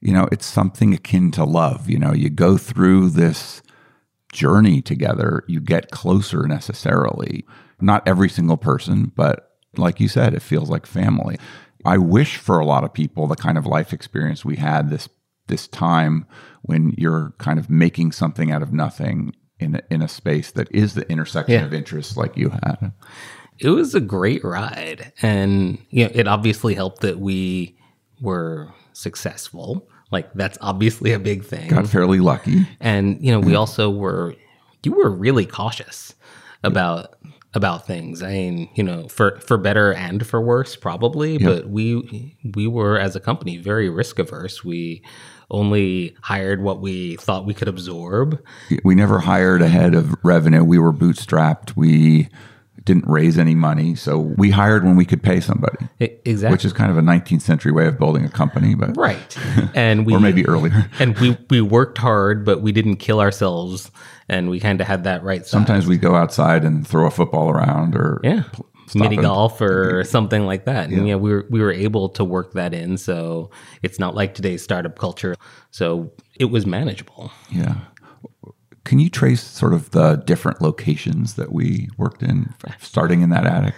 you 0.00 0.12
know, 0.12 0.28
it's 0.30 0.44
something 0.46 0.92
akin 0.94 1.30
to 1.32 1.44
love. 1.44 1.88
You 1.88 1.98
know, 1.98 2.12
you 2.12 2.28
go 2.28 2.58
through 2.58 3.10
this 3.10 3.62
journey 4.36 4.82
together, 4.82 5.42
you 5.48 5.60
get 5.60 5.90
closer 5.90 6.46
necessarily. 6.46 7.44
Not 7.80 8.06
every 8.06 8.28
single 8.28 8.56
person, 8.58 9.12
but 9.16 9.50
like 9.76 9.98
you 10.00 10.08
said, 10.08 10.34
it 10.34 10.42
feels 10.42 10.68
like 10.70 10.86
family. 10.86 11.38
I 11.84 11.98
wish 11.98 12.36
for 12.36 12.58
a 12.58 12.66
lot 12.66 12.84
of 12.84 12.92
people 12.92 13.26
the 13.26 13.36
kind 13.36 13.56
of 13.58 13.64
life 13.66 13.92
experience 13.92 14.44
we 14.44 14.56
had 14.56 14.90
this 14.90 15.08
this 15.48 15.68
time 15.68 16.26
when 16.62 16.92
you're 16.98 17.32
kind 17.38 17.58
of 17.58 17.70
making 17.70 18.10
something 18.12 18.50
out 18.50 18.62
of 18.62 18.72
nothing 18.72 19.32
in 19.60 19.76
a, 19.76 19.80
in 19.90 20.02
a 20.02 20.08
space 20.08 20.50
that 20.52 20.68
is 20.72 20.94
the 20.94 21.08
intersection 21.10 21.54
Yeah. 21.54 21.64
of 21.66 21.72
interests 21.72 22.16
like 22.16 22.36
you 22.36 22.50
had. 22.50 22.92
it 23.58 23.70
was 23.70 23.94
a 23.94 24.00
great 24.00 24.42
ride 24.44 25.12
and 25.22 25.78
you 25.90 26.04
know 26.04 26.10
it 26.14 26.26
obviously 26.26 26.74
helped 26.74 27.00
that 27.02 27.20
we 27.20 27.76
were 28.20 28.72
successful 28.92 29.88
like 30.10 30.32
that's 30.34 30.58
obviously 30.60 31.12
a 31.12 31.18
big 31.18 31.44
thing 31.44 31.68
Got 31.70 31.86
fairly 31.88 32.20
lucky. 32.20 32.66
and 32.80 33.20
you 33.24 33.32
know 33.32 33.40
we 33.40 33.54
also 33.54 33.90
were 33.90 34.34
you 34.82 34.92
were 34.92 35.10
really 35.10 35.46
cautious 35.46 36.14
about 36.62 37.14
about 37.54 37.86
things 37.86 38.22
i 38.22 38.30
mean 38.30 38.68
you 38.74 38.82
know 38.82 39.08
for 39.08 39.38
for 39.40 39.56
better 39.56 39.92
and 39.94 40.26
for 40.26 40.40
worse 40.40 40.76
probably 40.76 41.38
but 41.38 41.68
we 41.68 42.36
we 42.54 42.66
were 42.66 42.98
as 42.98 43.16
a 43.16 43.20
company 43.20 43.56
very 43.56 43.88
risk 43.88 44.18
averse 44.18 44.62
we 44.64 45.02
only 45.50 46.14
hired 46.22 46.60
what 46.62 46.80
we 46.80 47.16
thought 47.16 47.46
we 47.46 47.54
could 47.54 47.68
absorb 47.68 48.38
We 48.84 48.94
never 48.94 49.20
hired 49.20 49.62
ahead 49.62 49.94
of 49.94 50.14
revenue. 50.24 50.64
We 50.64 50.78
were 50.78 50.92
bootstrapped. 50.92 51.76
We 51.76 52.28
didn't 52.86 53.06
raise 53.06 53.36
any 53.36 53.54
money. 53.54 53.94
So 53.94 54.18
we 54.18 54.50
hired 54.50 54.84
when 54.84 54.96
we 54.96 55.04
could 55.04 55.22
pay 55.22 55.40
somebody, 55.40 55.88
exactly 56.00 56.54
which 56.54 56.64
is 56.64 56.72
kind 56.72 56.90
of 56.90 56.96
a 56.96 57.02
19th 57.02 57.42
century 57.42 57.72
way 57.72 57.86
of 57.86 57.98
building 57.98 58.24
a 58.24 58.30
company, 58.30 58.74
but 58.74 58.96
right 58.96 59.36
and 59.74 60.06
we 60.06 60.14
or 60.14 60.20
maybe 60.20 60.46
earlier. 60.46 60.88
and 60.98 61.18
we 61.18 61.36
we 61.50 61.60
worked 61.60 61.98
hard 61.98 62.44
but 62.46 62.62
we 62.62 62.72
didn't 62.72 62.96
kill 62.96 63.20
ourselves 63.20 63.90
and 64.28 64.48
we 64.48 64.58
kind 64.58 64.80
of 64.80 64.86
had 64.86 65.04
that 65.04 65.22
right 65.22 65.42
size. 65.42 65.50
Sometimes 65.50 65.86
we 65.86 65.98
go 65.98 66.14
outside 66.14 66.64
and 66.64 66.86
throw 66.86 67.06
a 67.06 67.10
football 67.10 67.50
around 67.50 67.94
or 67.94 68.20
yeah 68.24 68.44
pl- 68.52 68.66
mini 68.94 69.16
golf 69.16 69.60
or 69.60 70.04
something 70.04 70.46
like 70.46 70.64
that 70.64 70.88
and 70.90 71.08
yeah 71.08 71.16
we 71.16 71.32
were 71.32 71.44
we 71.50 71.60
were 71.60 71.72
able 71.72 72.08
to 72.08 72.24
work 72.24 72.52
that 72.52 72.72
in 72.72 72.96
so 72.96 73.50
it's 73.82 73.98
not 73.98 74.14
like 74.14 74.32
today's 74.32 74.62
startup 74.62 74.96
culture 74.96 75.34
so 75.72 76.08
it 76.36 76.46
was 76.46 76.66
manageable 76.66 77.32
Yeah. 77.50 77.74
Can 78.86 79.00
you 79.00 79.10
trace 79.10 79.42
sort 79.42 79.74
of 79.74 79.90
the 79.90 80.14
different 80.14 80.62
locations 80.62 81.34
that 81.34 81.52
we 81.52 81.90
worked 81.98 82.22
in, 82.22 82.54
starting 82.80 83.20
in 83.20 83.30
that 83.30 83.44
attic? 83.44 83.74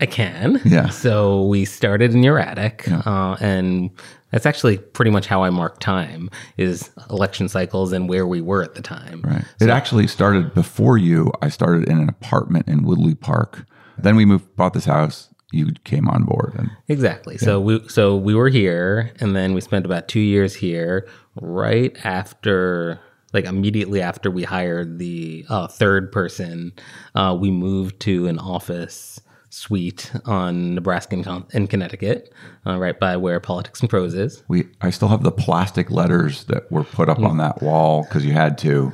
I 0.00 0.06
can. 0.06 0.60
Yeah. 0.64 0.88
So 0.88 1.44
we 1.46 1.64
started 1.64 2.14
in 2.14 2.22
your 2.22 2.38
attic, 2.38 2.88
uh, 2.88 3.36
and 3.40 3.90
That's 4.30 4.46
actually 4.46 4.78
pretty 4.78 5.10
much 5.10 5.26
how 5.26 5.42
I 5.42 5.50
mark 5.50 5.80
time 5.80 6.30
is 6.56 6.90
election 7.10 7.48
cycles 7.48 7.92
and 7.92 8.08
where 8.08 8.26
we 8.28 8.40
were 8.40 8.62
at 8.62 8.76
the 8.76 8.82
time. 8.82 9.22
Right. 9.22 9.44
it 9.60 9.68
actually 9.68 10.06
started 10.06 10.54
before 10.54 10.96
you. 10.96 11.32
I 11.42 11.48
started 11.48 11.88
in 11.88 11.98
an 11.98 12.08
apartment 12.08 12.68
in 12.68 12.84
Woodley 12.84 13.16
Park. 13.16 13.66
Then 13.98 14.14
we 14.14 14.24
moved, 14.24 14.54
bought 14.54 14.72
this 14.72 14.84
house. 14.84 15.28
You 15.52 15.72
came 15.82 16.08
on 16.08 16.22
board, 16.22 16.54
and 16.56 16.70
Exactly. 16.86 17.36
So 17.36 17.60
we 17.60 17.86
so 17.88 18.16
we 18.16 18.36
were 18.36 18.48
here 18.48 19.12
and 19.18 19.34
then 19.34 19.52
we 19.52 19.60
spent 19.60 19.84
about 19.84 20.06
2 20.06 20.20
years 20.20 20.54
here 20.54 21.08
right 21.34 21.96
after 22.04 23.00
like 23.32 23.44
immediately 23.44 24.00
after 24.02 24.30
we 24.30 24.44
hired 24.44 24.98
the 24.98 25.44
uh, 25.48 25.66
third 25.68 26.10
person, 26.12 26.72
uh, 27.14 27.36
we 27.38 27.50
moved 27.50 28.00
to 28.00 28.26
an 28.26 28.38
office 28.38 29.20
suite 29.52 30.12
on 30.26 30.74
Nebraska 30.76 31.16
and, 31.16 31.24
Con- 31.24 31.46
and 31.52 31.68
Connecticut, 31.68 32.32
uh, 32.66 32.78
right 32.78 32.98
by 32.98 33.16
where 33.16 33.40
Politics 33.40 33.80
and 33.80 33.90
Prose 33.90 34.14
is. 34.14 34.44
we. 34.48 34.68
I 34.80 34.90
still 34.90 35.08
have 35.08 35.22
the 35.24 35.32
plastic 35.32 35.90
letters 35.90 36.44
that 36.44 36.70
were 36.70 36.84
put 36.84 37.08
up 37.08 37.18
on 37.18 37.38
that 37.38 37.60
wall 37.62 38.02
because 38.04 38.24
you 38.24 38.32
had 38.32 38.56
to 38.58 38.92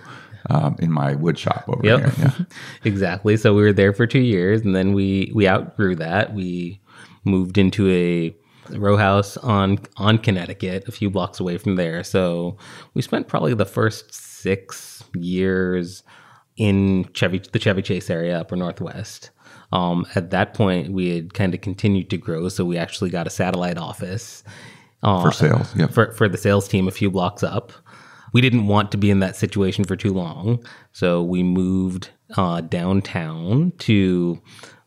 um, 0.48 0.76
in 0.78 0.90
my 0.92 1.14
wood 1.14 1.38
shop 1.38 1.64
over 1.68 1.84
Yep. 1.84 2.00
here. 2.00 2.12
Yeah. 2.18 2.44
exactly. 2.84 3.36
So 3.36 3.54
we 3.54 3.62
were 3.62 3.72
there 3.72 3.92
for 3.92 4.06
two 4.06 4.20
years, 4.20 4.62
and 4.62 4.74
then 4.74 4.92
we 4.94 5.30
we 5.34 5.46
outgrew 5.48 5.96
that. 5.96 6.32
We 6.34 6.80
moved 7.24 7.58
into 7.58 7.90
a 7.90 8.34
row 8.70 8.96
house 8.96 9.36
on 9.38 9.78
on 9.96 10.18
Connecticut, 10.18 10.88
a 10.88 10.92
few 10.92 11.10
blocks 11.10 11.40
away 11.40 11.58
from 11.58 11.76
there. 11.76 12.02
So 12.04 12.56
we 12.94 13.02
spent 13.02 13.28
probably 13.28 13.54
the 13.54 13.64
first 13.64 14.12
six 14.12 15.04
years 15.14 16.02
in 16.56 17.08
Chevy, 17.12 17.42
the 17.52 17.58
Chevy 17.58 17.82
Chase 17.82 18.10
area, 18.10 18.40
upper 18.40 18.56
northwest. 18.56 19.30
Um, 19.72 20.06
at 20.14 20.30
that 20.30 20.54
point, 20.54 20.92
we 20.92 21.14
had 21.14 21.34
kind 21.34 21.54
of 21.54 21.60
continued 21.60 22.08
to 22.10 22.16
grow, 22.16 22.48
so 22.48 22.64
we 22.64 22.78
actually 22.78 23.10
got 23.10 23.26
a 23.26 23.30
satellite 23.30 23.78
office 23.78 24.44
uh, 25.02 25.22
For 25.22 25.32
sales. 25.32 25.74
Yep. 25.76 25.90
for, 25.90 26.12
for 26.12 26.28
the 26.28 26.38
sales 26.38 26.68
team 26.68 26.88
a 26.88 26.90
few 26.90 27.10
blocks 27.10 27.42
up. 27.42 27.72
We 28.32 28.40
didn't 28.40 28.66
want 28.66 28.90
to 28.92 28.98
be 28.98 29.10
in 29.10 29.20
that 29.20 29.36
situation 29.36 29.84
for 29.84 29.96
too 29.96 30.12
long, 30.12 30.64
so 30.92 31.22
we 31.22 31.42
moved 31.42 32.10
uh, 32.36 32.60
downtown 32.60 33.72
to 33.78 34.40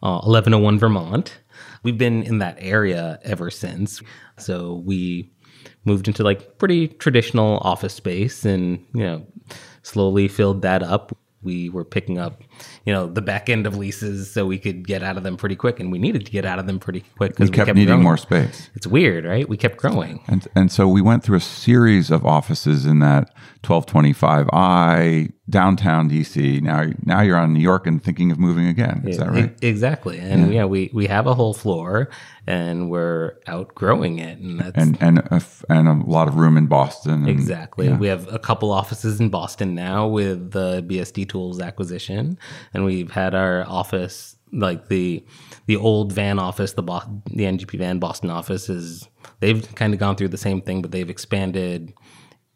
uh, 0.03 0.19
1101 0.21 0.77
Vermont. 0.77 1.39
We've 1.83 1.97
been 1.97 2.23
in 2.23 2.39
that 2.39 2.57
area 2.59 3.19
ever 3.23 3.49
since. 3.49 4.01
So 4.37 4.83
we 4.85 5.31
moved 5.85 6.07
into 6.07 6.23
like 6.23 6.57
pretty 6.57 6.87
traditional 6.87 7.57
office 7.59 7.93
space 7.93 8.45
and, 8.45 8.85
you 8.93 9.03
know, 9.03 9.25
slowly 9.83 10.27
filled 10.27 10.61
that 10.61 10.83
up. 10.83 11.17
We 11.41 11.69
were 11.69 11.85
picking 11.85 12.17
up, 12.17 12.41
you 12.85 12.93
know, 12.93 13.07
the 13.07 13.21
back 13.21 13.49
end 13.49 13.65
of 13.67 13.77
leases 13.77 14.31
so 14.31 14.45
we 14.45 14.57
could 14.57 14.87
get 14.87 15.03
out 15.03 15.17
of 15.17 15.23
them 15.23 15.37
pretty 15.37 15.55
quick. 15.55 15.79
And 15.79 15.91
we 15.91 15.99
needed 15.99 16.25
to 16.25 16.31
get 16.31 16.45
out 16.45 16.59
of 16.59 16.67
them 16.67 16.79
pretty 16.79 17.03
quick 17.17 17.31
because 17.31 17.47
we 17.49 17.51
because 17.51 17.65
kept, 17.67 17.75
needing 17.75 17.87
growing. 17.87 18.03
more 18.03 18.17
space. 18.17 18.69
It's 18.75 18.87
weird, 18.87 19.25
right? 19.25 19.47
We 19.47 19.57
kept 19.57 19.77
growing. 19.77 20.21
And 20.27 20.47
and 20.55 20.71
so 20.71 20.87
we 20.87 21.01
went 21.01 21.23
through 21.23 21.37
a 21.37 21.41
series 21.41 22.11
of 22.11 22.25
offices 22.25 22.85
in 22.85 22.99
that 22.99 23.33
1225I 23.63 25.31
downtown 25.49 26.09
DC. 26.09 26.61
Now 26.61 26.85
now 27.05 27.21
you're 27.21 27.37
on 27.37 27.53
New 27.53 27.59
York 27.59 27.87
and 27.87 28.03
thinking 28.03 28.31
of 28.31 28.39
moving 28.39 28.67
again. 28.67 29.03
Is 29.07 29.17
that 29.17 29.31
right? 29.31 29.55
Exactly. 29.61 30.19
And 30.19 30.53
yeah. 30.53 30.65
we 30.65 30.89
we 30.93 31.07
have 31.07 31.25
a 31.27 31.33
whole 31.33 31.53
floor 31.53 32.09
and 32.45 32.89
we're 32.89 33.33
outgrowing 33.47 34.19
it 34.19 34.39
and 34.39 34.59
that's 34.59 34.77
And 34.77 34.97
and 35.01 35.19
a, 35.19 35.35
f- 35.35 35.63
and 35.69 35.87
a 35.87 35.93
lot 36.05 36.27
of 36.27 36.35
room 36.35 36.57
in 36.57 36.67
Boston. 36.67 37.13
and- 37.13 37.29
Exactly. 37.29 37.89
We 37.91 38.07
have 38.07 38.31
a 38.31 38.39
couple 38.39 38.71
offices 38.71 39.19
in 39.19 39.29
Boston 39.29 39.73
now 39.75 40.07
with 40.07 40.51
the 40.51 40.83
BSD 40.87 41.27
Tools 41.29 41.59
acquisition, 41.59 42.37
and 42.73 42.85
we've 42.85 43.11
had 43.11 43.35
our 43.35 43.65
office 43.67 44.35
like 44.51 44.87
the 44.87 45.23
the 45.67 45.75
old 45.75 46.11
van 46.11 46.39
office, 46.39 46.73
the 46.73 46.83
Bo- 46.83 47.21
the 47.27 47.43
NGP 47.43 47.77
van 47.77 47.99
Boston 47.99 48.29
office 48.29 48.69
is 48.69 49.07
they've 49.39 49.75
kind 49.75 49.93
of 49.93 49.99
gone 49.99 50.15
through 50.15 50.29
the 50.29 50.37
same 50.37 50.61
thing, 50.61 50.81
but 50.81 50.91
they've 50.91 51.09
expanded 51.09 51.93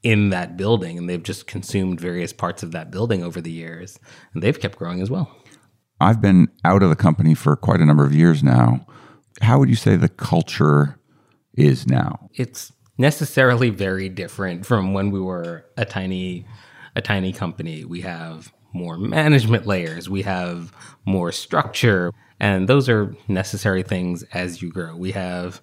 in 0.02 0.30
that 0.32 0.58
building 0.58 0.98
and 0.98 1.10
they've 1.10 1.24
just 1.24 1.48
consumed 1.48 2.00
various 2.00 2.34
parts 2.34 2.64
of 2.64 2.72
that 2.72 2.92
building 2.92 3.24
over 3.24 3.40
the 3.40 3.52
years, 3.52 4.00
and 4.34 4.42
they've 4.42 4.60
kept 4.60 4.78
growing 4.78 5.02
as 5.02 5.10
well. 5.10 5.36
I've 6.02 6.22
been 6.22 6.48
out 6.66 6.84
of 6.84 6.90
the 6.90 6.96
company 6.96 7.36
for 7.36 7.56
quite 7.56 7.80
a 7.80 7.86
number 7.86 8.06
of 8.06 8.14
years 8.14 8.44
now. 8.44 8.86
How 9.42 9.60
would 9.60 9.70
you 9.70 9.76
say 9.76 9.96
the 9.96 10.10
culture 10.10 11.00
is 11.54 11.88
now? 11.88 12.30
it's 12.36 12.72
necessarily 12.98 13.70
very 13.70 14.10
different 14.10 14.66
from 14.66 14.94
when 14.94 15.12
we 15.12 15.20
were 15.20 15.66
a 15.78 15.86
tiny 15.86 16.46
a 16.96 17.02
tiny 17.02 17.34
company 17.34 17.84
we 17.84 18.02
have 18.02 18.54
more 18.74 18.98
management 18.98 19.66
layers. 19.66 20.10
We 20.10 20.24
have 20.24 20.74
more 21.06 21.32
structure 21.32 22.12
and 22.40 22.68
those 22.68 22.90
are 22.90 23.16
necessary 23.28 23.84
things 23.84 24.24
as 24.34 24.62
you 24.62 24.70
grow. 24.70 24.98
We 24.98 25.12
have 25.12 25.62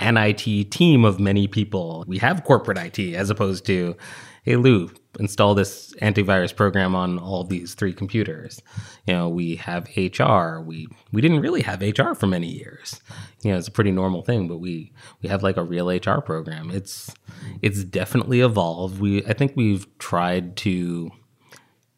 an 0.00 0.16
IT 0.16 0.70
team 0.70 1.04
of 1.04 1.20
many 1.20 1.46
people. 1.46 2.04
We 2.06 2.18
have 2.18 2.44
corporate 2.44 2.78
IT 2.78 3.14
as 3.14 3.30
opposed 3.30 3.64
to 3.66 3.96
hey 4.42 4.56
Lou 4.56 4.90
install 5.18 5.54
this 5.54 5.94
antivirus 6.02 6.54
program 6.54 6.94
on 6.94 7.18
all 7.18 7.44
these 7.44 7.74
three 7.74 7.92
computers. 7.92 8.60
You 9.06 9.14
know 9.14 9.28
we 9.28 9.56
have 9.56 9.88
HR 9.96 10.60
we 10.60 10.88
we 11.12 11.20
didn't 11.20 11.40
really 11.40 11.62
have 11.62 11.80
HR 11.80 12.14
for 12.14 12.26
many 12.26 12.48
years. 12.48 13.00
You 13.42 13.52
know 13.52 13.58
it's 13.58 13.68
a 13.68 13.72
pretty 13.72 13.92
normal 13.92 14.22
thing 14.22 14.48
but 14.48 14.58
we 14.58 14.92
we 15.22 15.28
have 15.28 15.42
like 15.42 15.56
a 15.56 15.64
real 15.64 15.88
HR 15.88 16.20
program. 16.20 16.70
It's 16.70 17.14
it's 17.62 17.84
definitely 17.84 18.40
evolved. 18.40 19.00
We 19.00 19.24
I 19.24 19.32
think 19.32 19.52
we've 19.56 19.86
tried 19.98 20.56
to 20.58 21.10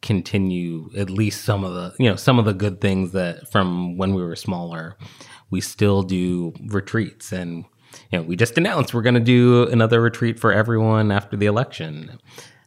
continue 0.00 0.88
at 0.96 1.10
least 1.10 1.44
some 1.44 1.64
of 1.64 1.74
the 1.74 1.92
you 1.98 2.08
know 2.08 2.16
some 2.16 2.38
of 2.38 2.44
the 2.44 2.54
good 2.54 2.80
things 2.80 3.12
that 3.12 3.50
from 3.50 3.96
when 3.96 4.14
we 4.14 4.22
were 4.22 4.36
smaller 4.36 4.96
we 5.50 5.60
still 5.60 6.02
do 6.02 6.52
retreats 6.66 7.32
and 7.32 7.64
you 8.12 8.18
know 8.18 8.22
we 8.22 8.36
just 8.36 8.56
announced 8.56 8.94
we're 8.94 9.02
going 9.02 9.14
to 9.14 9.20
do 9.20 9.66
another 9.68 10.00
retreat 10.00 10.38
for 10.38 10.52
everyone 10.52 11.10
after 11.10 11.36
the 11.36 11.46
election 11.46 12.18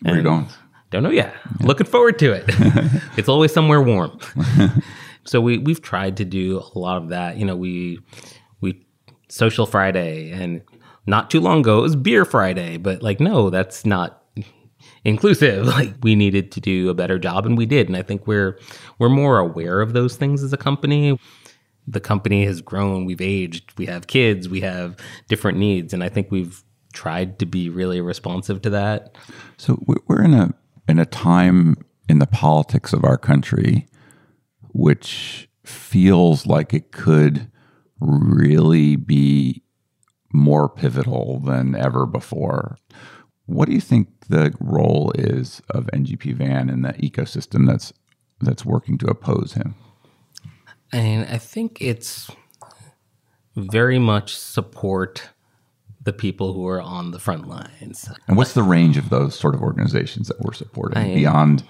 Where 0.01 0.13
are 0.13 0.17
you 0.17 0.23
going? 0.23 0.49
don't 0.91 1.03
know 1.03 1.09
yet. 1.09 1.33
Looking 1.61 1.87
forward 1.87 2.19
to 2.19 2.33
it. 2.33 2.45
it's 3.17 3.29
always 3.29 3.53
somewhere 3.53 3.81
warm. 3.81 4.19
so 5.23 5.41
we 5.41 5.57
we've 5.57 5.81
tried 5.81 6.17
to 6.17 6.25
do 6.25 6.61
a 6.75 6.77
lot 6.77 7.01
of 7.01 7.09
that. 7.09 7.37
You 7.37 7.45
know, 7.45 7.55
we 7.55 7.99
we 8.59 8.85
social 9.29 9.65
Friday 9.65 10.31
and 10.31 10.61
not 11.07 11.31
too 11.31 11.39
long 11.39 11.61
ago 11.61 11.79
it 11.79 11.83
was 11.83 11.95
beer 11.95 12.25
Friday, 12.25 12.77
but 12.77 13.01
like 13.01 13.19
no, 13.19 13.49
that's 13.49 13.85
not 13.85 14.20
inclusive. 15.03 15.65
Like 15.71 15.95
we 16.03 16.15
needed 16.15 16.51
to 16.53 16.61
do 16.61 16.89
a 16.89 16.93
better 16.93 17.17
job 17.17 17.45
and 17.45 17.57
we 17.57 17.65
did. 17.65 17.87
And 17.87 17.95
I 17.95 18.01
think 18.01 18.27
we're 18.27 18.59
we're 18.99 19.09
more 19.09 19.37
aware 19.39 19.81
of 19.81 19.93
those 19.93 20.15
things 20.15 20.43
as 20.43 20.53
a 20.53 20.57
company. 20.57 21.17
The 21.87 21.99
company 21.99 22.45
has 22.45 22.61
grown, 22.61 23.05
we've 23.05 23.21
aged, 23.21 23.77
we 23.77 23.87
have 23.87 24.07
kids, 24.07 24.47
we 24.47 24.61
have 24.61 24.97
different 25.27 25.57
needs 25.57 25.93
and 25.93 26.03
I 26.03 26.09
think 26.09 26.29
we've 26.31 26.63
tried 26.93 27.39
to 27.39 27.45
be 27.45 27.69
really 27.69 28.01
responsive 28.01 28.61
to 28.63 28.69
that. 28.71 29.15
So 29.57 29.81
we- 29.87 29.95
we're 30.07 30.23
in 30.23 30.33
a 30.33 30.53
in 30.87 30.99
a 30.99 31.05
time 31.05 31.75
in 32.09 32.19
the 32.19 32.27
politics 32.27 32.91
of 32.93 33.03
our 33.05 33.17
country 33.17 33.87
which 34.73 35.49
feels 35.65 36.45
like 36.45 36.73
it 36.73 36.91
could 36.91 37.49
really 37.99 38.95
be 38.95 39.61
more 40.33 40.69
pivotal 40.69 41.39
than 41.39 41.75
ever 41.75 42.05
before. 42.05 42.77
What 43.45 43.67
do 43.67 43.73
you 43.73 43.81
think 43.81 44.07
the 44.29 44.53
role 44.59 45.11
is 45.15 45.61
of 45.69 45.87
NGP 45.87 46.35
Van 46.35 46.69
in 46.69 46.81
the 46.83 46.93
ecosystem 46.93 47.67
that's 47.67 47.93
that's 48.39 48.65
working 48.65 48.97
to 48.99 49.07
oppose 49.07 49.53
him? 49.53 49.75
I 50.93 51.01
mean, 51.01 51.27
I 51.29 51.37
think 51.37 51.81
it's 51.81 52.29
very 53.55 53.99
much 53.99 54.35
support 54.35 55.29
the 56.03 56.13
people 56.13 56.53
who 56.53 56.67
are 56.67 56.81
on 56.81 57.11
the 57.11 57.19
front 57.19 57.47
lines. 57.47 58.09
And 58.27 58.35
what's 58.35 58.53
the 58.53 58.63
range 58.63 58.97
of 58.97 59.09
those 59.09 59.37
sort 59.37 59.53
of 59.53 59.61
organizations 59.61 60.27
that 60.27 60.39
we're 60.41 60.53
supporting 60.53 61.13
beyond 61.13 61.63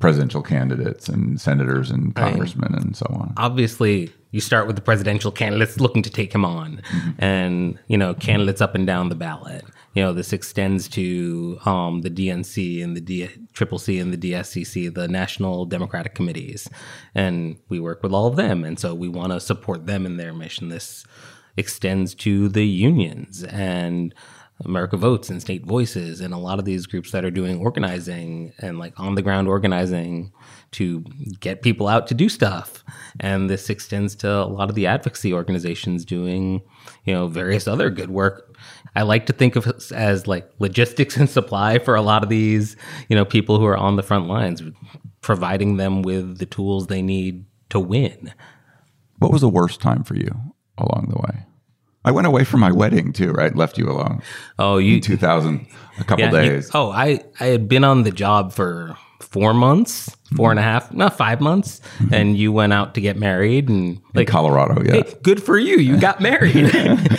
presidential 0.00 0.42
candidates 0.42 1.08
and 1.08 1.40
senators 1.40 1.90
and 1.90 2.14
congressmen 2.14 2.74
and 2.74 2.96
so 2.96 3.06
on? 3.10 3.32
Obviously, 3.36 4.12
you 4.32 4.40
start 4.40 4.66
with 4.66 4.76
the 4.76 4.82
presidential 4.82 5.30
candidates 5.30 5.80
looking 5.80 6.02
to 6.02 6.10
take 6.10 6.34
him 6.34 6.44
on, 6.44 6.82
mm-hmm. 6.90 7.10
and 7.18 7.78
you 7.86 7.96
know 7.96 8.14
candidates 8.14 8.60
up 8.60 8.74
and 8.74 8.86
down 8.86 9.08
the 9.08 9.14
ballot. 9.14 9.64
You 9.96 10.02
know 10.02 10.12
this 10.12 10.34
extends 10.34 10.88
to 10.88 11.58
um, 11.64 12.02
the 12.02 12.10
DNC 12.10 12.84
and 12.84 12.94
the 12.94 13.30
Triple 13.54 13.78
C 13.78 13.98
and 13.98 14.12
the 14.12 14.30
DSCC, 14.30 14.92
the 14.92 15.08
National 15.08 15.64
Democratic 15.64 16.14
Committees, 16.14 16.68
and 17.14 17.56
we 17.70 17.80
work 17.80 18.02
with 18.02 18.12
all 18.12 18.26
of 18.26 18.36
them, 18.36 18.62
and 18.62 18.78
so 18.78 18.94
we 18.94 19.08
want 19.08 19.32
to 19.32 19.40
support 19.40 19.86
them 19.86 20.04
in 20.04 20.18
their 20.18 20.34
mission. 20.34 20.68
This 20.68 21.06
extends 21.56 22.14
to 22.16 22.50
the 22.50 22.66
unions 22.66 23.42
and 23.44 24.14
America 24.64 24.96
Votes 24.96 25.28
and 25.28 25.40
State 25.40 25.66
Voices 25.66 26.20
and 26.20 26.32
a 26.32 26.38
lot 26.38 26.58
of 26.58 26.64
these 26.64 26.86
groups 26.86 27.10
that 27.12 27.24
are 27.24 27.30
doing 27.30 27.58
organizing 27.58 28.52
and 28.58 28.78
like 28.78 28.98
on 28.98 29.14
the 29.14 29.22
ground 29.22 29.48
organizing 29.48 30.32
to 30.72 31.04
get 31.40 31.62
people 31.62 31.88
out 31.88 32.06
to 32.06 32.14
do 32.14 32.28
stuff. 32.28 32.82
And 33.20 33.50
this 33.50 33.68
extends 33.68 34.14
to 34.16 34.30
a 34.30 34.44
lot 34.44 34.70
of 34.70 34.74
the 34.74 34.86
advocacy 34.86 35.32
organizations 35.32 36.04
doing, 36.04 36.62
you 37.04 37.12
know, 37.12 37.28
various 37.28 37.68
other 37.68 37.90
good 37.90 38.10
work. 38.10 38.45
I 38.96 39.02
like 39.02 39.26
to 39.26 39.32
think 39.32 39.54
of 39.56 39.66
as 39.92 40.26
like 40.26 40.50
logistics 40.58 41.16
and 41.16 41.28
supply 41.30 41.78
for 41.78 41.94
a 41.94 42.02
lot 42.02 42.22
of 42.22 42.28
these, 42.30 42.76
you 43.08 43.14
know, 43.14 43.24
people 43.24 43.58
who 43.58 43.66
are 43.66 43.76
on 43.76 43.96
the 43.96 44.02
front 44.02 44.26
lines, 44.26 44.62
providing 45.20 45.76
them 45.76 46.02
with 46.02 46.38
the 46.38 46.46
tools 46.46 46.86
they 46.86 47.02
need 47.02 47.44
to 47.68 47.78
win. 47.78 48.32
What 49.18 49.30
was 49.32 49.42
the 49.42 49.48
worst 49.48 49.80
time 49.80 50.02
for 50.02 50.14
you 50.14 50.30
along 50.78 51.08
the 51.10 51.18
way? 51.18 51.44
I 52.04 52.10
went 52.12 52.26
away 52.26 52.44
for 52.44 52.56
my 52.56 52.70
wedding 52.72 53.12
too, 53.12 53.32
right? 53.32 53.54
Left 53.54 53.76
you 53.78 53.88
alone. 53.90 54.22
Oh, 54.58 54.78
you 54.78 54.96
in 54.96 55.00
2000, 55.00 55.66
a 55.98 56.04
couple 56.04 56.24
yeah, 56.24 56.42
you- 56.42 56.50
days. 56.50 56.70
oh, 56.72 56.90
I 56.90 57.20
I 57.40 57.46
had 57.46 57.68
been 57.68 57.84
on 57.84 58.02
the 58.04 58.12
job 58.12 58.52
for 58.52 58.96
four 59.20 59.54
months, 59.54 60.14
four 60.36 60.50
and 60.50 60.58
a 60.58 60.62
mm-hmm. 60.62 60.70
half, 60.70 60.92
not 60.92 61.16
five 61.16 61.40
months, 61.40 61.80
mm-hmm. 61.98 62.14
and 62.14 62.36
you 62.36 62.52
went 62.52 62.72
out 62.72 62.94
to 62.94 63.00
get 63.00 63.16
married 63.16 63.68
and 63.68 63.96
in 63.96 64.02
like. 64.14 64.28
Colorado, 64.28 64.82
yeah. 64.82 65.02
Hey, 65.02 65.14
good 65.22 65.42
for 65.42 65.58
you. 65.58 65.78
You 65.78 65.98
got 65.98 66.20
married. 66.20 66.70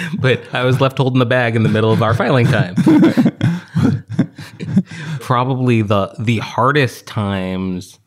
but 0.20 0.42
I 0.54 0.64
was 0.64 0.82
left 0.82 0.98
holding 0.98 1.20
the 1.20 1.26
bag 1.26 1.56
in 1.56 1.64
the 1.64 1.70
middle 1.70 1.92
of 1.92 2.02
our 2.02 2.14
filing 2.14 2.48
time. 2.48 2.76
Probably 5.20 5.82
the 5.82 6.16
the 6.20 6.38
hardest 6.40 7.06
times 7.06 8.00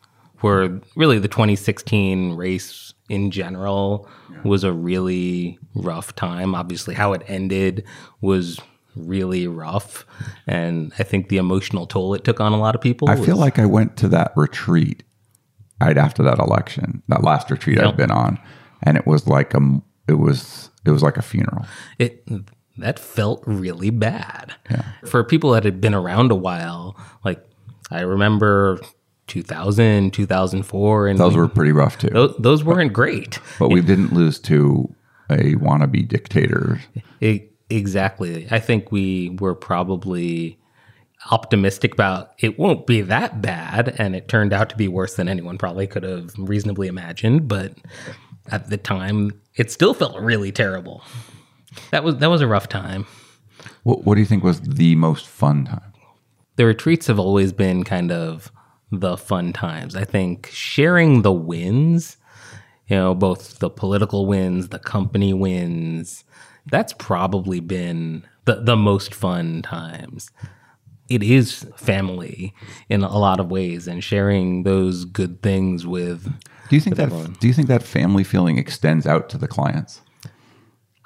were 0.42 0.80
really 0.96 1.18
the 1.18 1.28
2016 1.28 2.34
race 2.34 2.94
in 3.08 3.30
general 3.30 4.08
was 4.44 4.64
a 4.64 4.72
really 4.72 5.58
rough 5.74 6.14
time. 6.14 6.54
Obviously, 6.54 6.94
how 6.94 7.12
it 7.12 7.22
ended 7.26 7.84
was 8.20 8.58
really 8.96 9.46
rough, 9.46 10.06
and 10.46 10.92
I 10.98 11.02
think 11.02 11.28
the 11.28 11.36
emotional 11.36 11.86
toll 11.86 12.14
it 12.14 12.24
took 12.24 12.40
on 12.40 12.52
a 12.52 12.58
lot 12.58 12.74
of 12.74 12.80
people. 12.80 13.08
I 13.10 13.16
feel 13.16 13.36
like 13.36 13.58
I 13.58 13.66
went 13.66 13.96
to 13.98 14.08
that 14.08 14.32
retreat 14.36 15.02
right 15.80 15.96
after 15.98 16.22
that 16.24 16.38
election, 16.38 17.02
that 17.08 17.22
last 17.22 17.50
retreat 17.50 17.76
Yep. 17.78 17.84
I've 17.86 17.96
been 17.96 18.10
on, 18.10 18.38
and 18.82 18.96
it 18.96 19.06
was 19.06 19.26
like 19.26 19.54
a 19.54 19.80
it 20.08 20.14
was 20.14 20.70
it 20.84 20.90
was 20.90 21.02
like 21.02 21.16
a 21.16 21.22
funeral. 21.22 21.66
it 21.98 22.26
that 22.78 22.98
felt 22.98 23.42
really 23.46 23.90
bad 23.90 24.54
for 25.06 25.22
people 25.22 25.50
that 25.50 25.64
had 25.64 25.80
been 25.80 25.92
around 25.94 26.30
a 26.30 26.34
while 26.34 26.96
like 27.24 27.44
i 27.90 28.00
remember 28.00 28.78
2000 29.26 30.12
2004 30.12 31.08
and 31.08 31.18
Those 31.18 31.36
were 31.36 31.46
pretty 31.48 31.72
rough 31.72 31.98
too, 31.98 32.08
those, 32.08 32.34
those 32.38 32.64
weren't 32.64 32.92
great 32.92 33.38
but 33.58 33.68
we 33.68 33.82
didn't 33.82 34.12
lose 34.14 34.38
to 34.40 34.92
a 35.28 35.54
wannabe 35.56 36.08
dictator. 36.08 36.80
E- 37.20 37.42
exactly 37.70 38.46
i 38.50 38.58
think 38.58 38.90
we 38.92 39.30
were 39.40 39.54
probably 39.54 40.58
optimistic 41.30 41.92
about 41.92 42.32
it 42.38 42.58
won't 42.58 42.86
be 42.86 43.00
that 43.02 43.42
bad 43.42 43.94
and 43.98 44.16
it 44.16 44.26
turned 44.28 44.52
out 44.52 44.70
to 44.70 44.76
be 44.76 44.88
worse 44.88 45.14
than 45.14 45.28
anyone 45.28 45.58
probably 45.58 45.86
could 45.86 46.02
have 46.02 46.32
reasonably 46.38 46.88
imagined 46.88 47.46
but 47.46 47.74
at 48.50 48.70
the 48.70 48.76
time 48.76 49.30
it 49.56 49.70
still 49.70 49.94
felt 49.94 50.18
really 50.20 50.50
terrible 50.50 51.02
that 51.90 52.02
was 52.02 52.16
that 52.16 52.30
was 52.30 52.40
a 52.40 52.46
rough 52.46 52.68
time 52.68 53.06
What, 53.82 54.04
what 54.04 54.14
do 54.14 54.20
you 54.20 54.26
think 54.26 54.42
was 54.42 54.60
the 54.60 54.94
most 54.96 55.26
fun 55.26 55.64
time? 55.66 55.92
the 56.56 56.66
retreats 56.66 57.06
have 57.06 57.18
always 57.18 57.52
been 57.52 57.84
kind 57.84 58.12
of 58.12 58.50
the 58.92 59.16
fun 59.16 59.52
times. 59.52 59.94
I 59.96 60.04
think 60.04 60.48
sharing 60.52 61.22
the 61.22 61.32
wins, 61.32 62.16
you 62.88 62.96
know, 62.96 63.14
both 63.14 63.60
the 63.60 63.70
political 63.70 64.26
wins, 64.26 64.68
the 64.68 64.78
company 64.78 65.32
wins, 65.32 66.24
that's 66.70 66.92
probably 66.92 67.60
been 67.60 68.24
the, 68.44 68.56
the 68.56 68.76
most 68.76 69.14
fun 69.14 69.62
times. 69.62 70.30
It 71.08 71.22
is 71.22 71.66
family 71.76 72.54
in 72.88 73.02
a 73.02 73.18
lot 73.18 73.40
of 73.40 73.50
ways, 73.50 73.88
and 73.88 74.02
sharing 74.02 74.62
those 74.62 75.04
good 75.04 75.42
things 75.42 75.86
with. 75.86 76.32
Do 76.68 76.76
you 76.76 76.80
think 76.80 76.96
that 76.96 77.10
do 77.40 77.48
you 77.48 77.52
think 77.52 77.68
that 77.68 77.82
family 77.82 78.22
feeling 78.22 78.58
extends 78.58 79.06
out 79.06 79.28
to 79.30 79.38
the 79.38 79.48
clients? 79.48 80.02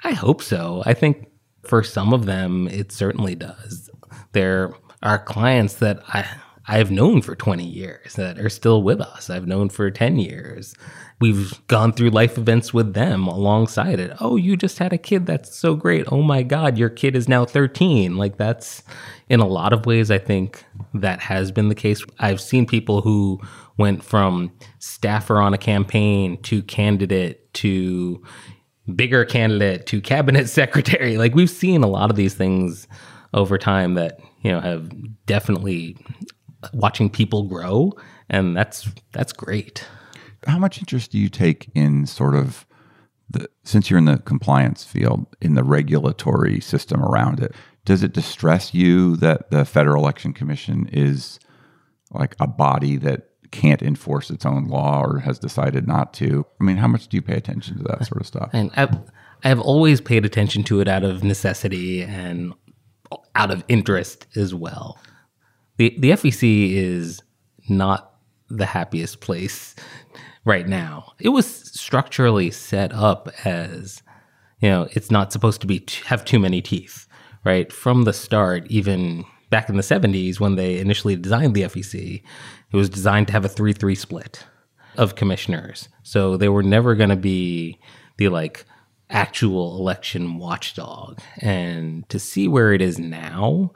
I 0.03 0.11
hope 0.11 0.43
so. 0.43 0.83
I 0.85 0.93
think 0.93 1.27
for 1.63 1.81
some 1.81 2.13
of 2.13 2.27
them, 2.27 2.67
it 2.67 2.91
certainly 2.91 3.33
does. 3.33 3.89
There 4.33 4.75
are 5.01 5.17
clients 5.17 5.75
that 5.75 6.03
I 6.09 6.27
I've 6.67 6.91
known 6.91 7.21
for 7.21 7.35
20 7.35 7.63
years 7.63 8.13
that 8.15 8.39
are 8.39 8.49
still 8.49 8.81
with 8.81 8.99
us. 8.99 9.29
I've 9.29 9.47
known 9.47 9.69
for 9.69 9.91
10 9.91 10.17
years. 10.17 10.73
We've 11.21 11.65
gone 11.67 11.93
through 11.93 12.09
life 12.09 12.37
events 12.37 12.73
with 12.73 12.93
them 12.93 13.27
alongside 13.27 13.99
it. 13.99 14.11
Oh, 14.19 14.35
you 14.35 14.57
just 14.57 14.79
had 14.79 14.91
a 14.91 14.97
kid. 14.97 15.25
That's 15.25 15.55
so 15.55 15.75
great. 15.75 16.05
Oh 16.11 16.21
my 16.21 16.43
God, 16.43 16.77
your 16.77 16.89
kid 16.89 17.15
is 17.15 17.29
now 17.29 17.45
13. 17.45 18.17
Like, 18.17 18.37
that's 18.37 18.83
in 19.29 19.39
a 19.39 19.47
lot 19.47 19.73
of 19.73 19.85
ways, 19.85 20.11
I 20.11 20.17
think 20.17 20.65
that 20.93 21.19
has 21.21 21.51
been 21.51 21.69
the 21.69 21.75
case. 21.75 22.03
I've 22.19 22.41
seen 22.41 22.65
people 22.65 23.01
who 23.01 23.39
went 23.77 24.03
from 24.03 24.51
staffer 24.79 25.39
on 25.39 25.53
a 25.53 25.57
campaign 25.57 26.41
to 26.43 26.63
candidate 26.63 27.53
to 27.55 28.23
bigger 28.93 29.25
candidate 29.25 29.85
to 29.87 30.01
cabinet 30.01 30.49
secretary. 30.49 31.17
Like 31.17 31.35
we've 31.35 31.49
seen 31.49 31.83
a 31.83 31.87
lot 31.87 32.09
of 32.09 32.15
these 32.15 32.35
things 32.35 32.87
over 33.33 33.57
time 33.57 33.95
that, 33.95 34.19
you 34.41 34.51
know, 34.51 34.59
have 34.59 34.91
definitely 35.25 35.97
watching 36.73 37.09
people 37.09 37.43
grow 37.43 37.93
and 38.29 38.55
that's 38.55 38.89
that's 39.11 39.33
great. 39.33 39.85
How 40.47 40.59
much 40.59 40.79
interest 40.79 41.11
do 41.11 41.17
you 41.17 41.29
take 41.29 41.69
in 41.73 42.05
sort 42.05 42.35
of 42.35 42.65
the 43.29 43.49
since 43.63 43.89
you're 43.89 43.99
in 43.99 44.05
the 44.05 44.19
compliance 44.19 44.83
field 44.83 45.25
in 45.41 45.55
the 45.55 45.63
regulatory 45.63 46.59
system 46.59 47.03
around 47.03 47.39
it? 47.39 47.53
Does 47.83 48.03
it 48.03 48.13
distress 48.13 48.73
you 48.73 49.15
that 49.17 49.51
the 49.51 49.63
Federal 49.63 50.03
Election 50.03 50.33
Commission 50.33 50.89
is 50.91 51.39
like 52.11 52.35
a 52.39 52.47
body 52.47 52.97
that 52.97 53.29
can't 53.51 53.83
enforce 53.83 54.31
its 54.31 54.45
own 54.45 54.65
law 54.65 55.03
or 55.03 55.19
has 55.19 55.37
decided 55.37 55.87
not 55.87 56.13
to? 56.15 56.45
I 56.59 56.63
mean, 56.63 56.77
how 56.77 56.87
much 56.87 57.07
do 57.07 57.17
you 57.17 57.21
pay 57.21 57.35
attention 57.35 57.77
to 57.77 57.83
that 57.83 58.05
sort 58.05 58.21
of 58.21 58.27
stuff? 58.27 58.49
And 58.53 58.71
I 58.75 58.87
I 59.43 59.49
have 59.49 59.59
always 59.59 60.01
paid 60.01 60.25
attention 60.25 60.63
to 60.63 60.79
it 60.81 60.87
out 60.87 61.03
of 61.03 61.23
necessity 61.23 62.01
and 62.01 62.53
out 63.35 63.51
of 63.51 63.63
interest 63.67 64.25
as 64.35 64.55
well. 64.55 64.97
The 65.77 65.95
the 65.99 66.11
FEC 66.11 66.73
is 66.73 67.21
not 67.69 68.13
the 68.49 68.65
happiest 68.65 69.21
place 69.21 69.75
right 70.45 70.67
now. 70.67 71.13
It 71.19 71.29
was 71.29 71.45
structurally 71.47 72.51
set 72.51 72.93
up 72.93 73.29
as 73.45 74.01
you 74.59 74.69
know, 74.69 74.87
it's 74.91 75.11
not 75.11 75.31
supposed 75.31 75.61
to 75.61 75.67
be 75.67 75.85
have 76.05 76.23
too 76.25 76.39
many 76.39 76.61
teeth, 76.61 77.07
right? 77.43 77.71
From 77.71 78.03
the 78.03 78.13
start, 78.13 78.65
even 78.67 79.25
back 79.49 79.69
in 79.69 79.75
the 79.75 79.83
70s 79.83 80.39
when 80.39 80.55
they 80.55 80.79
initially 80.79 81.15
designed 81.15 81.55
the 81.55 81.63
FEC, 81.63 82.23
it 82.71 82.75
was 82.75 82.89
designed 82.89 83.27
to 83.27 83.33
have 83.33 83.45
a 83.45 83.49
3-3 83.49 83.97
split 83.97 84.43
of 84.97 85.15
commissioners. 85.15 85.89
So 86.03 86.37
they 86.37 86.49
were 86.49 86.63
never 86.63 86.95
going 86.95 87.09
to 87.09 87.15
be 87.15 87.79
the 88.17 88.29
like 88.29 88.65
actual 89.09 89.77
election 89.77 90.37
watchdog. 90.37 91.19
And 91.39 92.07
to 92.09 92.17
see 92.17 92.47
where 92.47 92.73
it 92.73 92.81
is 92.81 92.97
now, 92.97 93.71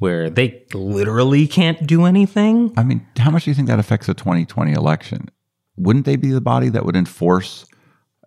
where 0.00 0.30
they 0.30 0.64
literally 0.72 1.46
can't 1.46 1.86
do 1.86 2.06
anything, 2.06 2.72
I 2.76 2.82
mean, 2.82 3.06
how 3.18 3.30
much 3.30 3.44
do 3.44 3.50
you 3.50 3.54
think 3.54 3.68
that 3.68 3.78
affects 3.78 4.08
a 4.08 4.14
2020 4.14 4.72
election? 4.72 5.30
Wouldn't 5.76 6.06
they 6.06 6.16
be 6.16 6.30
the 6.30 6.40
body 6.40 6.70
that 6.70 6.84
would 6.84 6.96
enforce 6.96 7.66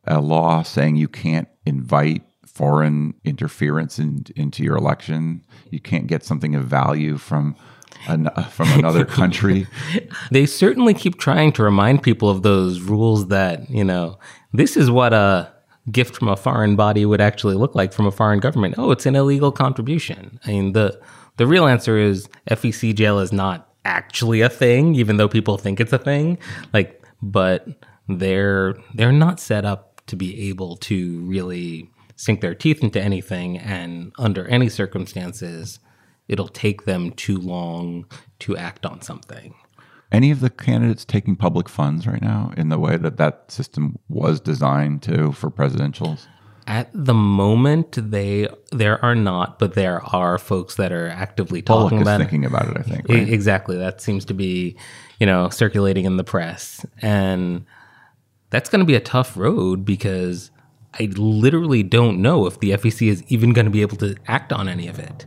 a 0.06 0.22
law 0.22 0.62
saying 0.62 0.96
you 0.96 1.08
can't 1.08 1.48
invite 1.66 2.24
foreign 2.46 3.16
interference 3.26 3.98
in, 3.98 4.24
into 4.36 4.64
your 4.64 4.78
election? 4.78 5.44
You 5.72 5.80
can't 5.80 6.06
get 6.06 6.24
something 6.24 6.54
of 6.54 6.66
value 6.66 7.18
from 7.18 7.56
an, 8.08 8.30
from 8.52 8.70
another 8.74 9.04
country. 9.20 9.66
they 10.30 10.46
certainly 10.46 10.94
keep 10.94 11.18
trying 11.18 11.52
to 11.54 11.64
remind 11.64 12.04
people 12.04 12.30
of 12.30 12.44
those 12.44 12.82
rules 12.82 13.30
that, 13.30 13.68
you 13.72 13.84
know, 13.84 14.20
this 14.54 14.78
is 14.78 14.92
what 14.92 15.12
a 15.12 15.52
gift 15.92 16.18
from 16.18 16.28
a 16.28 16.36
foreign 16.36 16.76
body 16.76 17.04
would 17.04 17.20
actually 17.20 17.56
look 17.56 17.74
like 17.74 17.94
from 17.94 18.06
a 18.06 18.12
foreign 18.12 18.40
government. 18.40 18.76
Oh, 18.78 18.92
it's 18.92 19.08
an 19.08 19.16
illegal 19.16 19.52
contribution. 19.52 20.40
I 20.46 20.52
mean, 20.52 20.74
the 20.74 21.02
the 21.38 21.48
real 21.48 21.66
answer 21.66 21.98
is 21.98 22.28
FEC 22.50 22.96
jail 22.96 23.20
is 23.20 23.32
not 23.32 23.74
actually 23.86 24.42
a 24.42 24.50
thing, 24.50 24.96
even 24.96 25.18
though 25.18 25.28
people 25.28 25.58
think 25.58 25.80
it's 25.80 25.94
a 25.94 25.98
thing. 25.98 26.38
Like, 26.74 27.02
but 27.22 27.68
they're 28.08 28.76
they're 28.94 29.12
not 29.12 29.40
set 29.40 29.66
up 29.66 30.02
to 30.08 30.16
be 30.16 30.50
able 30.50 30.76
to 30.78 31.20
really 31.22 31.90
sink 32.16 32.42
their 32.42 32.56
teeth 32.56 32.84
into 32.84 33.02
anything, 33.02 33.58
and 33.58 34.12
under 34.20 34.48
any 34.48 34.70
circumstances, 34.70 35.80
it'll 36.28 36.48
take 36.48 36.86
them 36.86 37.12
too 37.12 37.38
long 37.38 38.06
to 38.40 38.56
act 38.56 38.86
on 38.86 39.02
something. 39.02 39.56
Any 40.12 40.30
of 40.30 40.42
the 40.42 40.52
candidates 40.52 41.06
taking 41.06 41.36
public 41.36 41.68
funds 41.68 42.06
right 42.06 42.22
now 42.22 42.52
in 42.56 42.70
the 42.70 42.78
way 42.78 42.98
that 42.98 43.18
that 43.18 43.52
system 43.52 43.98
was 44.10 44.40
designed 44.40 45.02
to 45.04 45.32
for 45.32 45.50
presidentials? 45.50 46.28
At 46.66 46.90
the 46.94 47.14
moment, 47.14 47.98
they 48.12 48.48
there 48.72 49.04
are 49.04 49.16
not, 49.16 49.60
but 49.60 49.74
there 49.74 50.02
are 50.16 50.38
folks 50.38 50.76
that 50.76 50.92
are 50.92 51.10
actively 51.10 51.62
Bullock 51.62 51.90
talking 51.90 52.02
about 52.02 52.22
it. 52.22 52.24
thinking 52.26 52.46
about 52.46 52.68
it, 52.70 52.78
I 52.78 52.82
think. 52.84 53.10
E- 53.10 53.16
right? 53.16 53.30
Exactly. 53.30 53.78
That 53.78 54.00
seems 54.02 54.24
to 54.26 54.34
be, 54.34 54.78
you 55.20 55.26
know, 55.26 55.50
circulating 55.50 56.06
in 56.06 56.18
the 56.18 56.24
press. 56.24 56.86
And 57.02 57.66
that's 58.50 58.70
going 58.70 58.80
to 58.80 58.86
be 58.86 58.96
a 58.96 59.02
tough 59.02 59.36
road 59.36 59.84
because 59.84 60.52
I 61.00 61.10
literally 61.18 61.84
don't 61.84 62.22
know 62.22 62.46
if 62.46 62.60
the 62.60 62.72
FEC 62.72 63.10
is 63.10 63.24
even 63.28 63.52
going 63.52 63.66
to 63.66 63.72
be 63.72 63.82
able 63.82 63.98
to 63.98 64.16
act 64.28 64.54
on 64.54 64.70
any 64.70 64.88
of 64.88 65.00
it. 65.00 65.26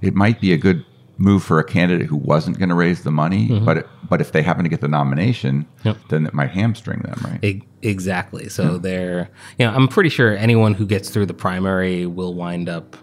it 0.00 0.14
might 0.14 0.40
be 0.40 0.52
a 0.52 0.56
good 0.56 0.84
move 1.22 1.42
for 1.44 1.58
a 1.60 1.64
candidate 1.64 2.06
who 2.08 2.16
wasn't 2.16 2.58
going 2.58 2.68
to 2.68 2.74
raise 2.74 3.04
the 3.04 3.10
money, 3.12 3.60
but 3.60 3.78
it, 3.78 3.88
but 4.10 4.20
if 4.20 4.32
they 4.32 4.42
happen 4.42 4.64
to 4.64 4.68
get 4.68 4.80
the 4.80 4.88
nomination, 4.88 5.66
Yep. 5.84 5.96
then 6.08 6.26
it 6.26 6.34
might 6.34 6.50
hamstring 6.50 6.98
them, 7.00 7.14
right? 7.24 7.44
E- 7.44 7.62
exactly. 7.82 8.48
So 8.48 8.76
they're, 8.76 9.30
you 9.58 9.64
know, 9.66 9.72
I'm 9.72 9.86
pretty 9.86 10.08
sure 10.10 10.36
anyone 10.36 10.74
who 10.74 10.84
gets 10.84 11.10
through 11.10 11.26
the 11.26 11.34
primary 11.34 12.06
will 12.06 12.34
wind 12.34 12.68
up 12.68 12.96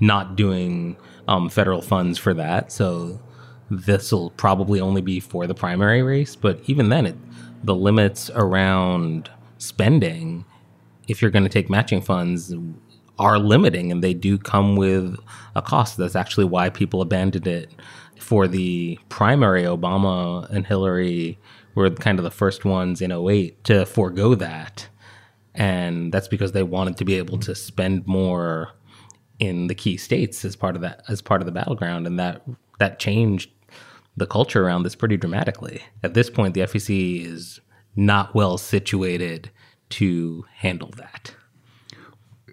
not 0.00 0.36
doing 0.36 0.96
um, 1.26 1.48
federal 1.48 1.82
funds 1.82 2.18
for 2.18 2.32
that. 2.34 2.70
So 2.70 3.20
this 3.68 4.12
will 4.12 4.30
probably 4.30 4.80
only 4.80 5.00
be 5.00 5.18
for 5.18 5.48
the 5.48 5.54
primary 5.54 6.02
race. 6.02 6.36
But 6.36 6.60
even 6.66 6.88
then, 6.88 7.04
it, 7.06 7.16
the 7.64 7.74
limits 7.74 8.30
around 8.34 9.28
spending, 9.58 10.44
if 11.08 11.20
you're 11.20 11.32
going 11.32 11.42
to 11.42 11.48
take 11.50 11.68
matching 11.68 12.00
funds, 12.00 12.54
are 13.18 13.38
limiting 13.38 13.90
and 13.90 14.02
they 14.02 14.14
do 14.14 14.38
come 14.38 14.76
with 14.76 15.16
a 15.54 15.62
cost. 15.62 15.96
That's 15.96 16.16
actually 16.16 16.44
why 16.44 16.70
people 16.70 17.00
abandoned 17.00 17.46
it 17.46 17.70
for 18.18 18.46
the 18.46 18.98
primary. 19.08 19.62
Obama 19.62 20.48
and 20.50 20.66
Hillary 20.66 21.38
were 21.74 21.90
kind 21.90 22.18
of 22.18 22.24
the 22.24 22.30
first 22.30 22.64
ones 22.64 23.00
in 23.00 23.12
08 23.12 23.62
to 23.64 23.86
forego 23.86 24.34
that. 24.34 24.88
And 25.54 26.12
that's 26.12 26.28
because 26.28 26.52
they 26.52 26.62
wanted 26.62 26.96
to 26.98 27.04
be 27.04 27.14
able 27.14 27.38
to 27.38 27.54
spend 27.54 28.06
more 28.06 28.72
in 29.38 29.66
the 29.66 29.74
key 29.74 29.96
states 29.96 30.44
as 30.44 30.56
part 30.56 30.76
of 30.76 30.82
that 30.82 31.02
as 31.08 31.20
part 31.20 31.42
of 31.42 31.46
the 31.46 31.52
battleground 31.52 32.06
and 32.06 32.18
that 32.18 32.42
that 32.78 32.98
changed 32.98 33.50
the 34.16 34.26
culture 34.26 34.64
around 34.64 34.82
this 34.82 34.94
pretty 34.94 35.16
dramatically. 35.16 35.82
At 36.02 36.14
this 36.14 36.30
point 36.30 36.54
the 36.54 36.62
FEC 36.62 37.24
is 37.24 37.60
not 37.94 38.34
well 38.34 38.56
situated 38.56 39.50
to 39.90 40.44
handle 40.54 40.90
that. 40.96 41.34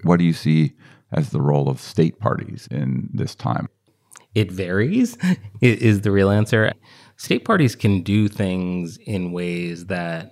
What 0.03 0.19
do 0.19 0.25
you 0.25 0.33
see 0.33 0.73
as 1.11 1.29
the 1.29 1.41
role 1.41 1.69
of 1.69 1.79
state 1.79 2.19
parties 2.19 2.67
in 2.69 3.09
this 3.13 3.35
time? 3.35 3.67
It 4.35 4.51
varies, 4.51 5.17
is 5.61 6.01
the 6.01 6.11
real 6.11 6.29
answer. 6.29 6.71
State 7.17 7.45
parties 7.45 7.75
can 7.75 8.01
do 8.01 8.27
things 8.27 8.97
in 8.97 9.31
ways 9.31 9.85
that 9.85 10.31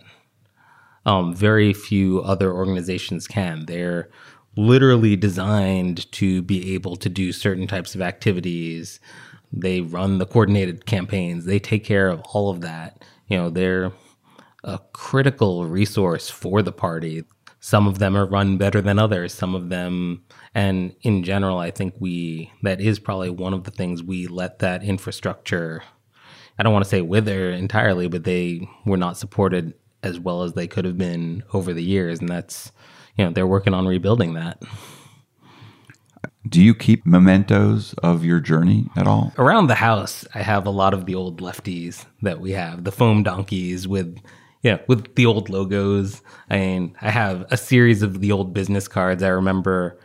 um, 1.06 1.34
very 1.34 1.74
few 1.74 2.22
other 2.22 2.52
organizations 2.52 3.28
can. 3.28 3.66
They're 3.66 4.10
literally 4.58 5.16
designed 5.16 6.12
to 6.12 6.42
be 6.42 6.74
able 6.74 6.96
to 6.98 7.10
do 7.10 7.32
certain 7.32 7.68
types 7.68 7.96
of 7.96 8.02
activities. 8.02 9.00
They 9.54 9.82
run 9.82 10.18
the 10.18 10.26
coordinated 10.26 10.86
campaigns, 10.86 11.46
they 11.46 11.60
take 11.60 11.84
care 11.84 12.10
of 12.10 12.22
all 12.34 12.50
of 12.50 12.62
that. 12.62 13.04
You 13.28 13.38
know, 13.38 13.50
they're 13.50 13.92
a 14.64 14.80
critical 14.94 15.66
resource 15.66 16.30
for 16.30 16.62
the 16.62 16.72
party. 16.72 17.24
Some 17.64 17.88
of 17.88 18.00
them 18.00 18.18
are 18.18 18.26
run 18.26 18.58
better 18.58 18.82
than 18.82 18.98
others. 18.98 19.34
Some 19.36 19.54
of 19.54 19.70
them, 19.70 20.24
and 20.56 20.96
in 21.04 21.24
general, 21.24 21.60
I 21.60 21.70
think 21.70 21.94
we, 22.00 22.52
that 22.64 22.82
is 22.82 22.98
probably 22.98 23.30
one 23.30 23.54
of 23.54 23.66
the 23.66 23.72
things 23.72 24.02
we 24.02 24.26
let 24.26 24.60
that 24.60 24.84
infrastructure, 24.84 25.84
I 26.58 26.64
don't 26.64 26.74
want 26.74 26.84
to 26.84 26.90
say 26.90 27.02
wither 27.02 27.52
entirely, 27.52 28.08
but 28.08 28.24
they 28.24 28.68
were 28.84 28.98
not 28.98 29.16
supported 29.16 29.76
as 30.02 30.20
well 30.20 30.42
as 30.42 30.54
they 30.54 30.68
could 30.68 30.86
have 30.86 30.98
been 30.98 31.44
over 31.54 31.72
the 31.72 31.84
years. 31.84 32.20
And 32.20 32.28
that's, 32.28 32.72
you 33.16 33.26
know, 33.26 33.32
they're 33.32 33.46
working 33.46 33.76
on 33.76 33.88
rebuilding 33.88 34.34
that. 34.34 34.60
Do 36.50 36.64
you 36.64 36.74
keep 36.74 37.06
mementos 37.06 37.94
of 38.02 38.26
your 38.26 38.40
journey 38.40 38.88
at 38.96 39.06
all? 39.06 39.34
Around 39.38 39.68
the 39.68 39.76
house, 39.76 40.26
I 40.34 40.42
have 40.42 40.66
a 40.66 40.72
lot 40.72 40.96
of 40.96 41.06
the 41.06 41.14
old 41.14 41.40
lefties 41.40 42.08
that 42.24 42.40
we 42.40 42.54
have, 42.54 42.86
the 42.86 42.92
foam 42.92 43.22
donkeys 43.22 43.88
with 43.88 44.18
yeah, 44.62 44.80
with 44.88 45.16
the 45.16 45.26
old 45.26 45.50
logos. 45.50 46.22
I 46.50 46.58
mean, 46.58 46.96
I 47.02 47.10
have 47.10 47.46
a 47.52 47.58
series 47.58 48.02
of 48.02 48.20
the 48.20 48.32
old 48.32 48.54
business 48.54 48.88
cards. 48.88 49.24
I 49.24 49.30
remember 49.30 50.00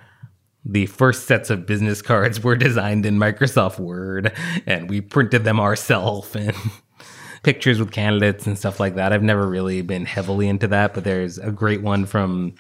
the 0.65 0.87
first 0.87 1.27
sets 1.27 1.51
of 1.51 1.67
business 1.67 2.03
cards 2.03 2.41
were 2.45 2.57
designed 2.57 3.07
in 3.07 3.19
Microsoft 3.19 3.79
Word 3.79 4.33
and 4.67 4.91
we 4.91 5.01
printed 5.01 5.45
them 5.45 5.61
ourselves 5.61 6.35
and 6.35 6.55
pictures 7.43 7.79
with 7.79 7.93
candidates 7.93 8.47
and 8.47 8.59
stuff 8.59 8.81
like 8.81 8.97
that. 8.97 9.13
I've 9.13 9.23
never 9.23 9.47
really 9.47 9.83
been 9.83 10.05
heavily 10.05 10.49
into 10.49 10.67
that, 10.69 10.95
but 10.95 11.05
there's 11.05 11.39
a 11.39 11.53
great 11.53 11.83
one 11.83 12.07
from 12.07 12.55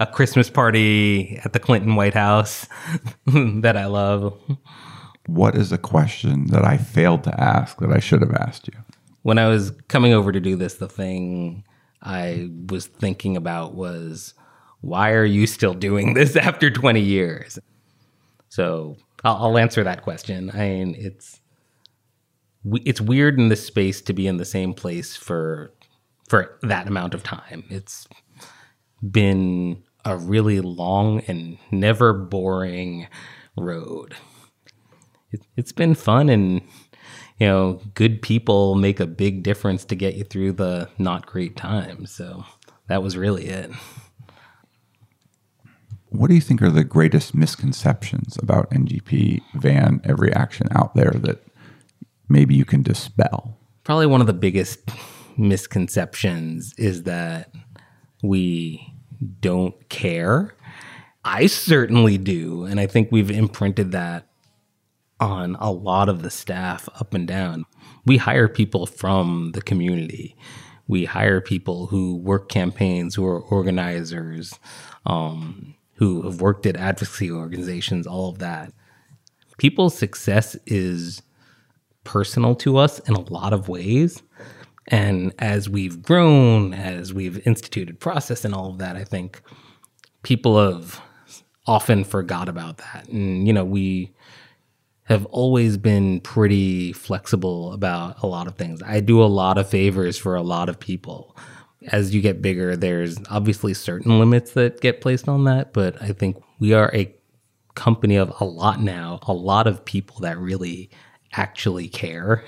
a 0.00 0.06
Christmas 0.06 0.50
party 0.50 1.40
at 1.44 1.52
the 1.52 1.60
Clinton 1.60 1.94
White 1.94 2.14
House 2.14 2.66
that 3.26 3.76
I 3.76 3.86
love. 3.86 4.40
What 5.26 5.54
is 5.54 5.72
a 5.72 5.78
question 5.78 6.46
that 6.48 6.64
I 6.64 6.76
failed 6.76 7.24
to 7.24 7.40
ask 7.40 7.78
that 7.78 7.92
I 7.92 7.98
should 7.98 8.20
have 8.20 8.34
asked 8.34 8.68
you? 8.68 8.78
When 9.24 9.38
I 9.38 9.48
was 9.48 9.72
coming 9.88 10.12
over 10.12 10.32
to 10.32 10.38
do 10.38 10.54
this, 10.54 10.74
the 10.74 10.88
thing 10.88 11.64
I 12.02 12.50
was 12.68 12.86
thinking 12.86 13.38
about 13.38 13.74
was 13.74 14.34
why 14.82 15.12
are 15.12 15.24
you 15.24 15.46
still 15.46 15.72
doing 15.72 16.12
this 16.12 16.36
after 16.36 16.70
20 16.70 17.00
years? 17.00 17.58
So 18.50 18.96
I'll, 19.24 19.36
I'll 19.36 19.58
answer 19.58 19.82
that 19.82 20.02
question. 20.02 20.50
I 20.52 20.68
mean, 20.68 20.94
it's 20.96 21.40
it's 22.84 23.00
weird 23.00 23.38
in 23.38 23.48
this 23.48 23.66
space 23.66 24.02
to 24.02 24.12
be 24.12 24.26
in 24.26 24.36
the 24.36 24.44
same 24.44 24.74
place 24.74 25.16
for 25.16 25.72
for 26.28 26.58
that 26.62 26.86
amount 26.86 27.14
of 27.14 27.22
time. 27.22 27.64
It's 27.70 28.06
been 29.10 29.82
a 30.04 30.18
really 30.18 30.60
long 30.60 31.20
and 31.20 31.56
never 31.70 32.12
boring 32.12 33.08
road. 33.56 34.16
It, 35.32 35.40
has 35.56 35.72
been 35.72 35.94
fun 35.94 36.28
and 36.28 36.60
you 37.44 37.50
know, 37.50 37.78
good 37.92 38.22
people 38.22 38.74
make 38.74 39.00
a 39.00 39.06
big 39.06 39.42
difference 39.42 39.84
to 39.84 39.94
get 39.94 40.14
you 40.14 40.24
through 40.24 40.52
the 40.52 40.88
not 40.96 41.26
great 41.26 41.56
times. 41.56 42.10
So 42.10 42.42
that 42.88 43.02
was 43.02 43.18
really 43.18 43.44
it. 43.44 43.70
What 46.08 46.28
do 46.28 46.34
you 46.34 46.40
think 46.40 46.62
are 46.62 46.70
the 46.70 46.84
greatest 46.84 47.34
misconceptions 47.34 48.38
about 48.38 48.70
NGP 48.70 49.42
van 49.56 50.00
EveryAction 50.06 50.74
out 50.74 50.94
there 50.94 51.10
that 51.10 51.44
maybe 52.30 52.54
you 52.54 52.64
can 52.64 52.82
dispel? 52.82 53.58
Probably 53.82 54.06
one 54.06 54.22
of 54.22 54.26
the 54.26 54.32
biggest 54.32 54.80
misconceptions 55.36 56.72
is 56.78 57.02
that 57.02 57.52
we 58.22 58.90
don't 59.40 59.86
care. 59.90 60.54
I 61.26 61.44
certainly 61.44 62.16
do. 62.16 62.64
And 62.64 62.80
I 62.80 62.86
think 62.86 63.12
we've 63.12 63.30
imprinted 63.30 63.92
that 63.92 64.28
on 65.24 65.56
a 65.58 65.72
lot 65.72 66.08
of 66.08 66.22
the 66.22 66.30
staff 66.30 66.88
up 67.00 67.14
and 67.14 67.26
down. 67.26 67.64
We 68.04 68.18
hire 68.18 68.48
people 68.48 68.86
from 68.86 69.52
the 69.52 69.62
community. 69.62 70.36
We 70.86 71.06
hire 71.06 71.40
people 71.40 71.86
who 71.86 72.16
work 72.16 72.48
campaigns, 72.48 73.14
who 73.14 73.26
are 73.26 73.40
organizers, 73.40 74.58
um, 75.06 75.74
who 75.94 76.22
have 76.22 76.40
worked 76.40 76.66
at 76.66 76.76
advocacy 76.76 77.30
organizations, 77.30 78.06
all 78.06 78.28
of 78.28 78.38
that. 78.38 78.72
People's 79.56 79.96
success 79.96 80.56
is 80.66 81.22
personal 82.04 82.54
to 82.56 82.76
us 82.76 82.98
in 83.00 83.14
a 83.14 83.32
lot 83.32 83.52
of 83.52 83.68
ways. 83.68 84.22
And 84.88 85.32
as 85.38 85.68
we've 85.68 86.02
grown, 86.02 86.74
as 86.74 87.14
we've 87.14 87.46
instituted 87.46 87.98
process 87.98 88.44
and 88.44 88.54
all 88.54 88.70
of 88.70 88.78
that, 88.78 88.96
I 88.96 89.04
think 89.04 89.40
people 90.22 90.62
have 90.62 91.00
often 91.66 92.04
forgot 92.04 92.48
about 92.50 92.76
that. 92.78 93.08
And, 93.08 93.46
you 93.46 93.52
know, 93.54 93.64
we 93.64 94.13
have 95.04 95.26
always 95.26 95.76
been 95.76 96.20
pretty 96.20 96.92
flexible 96.92 97.72
about 97.72 98.22
a 98.22 98.26
lot 98.26 98.46
of 98.46 98.56
things. 98.56 98.82
I 98.82 99.00
do 99.00 99.22
a 99.22 99.26
lot 99.26 99.58
of 99.58 99.68
favors 99.68 100.16
for 100.16 100.34
a 100.34 100.42
lot 100.42 100.68
of 100.68 100.80
people. 100.80 101.36
As 101.88 102.14
you 102.14 102.22
get 102.22 102.40
bigger, 102.40 102.74
there's 102.76 103.18
obviously 103.28 103.74
certain 103.74 104.18
limits 104.18 104.52
that 104.52 104.80
get 104.80 105.02
placed 105.02 105.28
on 105.28 105.44
that, 105.44 105.74
but 105.74 106.00
I 106.00 106.12
think 106.12 106.42
we 106.58 106.72
are 106.72 106.90
a 106.94 107.14
company 107.74 108.16
of 108.16 108.32
a 108.40 108.44
lot 108.44 108.80
now, 108.80 109.18
a 109.22 109.34
lot 109.34 109.66
of 109.66 109.84
people 109.84 110.20
that 110.20 110.38
really 110.38 110.88
actually 111.34 111.88
care, 111.88 112.42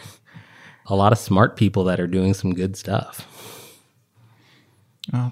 a 0.86 0.94
lot 0.94 1.12
of 1.12 1.18
smart 1.18 1.56
people 1.56 1.84
that 1.84 2.00
are 2.00 2.06
doing 2.06 2.32
some 2.32 2.54
good 2.54 2.76
stuff. 2.76 3.26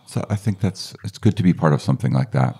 So 0.07 0.27
I 0.29 0.37
think 0.37 0.61
that's 0.61 0.95
it's 1.05 1.18
good 1.18 1.37
to 1.39 1.43
be 1.43 1.55
part 1.55 1.72
of 1.72 1.81
something 1.81 2.12
like 2.12 2.33
that. 2.33 2.59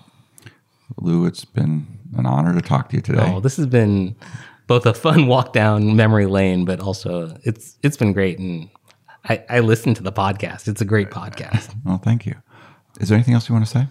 Lou, 0.97 1.25
it's 1.25 1.45
been 1.45 1.99
an 2.17 2.25
honor 2.25 2.53
to 2.53 2.61
talk 2.61 2.89
to 2.89 2.95
you 2.95 3.01
today. 3.01 3.33
Oh, 3.33 3.39
this 3.39 3.57
has 3.57 3.67
been 3.67 4.15
both 4.67 4.85
a 4.85 4.93
fun 4.93 5.27
walk 5.33 5.53
down 5.53 5.95
memory 5.95 6.25
lane, 6.25 6.65
but 6.65 6.79
also 6.79 7.37
it's 7.43 7.77
it's 7.83 7.97
been 7.97 8.13
great. 8.13 8.39
And 8.39 8.69
I, 9.27 9.43
I 9.49 9.59
listen 9.59 9.93
to 9.95 10.03
the 10.03 10.11
podcast. 10.11 10.67
It's 10.67 10.81
a 10.81 10.85
great 10.85 11.09
podcast. 11.09 11.73
Well, 11.85 11.99
thank 11.99 12.25
you. 12.25 12.35
Is 12.99 13.09
there 13.09 13.15
anything 13.15 13.35
else 13.35 13.47
you 13.47 13.53
want 13.53 13.65
to 13.65 13.71
say? 13.71 13.87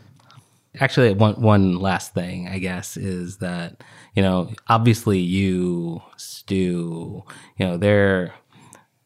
Actually, 0.81 1.13
one 1.13 1.41
one 1.41 1.77
last 1.79 2.15
thing, 2.15 2.49
I 2.49 2.59
guess, 2.59 2.97
is 2.97 3.39
that 3.39 3.83
you 4.15 4.23
know, 4.23 4.51
obviously, 4.69 5.19
you, 5.19 6.03
Stu, 6.17 7.23
you 7.57 7.67
know, 7.67 7.77
there 7.77 8.35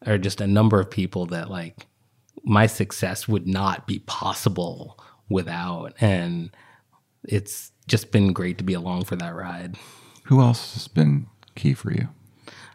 are 0.05 0.17
just 0.17 0.41
a 0.41 0.47
number 0.47 0.79
of 0.79 0.89
people 0.89 1.27
that 1.27 1.49
like 1.51 1.87
my 2.43 2.65
success 2.65 3.27
would 3.27 3.47
not 3.47 3.85
be 3.85 3.99
possible 3.99 4.99
without, 5.29 5.93
and 6.01 6.49
it's 7.23 7.71
just 7.87 8.11
been 8.11 8.33
great 8.33 8.57
to 8.57 8.63
be 8.63 8.73
along 8.73 9.03
for 9.03 9.15
that 9.17 9.35
ride. 9.35 9.77
Who 10.25 10.41
else 10.41 10.73
has 10.73 10.87
been 10.87 11.27
key 11.59 11.73
for 11.73 11.91
you? 11.91 12.07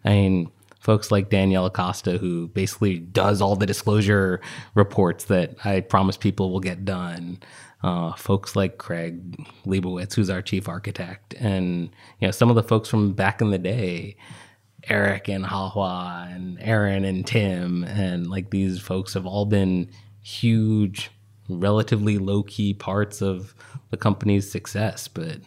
I 0.05 0.11
mean, 0.11 0.51
folks 0.85 1.11
like 1.11 1.31
Danielle 1.31 1.65
Acosta, 1.65 2.19
who 2.19 2.49
basically 2.49 2.99
does 2.99 3.41
all 3.41 3.57
the 3.57 3.65
disclosure 3.65 4.41
reports 4.75 5.25
that 5.25 5.57
I 5.65 5.81
promise 5.81 6.19
people 6.19 6.53
will 6.53 6.61
get 6.61 6.85
done. 6.85 7.39
Uh, 7.83 8.13
folks 8.15 8.55
like 8.55 8.79
Craig 8.79 9.47
Leibowitz, 9.67 10.15
who's 10.15 10.31
our 10.31 10.43
chief 10.43 10.69
architect, 10.69 11.35
and 11.35 11.91
you 12.19 12.29
know 12.29 12.31
some 12.31 12.49
of 12.49 12.57
the 12.57 12.63
folks 12.63 12.89
from 12.89 13.13
back 13.13 13.41
in 13.41 13.51
the 13.51 13.59
day, 13.59 14.17
Eric 14.89 15.29
and 15.29 15.45
Hahua 15.45 16.35
and 16.35 16.59
Aaron 16.61 17.05
and 17.05 17.27
Tim, 17.27 17.85
and 17.85 18.29
like 18.29 18.51
these 18.51 18.81
folks 18.81 19.15
have 19.15 19.27
all 19.27 19.45
been 19.45 19.91
huge, 20.23 21.11
relatively 21.49 22.17
low 22.17 22.43
key 22.43 22.73
parts 22.73 23.21
of 23.21 23.55
the 23.91 23.99
company's 23.99 24.51
success. 24.51 25.09
But 25.09 25.41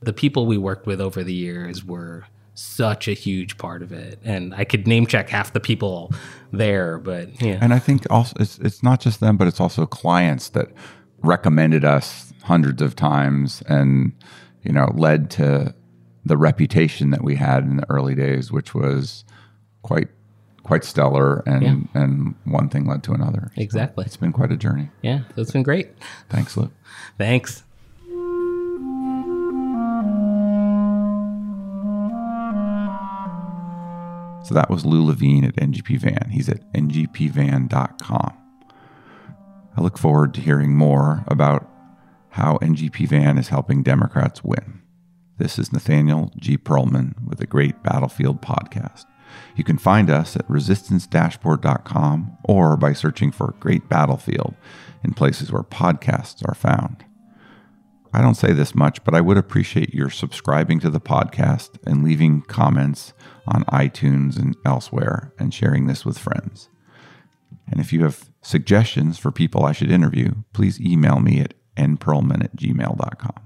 the 0.00 0.12
people 0.12 0.46
we 0.46 0.58
worked 0.58 0.86
with 0.86 1.00
over 1.00 1.22
the 1.22 1.34
years 1.34 1.84
were 1.84 2.24
such 2.58 3.06
a 3.06 3.12
huge 3.12 3.58
part 3.58 3.82
of 3.82 3.92
it. 3.92 4.18
And 4.24 4.54
I 4.54 4.64
could 4.64 4.86
name 4.86 5.06
check 5.06 5.28
half 5.28 5.52
the 5.52 5.60
people 5.60 6.12
there, 6.52 6.98
but 6.98 7.40
yeah. 7.40 7.58
And 7.60 7.72
I 7.74 7.78
think 7.78 8.06
also 8.10 8.34
it's 8.40 8.58
it's 8.58 8.82
not 8.82 9.00
just 9.00 9.20
them, 9.20 9.36
but 9.36 9.46
it's 9.46 9.60
also 9.60 9.86
clients 9.86 10.48
that 10.50 10.68
recommended 11.22 11.84
us 11.84 12.32
hundreds 12.42 12.80
of 12.82 12.96
times 12.96 13.62
and 13.68 14.12
you 14.62 14.72
know, 14.72 14.90
led 14.96 15.30
to 15.30 15.72
the 16.24 16.36
reputation 16.36 17.10
that 17.10 17.22
we 17.22 17.36
had 17.36 17.62
in 17.62 17.76
the 17.76 17.88
early 17.88 18.14
days, 18.16 18.50
which 18.50 18.74
was 18.74 19.24
quite 19.82 20.08
quite 20.64 20.82
stellar 20.82 21.44
and 21.46 21.62
Yeah. 21.62 22.02
and 22.02 22.34
one 22.44 22.68
thing 22.68 22.86
led 22.86 23.04
to 23.04 23.12
another. 23.12 23.52
So 23.54 23.62
Exactly. 23.62 24.04
it's 24.04 24.16
been 24.16 24.32
quite 24.32 24.50
a 24.50 24.56
journey. 24.56 24.90
Yeah, 25.02 25.20
it's 25.36 25.52
been 25.52 25.62
great. 25.62 25.90
Thanks, 26.28 26.56
Luke. 26.56 26.72
Thanks. 27.18 27.62
So 34.46 34.54
that 34.54 34.70
was 34.70 34.86
Lou 34.86 35.04
Levine 35.04 35.44
at 35.44 35.56
NGP 35.56 35.98
Van. 35.98 36.30
He's 36.30 36.48
at 36.48 36.72
ngpvan.com. 36.72 38.32
I 39.76 39.80
look 39.80 39.98
forward 39.98 40.34
to 40.34 40.40
hearing 40.40 40.76
more 40.76 41.24
about 41.26 41.68
how 42.28 42.56
NGP 42.58 43.08
Van 43.08 43.38
is 43.38 43.48
helping 43.48 43.82
Democrats 43.82 44.44
win. 44.44 44.82
This 45.36 45.58
is 45.58 45.72
Nathaniel 45.72 46.30
G. 46.38 46.56
Pearlman 46.56 47.26
with 47.26 47.38
the 47.38 47.46
Great 47.46 47.82
Battlefield 47.82 48.40
Podcast. 48.40 49.04
You 49.56 49.64
can 49.64 49.78
find 49.78 50.10
us 50.10 50.36
at 50.36 50.46
resistancedashboard.com 50.46 52.38
or 52.44 52.76
by 52.76 52.92
searching 52.92 53.32
for 53.32 53.56
Great 53.58 53.88
Battlefield 53.88 54.54
in 55.02 55.12
places 55.12 55.50
where 55.50 55.64
podcasts 55.64 56.48
are 56.48 56.54
found. 56.54 57.04
I 58.12 58.22
don't 58.22 58.36
say 58.36 58.52
this 58.52 58.76
much, 58.76 59.02
but 59.02 59.14
I 59.14 59.20
would 59.20 59.38
appreciate 59.38 59.92
your 59.92 60.08
subscribing 60.08 60.78
to 60.80 60.88
the 60.88 61.00
podcast 61.00 61.78
and 61.84 62.04
leaving 62.04 62.42
comments 62.42 63.12
on 63.48 63.64
iTunes 63.64 64.36
and 64.38 64.56
elsewhere 64.64 65.32
and 65.38 65.52
sharing 65.52 65.86
this 65.86 66.04
with 66.04 66.18
friends. 66.18 66.68
And 67.70 67.80
if 67.80 67.92
you 67.92 68.02
have 68.04 68.30
suggestions 68.42 69.18
for 69.18 69.32
people 69.32 69.64
I 69.64 69.72
should 69.72 69.90
interview, 69.90 70.32
please 70.52 70.80
email 70.80 71.20
me 71.20 71.40
at 71.40 71.54
nperlman 71.76 72.44
at 72.44 72.56
gmail.com. 72.56 73.45